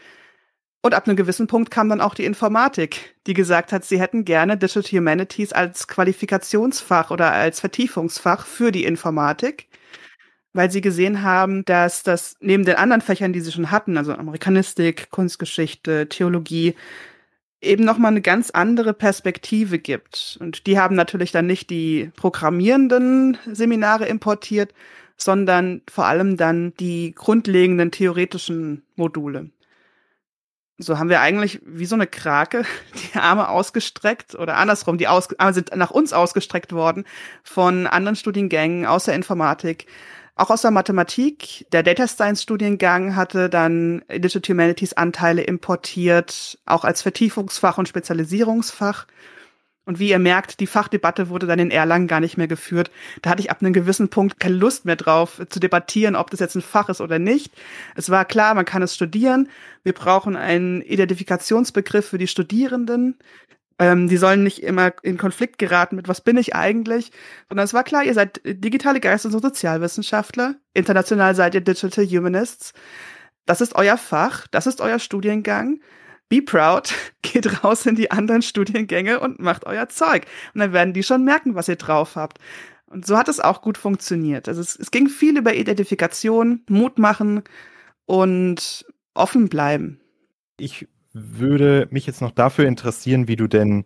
Und 0.83 0.95
ab 0.95 1.07
einem 1.07 1.17
gewissen 1.17 1.47
Punkt 1.47 1.71
kam 1.71 1.91
dann 1.91 2.01
auch 2.01 2.15
die 2.15 2.25
Informatik, 2.25 3.15
die 3.27 3.35
gesagt 3.35 3.73
hat, 3.73 3.85
sie 3.85 4.01
hätten 4.01 4.25
gerne 4.25 4.57
Digital 4.57 4.99
Humanities 4.99 5.53
als 5.53 5.87
Qualifikationsfach 5.89 7.11
oder 7.11 7.33
als 7.33 7.61
Vertiefungsfach 7.61 8.47
für 8.47 8.73
die 8.73 8.85
Informatik, 8.85 9.69
weil 10.55 10.71
sie 10.71 10.81
gesehen 10.81 11.23
haben, 11.23 11.67
dass 11.67 12.03
das 12.03 12.37
neben 12.41 12.65
den 12.65 12.77
anderen 12.77 13.03
Fächern, 13.03 13.35
die 13.35 13.41
sie 13.41 13.53
schon 13.53 13.71
hatten, 13.71 13.99
also 13.99 14.15
Amerikanistik, 14.15 15.11
Kunstgeschichte, 15.11 16.09
Theologie, 16.09 16.75
eben 17.61 17.85
nochmal 17.85 18.13
eine 18.13 18.23
ganz 18.23 18.51
andere 18.51 18.95
Perspektive 18.95 19.79
gibt. 19.79 20.39
Und 20.41 20.67
die 20.67 20.79
haben 20.79 20.97
natürlich 20.97 21.31
dann 21.31 21.47
nicht 21.47 21.69
die 21.69 22.11
programmierenden 22.17 23.37
Seminare 23.53 24.07
importiert, 24.07 24.73
sondern 25.19 25.83
vor 25.91 26.07
allem 26.07 26.39
dann 26.39 26.73
die 26.81 27.15
grundlegenden 27.15 27.91
theoretischen 27.91 28.83
Module 28.97 29.51
so 30.83 30.99
haben 30.99 31.09
wir 31.09 31.21
eigentlich 31.21 31.61
wie 31.65 31.87
so 31.87 31.95
eine 31.95 32.07
Krake 32.07 32.65
die 33.15 33.19
Arme 33.19 33.49
ausgestreckt 33.49 34.35
oder 34.35 34.57
andersrum, 34.57 34.99
die 34.99 35.09
aus, 35.09 35.29
Arme 35.39 35.55
sind 35.55 35.75
nach 35.77 35.91
uns 35.91 36.13
ausgestreckt 36.13 36.73
worden 36.73 37.05
von 37.43 37.87
anderen 37.87 38.17
Studiengängen 38.17 38.87
aus 38.87 39.05
der 39.05 39.15
Informatik, 39.15 39.87
auch 40.37 40.51
aus 40.51 40.63
der 40.63 40.71
Mathematik. 40.71 41.67
Der 41.73 41.83
Data 41.83 42.07
Science 42.07 42.43
Studiengang 42.43 43.15
hatte 43.15 43.51
dann 43.51 44.03
Digital 44.11 44.55
Humanities 44.55 44.95
Anteile 44.95 45.43
importiert, 45.43 46.59
auch 46.67 46.85
als 46.85 47.03
Vertiefungsfach 47.03 47.79
und 47.79 47.89
Spezialisierungsfach. 47.89 49.07
Und 49.91 49.99
wie 49.99 50.11
ihr 50.11 50.21
merkt, 50.21 50.61
die 50.61 50.69
Fachdebatte 50.69 51.31
wurde 51.31 51.49
dann 51.49 51.59
in 51.59 51.73
Erlangen 51.73 52.07
gar 52.07 52.21
nicht 52.21 52.37
mehr 52.37 52.47
geführt. 52.47 52.93
Da 53.23 53.31
hatte 53.31 53.43
ich 53.43 53.51
ab 53.51 53.61
einem 53.61 53.73
gewissen 53.73 54.09
Punkt 54.09 54.39
keine 54.39 54.55
Lust 54.55 54.85
mehr 54.85 54.95
drauf 54.95 55.43
zu 55.49 55.59
debattieren, 55.59 56.15
ob 56.15 56.31
das 56.31 56.39
jetzt 56.39 56.55
ein 56.55 56.63
Fach 56.63 56.89
ist 56.89 57.01
oder 57.01 57.19
nicht. 57.19 57.53
Es 57.97 58.09
war 58.09 58.25
klar, 58.25 58.55
man 58.55 58.65
kann 58.65 58.83
es 58.83 58.95
studieren. 58.95 59.49
Wir 59.83 59.93
brauchen 59.93 60.37
einen 60.37 60.81
Identifikationsbegriff 60.83 62.07
für 62.07 62.19
die 62.19 62.29
Studierenden. 62.29 63.19
Ähm, 63.81 64.07
die 64.09 64.17
sollen 64.17 64.45
nicht 64.45 64.63
immer 64.63 64.93
in 65.03 65.19
Konflikt 65.19 65.59
geraten 65.59 65.97
mit, 65.97 66.07
was 66.07 66.21
bin 66.21 66.37
ich 66.37 66.55
eigentlich? 66.55 67.11
Sondern 67.49 67.65
es 67.65 67.75
war 67.75 67.83
klar, 67.83 68.05
ihr 68.05 68.15
seid 68.15 68.41
digitale 68.45 69.01
Geistes- 69.01 69.35
und 69.35 69.43
Sozialwissenschaftler. 69.43 70.55
International 70.73 71.35
seid 71.35 71.57
ihr 71.57 71.63
Digital 71.63 72.07
Humanists. 72.07 72.75
Das 73.45 73.61
ist 73.61 73.75
euer 73.75 73.99
Fach, 73.99 74.47
das 74.53 74.69
ist 74.69 74.81
euer 74.81 75.01
Studiengang 75.01 75.81
be 76.31 76.41
proud, 76.41 76.95
geht 77.23 77.63
raus 77.63 77.85
in 77.85 77.97
die 77.97 78.11
anderen 78.11 78.41
Studiengänge 78.41 79.21
und 79.21 79.39
macht 79.41 79.67
euer 79.67 79.91
Zeug. 79.91 80.25
Und 80.55 80.61
dann 80.61 80.73
werden 80.73 80.95
die 80.95 81.03
schon 81.03 81.25
merken, 81.25 81.55
was 81.55 81.69
ihr 81.69 81.77
drauf 81.77 82.17
habt. 82.17 82.39
Und 82.87 83.07
so 83.07 83.19
hat 83.19 83.29
es 83.29 83.39
auch 83.39 83.61
gut 83.61 83.77
funktioniert. 83.77 84.49
Also 84.49 84.63
es, 84.63 84.75
es 84.77 84.91
ging 84.91 85.09
viel 85.09 85.37
über 85.37 85.55
Identifikation, 85.55 86.63
Mut 86.69 86.99
machen 86.99 87.43
und 88.07 88.87
offen 89.15 89.49
bleiben. 89.49 90.01
Ich 90.57 90.89
würde 91.13 91.87
mich 91.91 92.07
jetzt 92.07 92.21
noch 92.21 92.33
dafür 92.33 92.67
interessieren, 92.67 93.29
wie 93.29 93.37
du 93.37 93.47
denn 93.47 93.85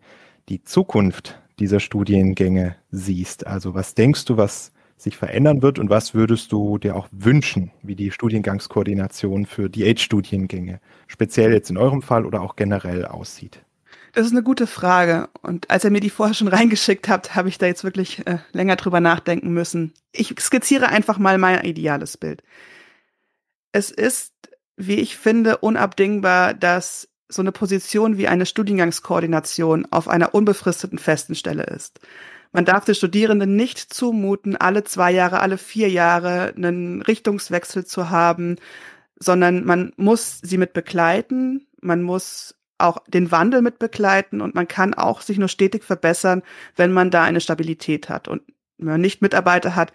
die 0.49 0.63
Zukunft 0.63 1.41
dieser 1.59 1.81
Studiengänge 1.81 2.77
siehst. 2.91 3.47
Also 3.47 3.75
was 3.75 3.95
denkst 3.95 4.25
du, 4.27 4.37
was 4.37 4.73
sich 4.97 5.17
verändern 5.17 5.63
wird 5.63 5.79
und 5.79 5.91
was 5.91 6.15
würdest 6.15 6.53
du 6.53 6.79
dir 6.79 6.97
auch 6.97 7.09
wünschen, 7.11 7.71
wie 7.83 7.95
die 7.95 8.11
Studiengangskoordination 8.11 9.47
für 9.47 9.69
die 9.69 9.85
Age-Studiengänge 9.85 10.81
speziell 11.07 11.53
jetzt 11.53 11.71
in 11.71 11.77
eurem 11.77 12.03
Fall 12.03 12.25
oder 12.27 12.41
auch 12.41 12.57
generell 12.57 13.05
aussieht? 13.05 13.61
Das 14.15 14.27
ist 14.27 14.33
eine 14.33 14.45
gute 14.45 14.69
Frage. 14.69 15.29
Und 15.43 15.71
als 15.71 15.85
ihr 15.85 15.91
mir 15.91 16.01
die 16.01 16.11
vorher 16.11 16.35
schon 16.35 16.49
reingeschickt 16.57 17.09
habt, 17.09 17.35
habe 17.35 17.49
ich 17.49 17.59
da 17.59 17.67
jetzt 17.67 17.85
wirklich 17.85 18.27
äh, 18.27 18.39
länger 18.53 18.77
drüber 18.77 19.01
nachdenken 19.01 19.53
müssen. 19.53 19.93
Ich 20.13 20.35
skizziere 20.39 20.89
einfach 20.89 21.19
mal 21.19 21.37
mein 21.39 21.65
ideales 21.65 22.17
Bild. 22.17 22.43
Es 23.73 23.91
ist, 23.91 24.33
wie 24.77 24.95
ich 24.95 25.17
finde, 25.17 25.59
unabdingbar, 25.59 26.55
dass 26.55 27.09
so 27.29 27.43
eine 27.43 27.53
Position 27.53 28.17
wie 28.17 28.29
eine 28.29 28.47
Studiengangskoordination 28.47 29.87
auf 29.91 30.09
einer 30.09 30.35
unbefristeten 30.35 30.99
festen 30.99 31.35
Stelle 31.35 31.65
ist. 31.65 31.99
Man 32.55 32.65
darf 32.65 32.85
den 32.85 32.95
Studierenden 32.95 33.57
nicht 33.57 33.81
zumuten, 33.81 34.57
alle 34.57 34.85
zwei 34.85 35.11
Jahre, 35.11 35.41
alle 35.41 35.59
vier 35.59 35.89
Jahre 35.91 36.55
einen 36.57 37.03
Richtungswechsel 37.03 37.85
zu 37.85 38.11
haben, 38.11 38.59
sondern 39.17 39.65
man 39.65 39.93
muss 39.97 40.39
sie 40.41 40.57
mit 40.57 40.73
begleiten, 40.73 41.67
man 41.81 42.03
muss 42.03 42.55
auch 42.79 42.99
den 43.09 43.33
Wandel 43.33 43.61
mit 43.61 43.81
begleiten 43.81 44.41
und 44.41 44.55
man 44.55 44.69
kann 44.69 44.95
auch 44.95 45.21
sich 45.21 45.37
nur 45.37 45.49
stetig 45.49 45.83
verbessern, 45.83 46.45
wenn 46.77 46.93
man 46.93 47.11
da 47.11 47.25
eine 47.25 47.41
Stabilität 47.41 48.09
hat 48.09 48.29
und 48.29 48.43
wenn 48.79 48.87
man 48.87 49.01
nicht 49.01 49.21
Mitarbeiter 49.21 49.75
hat, 49.75 49.93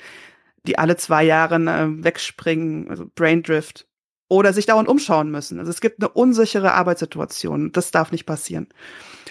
die 0.68 0.78
alle 0.78 0.98
zwei 0.98 1.24
Jahre 1.24 1.56
äh, 1.56 2.04
wegspringen, 2.04 2.90
also 2.90 3.10
Braindrift 3.16 3.88
oder 4.28 4.52
sich 4.52 4.66
dauernd 4.66 4.90
umschauen 4.90 5.32
müssen. 5.32 5.60
Also 5.60 5.72
es 5.72 5.80
gibt 5.80 6.02
eine 6.02 6.10
unsichere 6.10 6.74
Arbeitssituation. 6.74 7.72
Das 7.72 7.92
darf 7.92 8.12
nicht 8.12 8.26
passieren. 8.26 8.68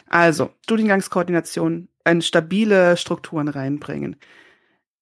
Also 0.09 0.51
Studiengangskoordination 0.65 1.89
in 2.11 2.23
stabile 2.23 2.97
Strukturen 2.97 3.49
reinbringen. 3.49 4.17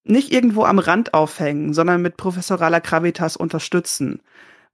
Nicht 0.04 0.32
irgendwo 0.32 0.64
am 0.64 0.78
Rand 0.78 1.14
aufhängen, 1.14 1.74
sondern 1.74 2.02
mit 2.02 2.16
professoraler 2.16 2.80
Gravitas 2.80 3.36
unterstützen. 3.36 4.20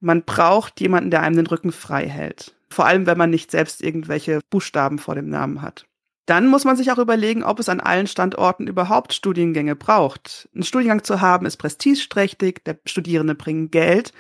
Man 0.01 0.25
braucht 0.25 0.81
jemanden, 0.81 1.11
der 1.11 1.23
einem 1.23 1.37
den 1.37 1.47
Rücken 1.47 1.73
frei 1.73 2.09
hält. 2.09 2.55
Vor 2.71 2.87
allem, 2.87 3.07
wenn 3.07 3.19
man 3.19 3.31
nicht 3.31 3.51
selbst 3.51 3.83
irgendwelche 3.83 4.41
Buchstaben 4.51 4.99
vor 4.99 5.15
dem 5.15 5.29
Namen 5.29 5.63
hat. 5.63 5.87
Dann 6.27 6.47
muss 6.47 6.65
man 6.65 6.77
sich 6.77 6.93
auch 6.93 6.99
überlegen, 6.99 7.43
ob 7.43 7.59
es 7.59 7.69
an 7.69 7.81
allen 7.81 8.07
Standorten 8.07 8.67
überhaupt 8.67 9.13
Studiengänge 9.13 9.75
braucht. 9.75 10.49
Ein 10.55 10.63
Studiengang 10.63 11.03
zu 11.03 11.21
haben 11.21 11.47
ist 11.47 11.57
prestigeträchtig, 11.57 12.65
der 12.65 12.79
Studierende 12.87 13.35
bringen 13.35 13.71
Geld. 13.71 14.13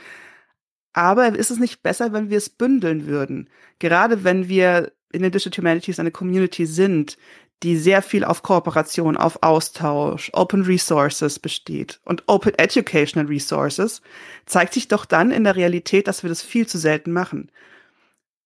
Aber 0.92 1.28
ist 1.28 1.50
es 1.50 1.58
nicht 1.58 1.82
besser, 1.82 2.12
wenn 2.12 2.28
wir 2.28 2.38
es 2.38 2.50
bündeln 2.50 3.06
würden? 3.06 3.48
Gerade 3.78 4.24
wenn 4.24 4.48
wir 4.48 4.92
in 5.12 5.22
den 5.22 5.30
Digital 5.30 5.62
Humanities 5.62 6.00
eine 6.00 6.10
Community 6.10 6.66
sind, 6.66 7.18
die 7.62 7.76
sehr 7.76 8.02
viel 8.02 8.24
auf 8.24 8.42
Kooperation, 8.42 9.16
auf 9.16 9.42
Austausch, 9.42 10.30
Open 10.32 10.62
Resources 10.62 11.38
besteht 11.38 12.00
und 12.04 12.24
Open 12.26 12.54
Educational 12.58 13.28
Resources, 13.28 14.02
zeigt 14.46 14.74
sich 14.74 14.88
doch 14.88 15.04
dann 15.04 15.30
in 15.30 15.44
der 15.44 15.56
Realität, 15.56 16.08
dass 16.08 16.22
wir 16.22 16.28
das 16.28 16.42
viel 16.42 16.66
zu 16.66 16.78
selten 16.78 17.12
machen. 17.12 17.50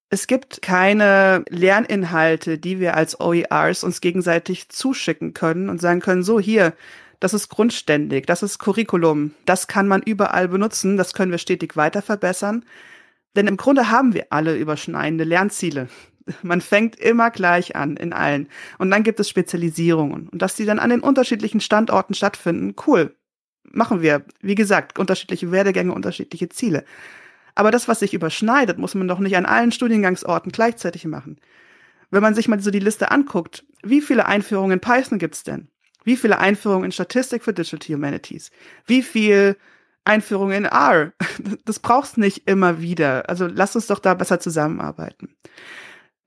Es 0.09 0.27
gibt 0.27 0.63
keine 0.63 1.45
Lerninhalte, 1.49 2.59
die 2.59 2.79
wir 2.79 2.97
als 2.97 3.21
OERs 3.21 3.83
uns 3.83 4.01
gegenseitig 4.01 4.69
zuschicken 4.69 5.35
können 5.35 5.69
und 5.69 5.81
sagen 5.81 6.01
können, 6.01 6.23
so 6.23 6.39
hier, 6.39 6.75
das 7.19 7.35
ist 7.35 7.49
grundständig, 7.49 8.27
das 8.27 8.43
ist 8.43 8.59
Curriculum, 8.59 9.33
das 9.47 9.67
kann 9.67 9.89
man 9.89 10.03
überall 10.03 10.49
benutzen, 10.49 10.97
das 10.97 11.15
können 11.15 11.33
wir 11.33 11.39
stetig 11.39 11.77
weiter 11.77 12.03
verbessern. 12.03 12.65
Denn 13.35 13.49
im 13.49 13.57
Grunde 13.57 13.91
haben 13.91 14.15
wir 14.15 14.27
alle 14.31 14.57
überschneidende 14.57 15.25
Lernziele 15.25 15.89
man 16.43 16.61
fängt 16.61 16.97
immer 16.97 17.31
gleich 17.31 17.77
an 17.77 17.97
in 17.97 18.13
allen. 18.13 18.49
Und 18.79 18.91
dann 18.91 19.03
gibt 19.03 19.21
es 19.21 19.29
Spezialisierungen. 19.29 20.29
Und 20.29 20.43
dass 20.43 20.57
die 20.57 20.65
dann 20.65 20.79
an 20.79 20.91
den 20.91 21.01
unterschiedlichen 21.01 21.61
Standorten 21.61 22.15
stattfinden, 22.15 22.75
cool. 22.87 23.15
Machen 23.73 24.01
wir. 24.01 24.25
Wie 24.41 24.55
gesagt, 24.55 24.99
unterschiedliche 24.99 25.53
Werdegänge, 25.53 25.93
unterschiedliche 25.93 26.49
Ziele. 26.49 26.85
Aber 27.55 27.71
das, 27.71 27.89
was 27.89 28.01
sich 28.01 28.15
überschneidet, 28.15 28.79
muss 28.79 28.95
man 28.95 29.09
doch 29.09 29.19
nicht 29.19 29.37
an 29.37 29.47
allen 29.47 29.73
Studiengangsorten 29.73 30.53
gleichzeitig 30.53 31.05
machen. 31.07 31.39
Wenn 32.11 32.23
man 32.23 32.35
sich 32.35 32.49
mal 32.49 32.61
so 32.61 32.71
die 32.71 32.79
Liste 32.79 33.11
anguckt, 33.11 33.65
wie 33.83 34.01
viele 34.01 34.27
Einführungen 34.27 34.73
in 34.73 34.81
Python 34.81 35.19
gibt's 35.19 35.43
denn? 35.43 35.69
Wie 36.05 36.17
viele 36.17 36.39
Einführungen 36.39 36.85
in 36.85 36.93
Statistik 36.93 37.43
für 37.43 37.53
Digital 37.53 37.97
Humanities? 37.97 38.51
Wie 38.87 39.03
viel 39.03 39.57
Einführungen 40.05 40.57
in 40.57 40.65
R? 40.67 41.13
Das 41.65 41.81
brauchst 41.81 42.19
nicht 42.19 42.49
immer 42.49 42.81
wieder. 42.81 43.29
Also 43.29 43.47
lass 43.47 43.75
uns 43.75 43.89
doch 43.89 43.99
da 43.99 44.15
besser 44.15 44.39
zusammenarbeiten. 44.39 45.35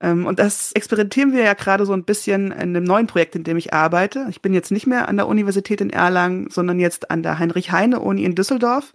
Ähm, 0.00 0.26
und 0.26 0.38
das 0.38 0.72
experimentieren 0.72 1.32
wir 1.32 1.42
ja 1.42 1.54
gerade 1.54 1.86
so 1.86 1.92
ein 1.92 2.04
bisschen 2.04 2.46
in 2.46 2.52
einem 2.52 2.84
neuen 2.84 3.06
Projekt, 3.06 3.36
in 3.36 3.44
dem 3.44 3.56
ich 3.56 3.74
arbeite. 3.74 4.26
Ich 4.30 4.42
bin 4.42 4.54
jetzt 4.54 4.70
nicht 4.70 4.86
mehr 4.86 5.08
an 5.08 5.16
der 5.16 5.28
Universität 5.28 5.80
in 5.80 5.90
Erlangen, 5.90 6.48
sondern 6.50 6.78
jetzt 6.78 7.10
an 7.10 7.22
der 7.22 7.38
Heinrich-Heine-Uni 7.38 8.24
in 8.24 8.34
Düsseldorf. 8.34 8.92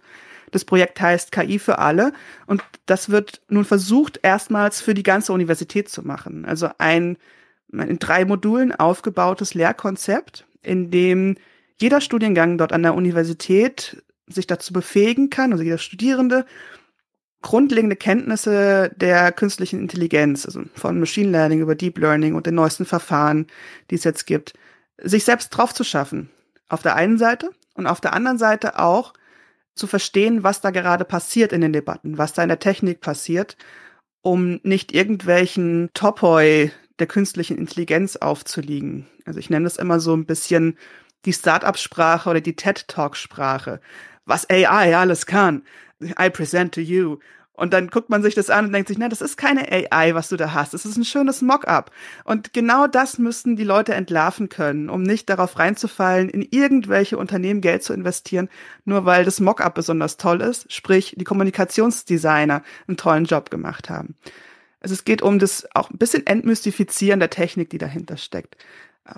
Das 0.52 0.64
Projekt 0.64 1.00
heißt 1.00 1.32
KI 1.32 1.58
für 1.58 1.78
alle 1.78 2.12
und 2.46 2.62
das 2.86 3.10
wird 3.10 3.40
nun 3.48 3.64
versucht, 3.64 4.20
erstmals 4.22 4.80
für 4.80 4.94
die 4.94 5.02
ganze 5.02 5.32
Universität 5.32 5.88
zu 5.88 6.06
machen. 6.06 6.44
Also 6.44 6.70
ein 6.78 7.18
in 7.72 7.98
drei 7.98 8.24
Modulen 8.24 8.72
aufgebautes 8.72 9.54
Lehrkonzept, 9.54 10.46
in 10.62 10.92
dem 10.92 11.36
jeder 11.78 12.00
Studiengang 12.00 12.58
dort 12.58 12.72
an 12.72 12.84
der 12.84 12.94
Universität 12.94 14.02
sich 14.28 14.46
dazu 14.46 14.72
befähigen 14.72 15.30
kann, 15.30 15.52
also 15.52 15.64
jeder 15.64 15.78
Studierende, 15.78 16.46
grundlegende 17.46 17.94
Kenntnisse 17.94 18.90
der 18.96 19.30
künstlichen 19.30 19.78
Intelligenz, 19.78 20.46
also 20.46 20.64
von 20.74 20.98
Machine 20.98 21.30
Learning 21.30 21.60
über 21.60 21.76
Deep 21.76 21.96
Learning 21.96 22.34
und 22.34 22.44
den 22.44 22.56
neuesten 22.56 22.84
Verfahren, 22.84 23.46
die 23.88 23.94
es 23.94 24.02
jetzt 24.02 24.26
gibt, 24.26 24.54
sich 24.98 25.22
selbst 25.22 25.50
drauf 25.50 25.72
zu 25.72 25.84
schaffen. 25.84 26.28
Auf 26.68 26.82
der 26.82 26.96
einen 26.96 27.18
Seite 27.18 27.50
und 27.74 27.86
auf 27.86 28.00
der 28.00 28.14
anderen 28.14 28.36
Seite 28.36 28.80
auch 28.80 29.12
zu 29.76 29.86
verstehen, 29.86 30.42
was 30.42 30.60
da 30.60 30.72
gerade 30.72 31.04
passiert 31.04 31.52
in 31.52 31.60
den 31.60 31.72
Debatten, 31.72 32.18
was 32.18 32.32
da 32.32 32.42
in 32.42 32.48
der 32.48 32.58
Technik 32.58 33.00
passiert, 33.00 33.56
um 34.22 34.58
nicht 34.64 34.92
irgendwelchen 34.92 35.90
Topoi 35.94 36.72
der 36.98 37.06
künstlichen 37.06 37.58
Intelligenz 37.58 38.16
aufzuliegen. 38.16 39.06
Also 39.24 39.38
ich 39.38 39.50
nenne 39.50 39.64
das 39.66 39.76
immer 39.76 40.00
so 40.00 40.16
ein 40.16 40.26
bisschen 40.26 40.76
die 41.26 41.32
Start-up-Sprache 41.32 42.28
oder 42.28 42.40
die 42.40 42.56
TED-Talk-Sprache. 42.56 43.80
Was 44.24 44.50
AI 44.50 44.96
alles 44.96 45.26
kann. 45.26 45.62
I 46.00 46.30
present 46.30 46.74
to 46.74 46.80
you. 46.80 47.18
Und 47.56 47.72
dann 47.72 47.88
guckt 47.88 48.10
man 48.10 48.22
sich 48.22 48.34
das 48.34 48.50
an 48.50 48.66
und 48.66 48.72
denkt 48.72 48.88
sich, 48.88 48.98
na, 48.98 49.08
das 49.08 49.22
ist 49.22 49.38
keine 49.38 49.72
AI, 49.72 50.14
was 50.14 50.28
du 50.28 50.36
da 50.36 50.52
hast. 50.52 50.74
Das 50.74 50.84
ist 50.84 50.98
ein 50.98 51.06
schönes 51.06 51.40
Mock-up. 51.40 51.90
Und 52.24 52.52
genau 52.52 52.86
das 52.86 53.18
müssten 53.18 53.56
die 53.56 53.64
Leute 53.64 53.94
entlarven 53.94 54.50
können, 54.50 54.90
um 54.90 55.02
nicht 55.02 55.30
darauf 55.30 55.58
reinzufallen, 55.58 56.28
in 56.28 56.42
irgendwelche 56.42 57.16
Unternehmen 57.16 57.62
Geld 57.62 57.82
zu 57.82 57.94
investieren, 57.94 58.50
nur 58.84 59.06
weil 59.06 59.24
das 59.24 59.40
Mock-up 59.40 59.74
besonders 59.74 60.18
toll 60.18 60.42
ist, 60.42 60.70
sprich 60.70 61.14
die 61.16 61.24
Kommunikationsdesigner 61.24 62.62
einen 62.86 62.96
tollen 62.98 63.24
Job 63.24 63.50
gemacht 63.50 63.88
haben. 63.88 64.16
Also 64.80 64.92
es 64.92 65.04
geht 65.04 65.22
um 65.22 65.38
das 65.38 65.66
auch 65.74 65.90
ein 65.90 65.98
bisschen 65.98 66.26
Entmystifizieren 66.26 67.20
der 67.20 67.30
Technik, 67.30 67.70
die 67.70 67.78
dahinter 67.78 68.18
steckt. 68.18 68.56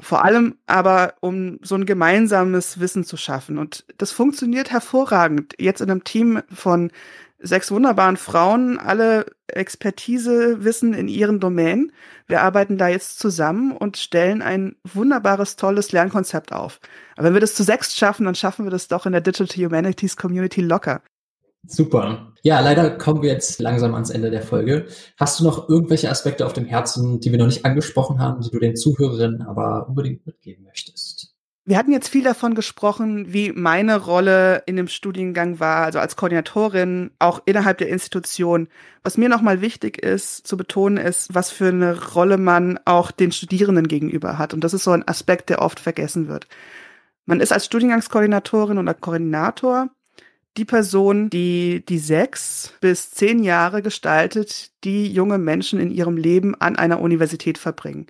Vor 0.01 0.25
allem 0.25 0.57
aber, 0.67 1.15
um 1.21 1.59
so 1.63 1.75
ein 1.75 1.87
gemeinsames 1.87 2.79
Wissen 2.79 3.05
zu 3.05 3.17
schaffen. 3.17 3.59
Und 3.59 3.85
das 3.97 4.13
funktioniert 4.13 4.71
hervorragend. 4.71 5.55
Jetzt 5.59 5.81
in 5.81 5.91
einem 5.91 6.05
Team 6.05 6.43
von 6.53 6.91
sechs 7.39 7.71
wunderbaren 7.71 8.17
Frauen, 8.17 8.79
alle 8.79 9.27
Expertise, 9.47 10.65
Wissen 10.65 10.93
in 10.93 11.09
ihren 11.09 11.41
Domänen. 11.41 11.93
Wir 12.27 12.43
arbeiten 12.43 12.77
da 12.77 12.89
jetzt 12.89 13.19
zusammen 13.19 13.73
und 13.73 13.97
stellen 13.97 14.43
ein 14.43 14.77
wunderbares, 14.85 15.57
tolles 15.57 15.93
Lernkonzept 15.93 16.53
auf. 16.53 16.81
Aber 17.17 17.29
wenn 17.29 17.35
wir 17.35 17.41
das 17.41 17.55
zu 17.55 17.63
sechs 17.63 17.97
schaffen, 17.97 18.27
dann 18.27 18.35
schaffen 18.35 18.67
wir 18.67 18.71
das 18.71 18.89
doch 18.89 19.07
in 19.07 19.13
der 19.13 19.21
Digital 19.21 19.65
Humanities 19.65 20.17
Community 20.17 20.61
locker. 20.61 21.01
Super. 21.67 22.33
Ja, 22.43 22.61
leider 22.61 22.91
kommen 22.91 23.23
wir 23.23 23.31
jetzt 23.31 23.59
langsam 23.61 23.95
ans 23.95 24.11
Ende 24.11 24.31
der 24.31 24.43
Folge. 24.43 24.87
Hast 25.19 25.41
du 25.41 25.45
noch 25.45 25.69
irgendwelche 25.69 26.11
Aspekte 26.11 26.47
auf 26.47 26.53
dem 26.53 26.65
Herzen, 26.65 27.21
die 27.21 27.31
wir 27.33 27.39
noch 27.39 27.47
nicht 27.47 27.65
angesprochen 27.65 28.21
haben, 28.21 28.41
die 28.41 28.51
du 28.51 28.59
den 28.59 28.77
Zuhörerinnen 28.77 29.43
aber 29.43 29.89
unbedingt 29.89 30.25
mitgeben 30.27 30.65
möchtest? 30.65 31.35
Wir 31.69 31.77
hatten 31.77 31.93
jetzt 31.93 32.09
viel 32.09 32.25
davon 32.25 32.55
gesprochen, 32.55 33.31
wie 33.35 33.53
meine 33.53 34.03
Rolle 34.03 34.63
in 34.65 34.77
dem 34.77 34.89
Studiengang 34.89 35.61
war, 35.61 35.85
also 35.85 35.99
als 35.99 36.17
Koordinatorin, 36.17 37.11
auch 37.19 37.43
innerhalb 37.45 37.77
der 37.77 37.91
Institution. 37.91 38.69
Was 39.03 39.19
mir 39.19 39.29
nochmal 39.29 39.61
wichtig 39.61 40.03
ist 40.03 40.47
zu 40.47 40.57
betonen, 40.57 40.97
ist, 40.97 41.35
was 41.35 41.51
für 41.51 41.69
eine 41.69 42.13
Rolle 42.13 42.39
man 42.39 42.81
auch 42.87 43.11
den 43.11 43.33
Studierenden 43.33 43.87
gegenüber 43.87 44.39
hat. 44.39 44.55
Und 44.55 44.65
das 44.65 44.73
ist 44.73 44.85
so 44.85 44.93
ein 44.93 45.07
Aspekt, 45.07 45.51
der 45.51 45.61
oft 45.61 45.79
vergessen 45.79 46.27
wird. 46.27 46.49
Man 47.27 47.41
ist 47.41 47.53
als 47.53 47.67
Studiengangskoordinatorin 47.67 48.79
oder 48.79 48.95
Koordinator 48.95 49.91
die 50.59 50.65
Person, 50.65 51.31
die 51.31 51.85
die 51.89 51.99
sechs 51.99 52.75
bis 52.81 53.13
zehn 53.13 53.43
Jahre 53.45 53.81
gestaltet, 53.81 54.73
die 54.85 55.11
junge 55.11 55.39
Menschen 55.39 55.81
in 55.81 55.91
ihrem 55.91 56.17
Leben 56.17 56.55
an 56.61 56.77
einer 56.77 57.01
Universität 57.01 57.59
verbringen. 57.59 58.09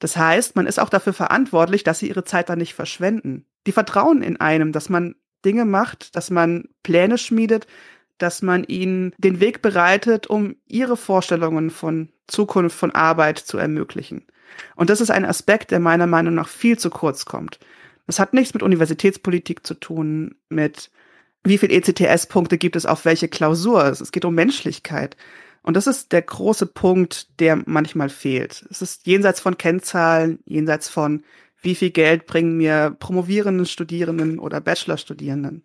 Das 0.00 0.16
heißt, 0.16 0.56
man 0.56 0.66
ist 0.66 0.80
auch 0.80 0.88
dafür 0.88 1.12
verantwortlich, 1.12 1.84
dass 1.84 2.00
sie 2.00 2.08
ihre 2.08 2.24
Zeit 2.24 2.48
da 2.48 2.56
nicht 2.56 2.74
verschwenden. 2.74 3.44
Die 3.66 3.72
vertrauen 3.72 4.22
in 4.22 4.38
einem, 4.38 4.72
dass 4.72 4.88
man 4.88 5.14
Dinge 5.44 5.64
macht, 5.64 6.16
dass 6.16 6.30
man 6.30 6.68
Pläne 6.82 7.18
schmiedet, 7.18 7.66
dass 8.18 8.42
man 8.42 8.64
ihnen 8.64 9.14
den 9.18 9.40
Weg 9.40 9.62
bereitet, 9.62 10.26
um 10.26 10.56
ihre 10.66 10.96
Vorstellungen 10.96 11.70
von 11.70 12.08
Zukunft, 12.26 12.76
von 12.76 12.90
Arbeit 12.90 13.38
zu 13.38 13.58
ermöglichen. 13.58 14.26
Und 14.74 14.90
das 14.90 15.00
ist 15.00 15.10
ein 15.10 15.24
Aspekt, 15.24 15.70
der 15.70 15.80
meiner 15.80 16.06
Meinung 16.06 16.34
nach 16.34 16.48
viel 16.48 16.78
zu 16.78 16.90
kurz 16.90 17.24
kommt. 17.24 17.58
Das 18.06 18.18
hat 18.18 18.34
nichts 18.34 18.54
mit 18.54 18.62
Universitätspolitik 18.62 19.64
zu 19.66 19.74
tun, 19.74 20.34
mit 20.48 20.90
wie 21.44 21.58
viel 21.58 21.72
ECTS-Punkte 21.72 22.58
gibt 22.58 22.76
es 22.76 22.86
auf 22.86 23.04
welche 23.04 23.28
Klausur. 23.28 23.84
Es 23.86 24.12
geht 24.12 24.24
um 24.24 24.34
Menschlichkeit. 24.34 25.16
Und 25.62 25.76
das 25.76 25.86
ist 25.86 26.12
der 26.12 26.22
große 26.22 26.66
Punkt, 26.66 27.28
der 27.40 27.62
manchmal 27.66 28.08
fehlt. 28.08 28.64
Es 28.70 28.82
ist 28.82 29.06
jenseits 29.06 29.40
von 29.40 29.58
Kennzahlen, 29.58 30.38
jenseits 30.46 30.88
von 30.88 31.22
wie 31.62 31.74
viel 31.74 31.90
Geld 31.90 32.26
bringen 32.26 32.56
mir 32.56 32.96
promovierenden 32.98 33.66
Studierenden 33.66 34.38
oder 34.38 34.60
Bachelorstudierenden. 34.60 35.64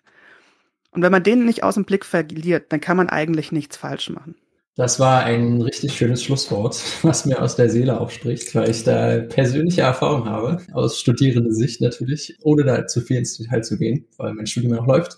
Und 0.92 1.02
wenn 1.02 1.12
man 1.12 1.24
den 1.24 1.46
nicht 1.46 1.64
aus 1.64 1.76
dem 1.76 1.86
Blick 1.86 2.06
verliert, 2.06 2.72
dann 2.72 2.82
kann 2.82 2.98
man 2.98 3.10
eigentlich 3.10 3.52
nichts 3.52 3.78
falsch 3.78 4.10
machen. 4.10 4.36
Das 4.78 5.00
war 5.00 5.24
ein 5.24 5.62
richtig 5.62 5.94
schönes 5.94 6.22
Schlusswort, 6.22 6.82
was 7.02 7.26
mir 7.26 7.42
aus 7.42 7.56
der 7.56 7.70
Seele 7.70 8.00
aufspricht, 8.00 8.54
weil 8.56 8.70
ich 8.70 8.84
da 8.84 9.20
persönliche 9.20 9.82
Erfahrung 9.82 10.26
habe, 10.26 10.62
aus 10.74 11.00
studierender 11.00 11.54
Sicht 11.54 11.80
natürlich, 11.80 12.38
ohne 12.42 12.66
da 12.66 12.86
zu 12.86 13.00
viel 13.00 13.18
ins 13.18 13.38
Detail 13.38 13.62
zu 13.62 13.78
gehen, 13.78 14.06
weil 14.18 14.34
mein 14.34 14.48
Studium 14.48 14.74
noch 14.74 14.88
läuft. 14.88 15.18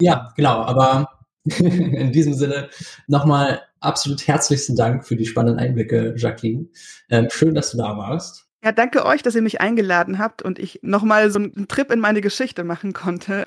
Ja, 0.00 0.32
genau, 0.36 0.62
aber 0.62 1.18
in 1.44 2.12
diesem 2.12 2.34
Sinne 2.34 2.68
nochmal 3.06 3.62
absolut 3.80 4.26
herzlichsten 4.26 4.76
Dank 4.76 5.06
für 5.06 5.16
die 5.16 5.26
spannenden 5.26 5.64
Einblicke, 5.64 6.14
Jacqueline. 6.16 6.66
Ähm, 7.10 7.28
schön, 7.30 7.54
dass 7.54 7.70
du 7.70 7.78
da 7.78 7.96
warst. 7.96 8.46
Ja, 8.62 8.72
danke 8.72 9.06
euch, 9.06 9.22
dass 9.22 9.36
ihr 9.36 9.42
mich 9.42 9.60
eingeladen 9.60 10.18
habt 10.18 10.42
und 10.42 10.58
ich 10.58 10.80
nochmal 10.82 11.30
so 11.30 11.38
einen 11.38 11.68
Trip 11.68 11.90
in 11.92 12.00
meine 12.00 12.20
Geschichte 12.20 12.64
machen 12.64 12.92
konnte. 12.92 13.46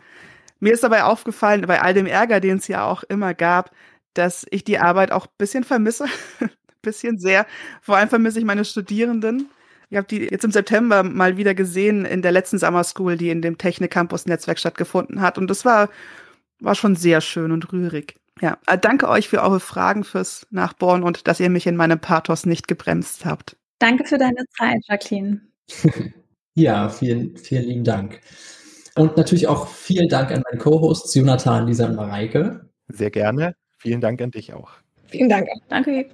Mir 0.60 0.74
ist 0.74 0.84
dabei 0.84 1.04
aufgefallen, 1.04 1.66
bei 1.68 1.82
all 1.82 1.94
dem 1.94 2.06
Ärger, 2.06 2.40
den 2.40 2.58
es 2.58 2.68
ja 2.68 2.86
auch 2.86 3.04
immer 3.04 3.34
gab, 3.34 3.72
dass 4.14 4.46
ich 4.52 4.64
die 4.64 4.80
Arbeit 4.80 5.12
auch 5.12 5.26
ein 5.26 5.34
bisschen 5.38 5.64
vermisse. 5.64 6.06
ein 6.40 6.50
bisschen 6.82 7.20
sehr. 7.20 7.46
Vor 7.82 7.98
allem 7.98 8.10
vermisse 8.10 8.40
ich 8.40 8.46
meine 8.46 8.64
Studierenden. 8.64 9.50
Ich 9.90 9.98
habe 9.98 10.08
die 10.08 10.30
jetzt 10.30 10.46
im 10.46 10.52
September 10.52 11.04
mal 11.04 11.36
wieder 11.36 11.54
gesehen 11.54 12.06
in 12.06 12.22
der 12.22 12.32
letzten 12.32 12.58
Summer 12.58 12.84
School, 12.84 13.18
die 13.18 13.30
in 13.30 13.42
dem 13.42 13.58
Technik 13.58 13.92
Campus 13.92 14.26
Netzwerk 14.26 14.58
stattgefunden 14.58 15.20
hat. 15.20 15.38
Und 15.38 15.50
das 15.50 15.66
war, 15.66 15.90
war 16.62 16.76
schon 16.76 16.96
sehr 16.96 17.22
schön 17.22 17.52
und 17.52 17.72
rührig. 17.72 18.16
Ja, 18.40 18.58
äh, 18.68 18.78
danke 18.78 19.10
euch 19.10 19.28
für 19.28 19.42
eure 19.42 19.60
Fragen, 19.60 20.04
fürs 20.04 20.48
Nachbohren 20.50 21.04
und 21.04 21.28
dass 21.28 21.40
ihr 21.40 21.50
mich 21.50 21.68
in 21.68 21.76
meinem 21.76 22.00
Pathos 22.00 22.46
nicht 22.46 22.68
gebremst 22.68 23.26
habt. 23.26 23.58
Danke 23.80 24.06
für 24.06 24.18
deine 24.18 24.46
Zeit, 24.58 24.80
Jacqueline. 24.88 25.42
ja, 26.54 26.90
vielen, 26.90 27.36
vielen 27.38 27.66
lieben 27.66 27.84
Dank. 27.84 28.22
Und 28.96 29.18
natürlich 29.18 29.48
auch 29.48 29.68
vielen 29.68 30.10
Dank 30.10 30.32
an 30.32 30.44
meinen 30.50 30.60
Co-Hosts 30.60 31.14
Jonathan, 31.16 31.68
Lisa 31.68 31.86
und 31.86 31.96
Mareike. 31.96 32.70
Sehr 32.90 33.10
gerne. 33.10 33.56
Vielen 33.78 34.02
Dank 34.02 34.22
an 34.22 34.32
dich 34.32 34.54
auch. 34.54 34.72
Vielen 35.08 35.30
Dank. 35.30 35.48
Danke. 35.70 36.06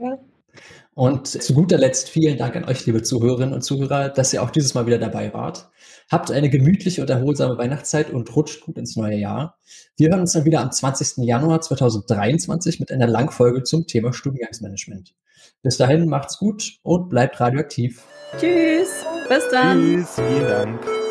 Und 0.94 1.28
zu 1.28 1.54
guter 1.54 1.78
Letzt 1.78 2.10
vielen 2.10 2.38
Dank 2.38 2.56
an 2.56 2.66
euch, 2.66 2.86
liebe 2.86 3.04
Zuhörerinnen 3.04 3.54
und 3.54 3.62
Zuhörer, 3.62 4.10
dass 4.10 4.34
ihr 4.34 4.42
auch 4.42 4.50
dieses 4.50 4.74
Mal 4.74 4.86
wieder 4.86 4.98
dabei 4.98 5.34
wart. 5.34 5.70
Habt 6.10 6.32
eine 6.32 6.50
gemütliche 6.50 7.02
und 7.02 7.10
erholsame 7.10 7.58
Weihnachtszeit 7.58 8.12
und 8.12 8.34
rutscht 8.36 8.62
gut 8.62 8.78
ins 8.78 8.96
neue 8.96 9.18
Jahr. 9.18 9.58
Wir 9.98 10.10
hören 10.10 10.22
uns 10.22 10.34
dann 10.34 10.46
wieder 10.46 10.62
am 10.62 10.72
20. 10.72 11.26
Januar 11.26 11.62
2023 11.62 12.80
mit 12.80 12.92
einer 12.92 13.08
Langfolge 13.08 13.64
zum 13.64 13.88
Thema 13.88 14.14
Studiengangsmanagement. 14.14 15.14
Bis 15.64 15.78
dahin 15.78 16.08
macht's 16.08 16.38
gut 16.38 16.80
und 16.84 17.10
bleibt 17.10 17.40
radioaktiv. 17.40 18.04
Tschüss. 18.40 19.06
Bis 19.28 19.44
dann. 19.52 19.82
Tschüss. 19.82 20.16
Vielen 20.16 20.48
Dank. 20.48 21.07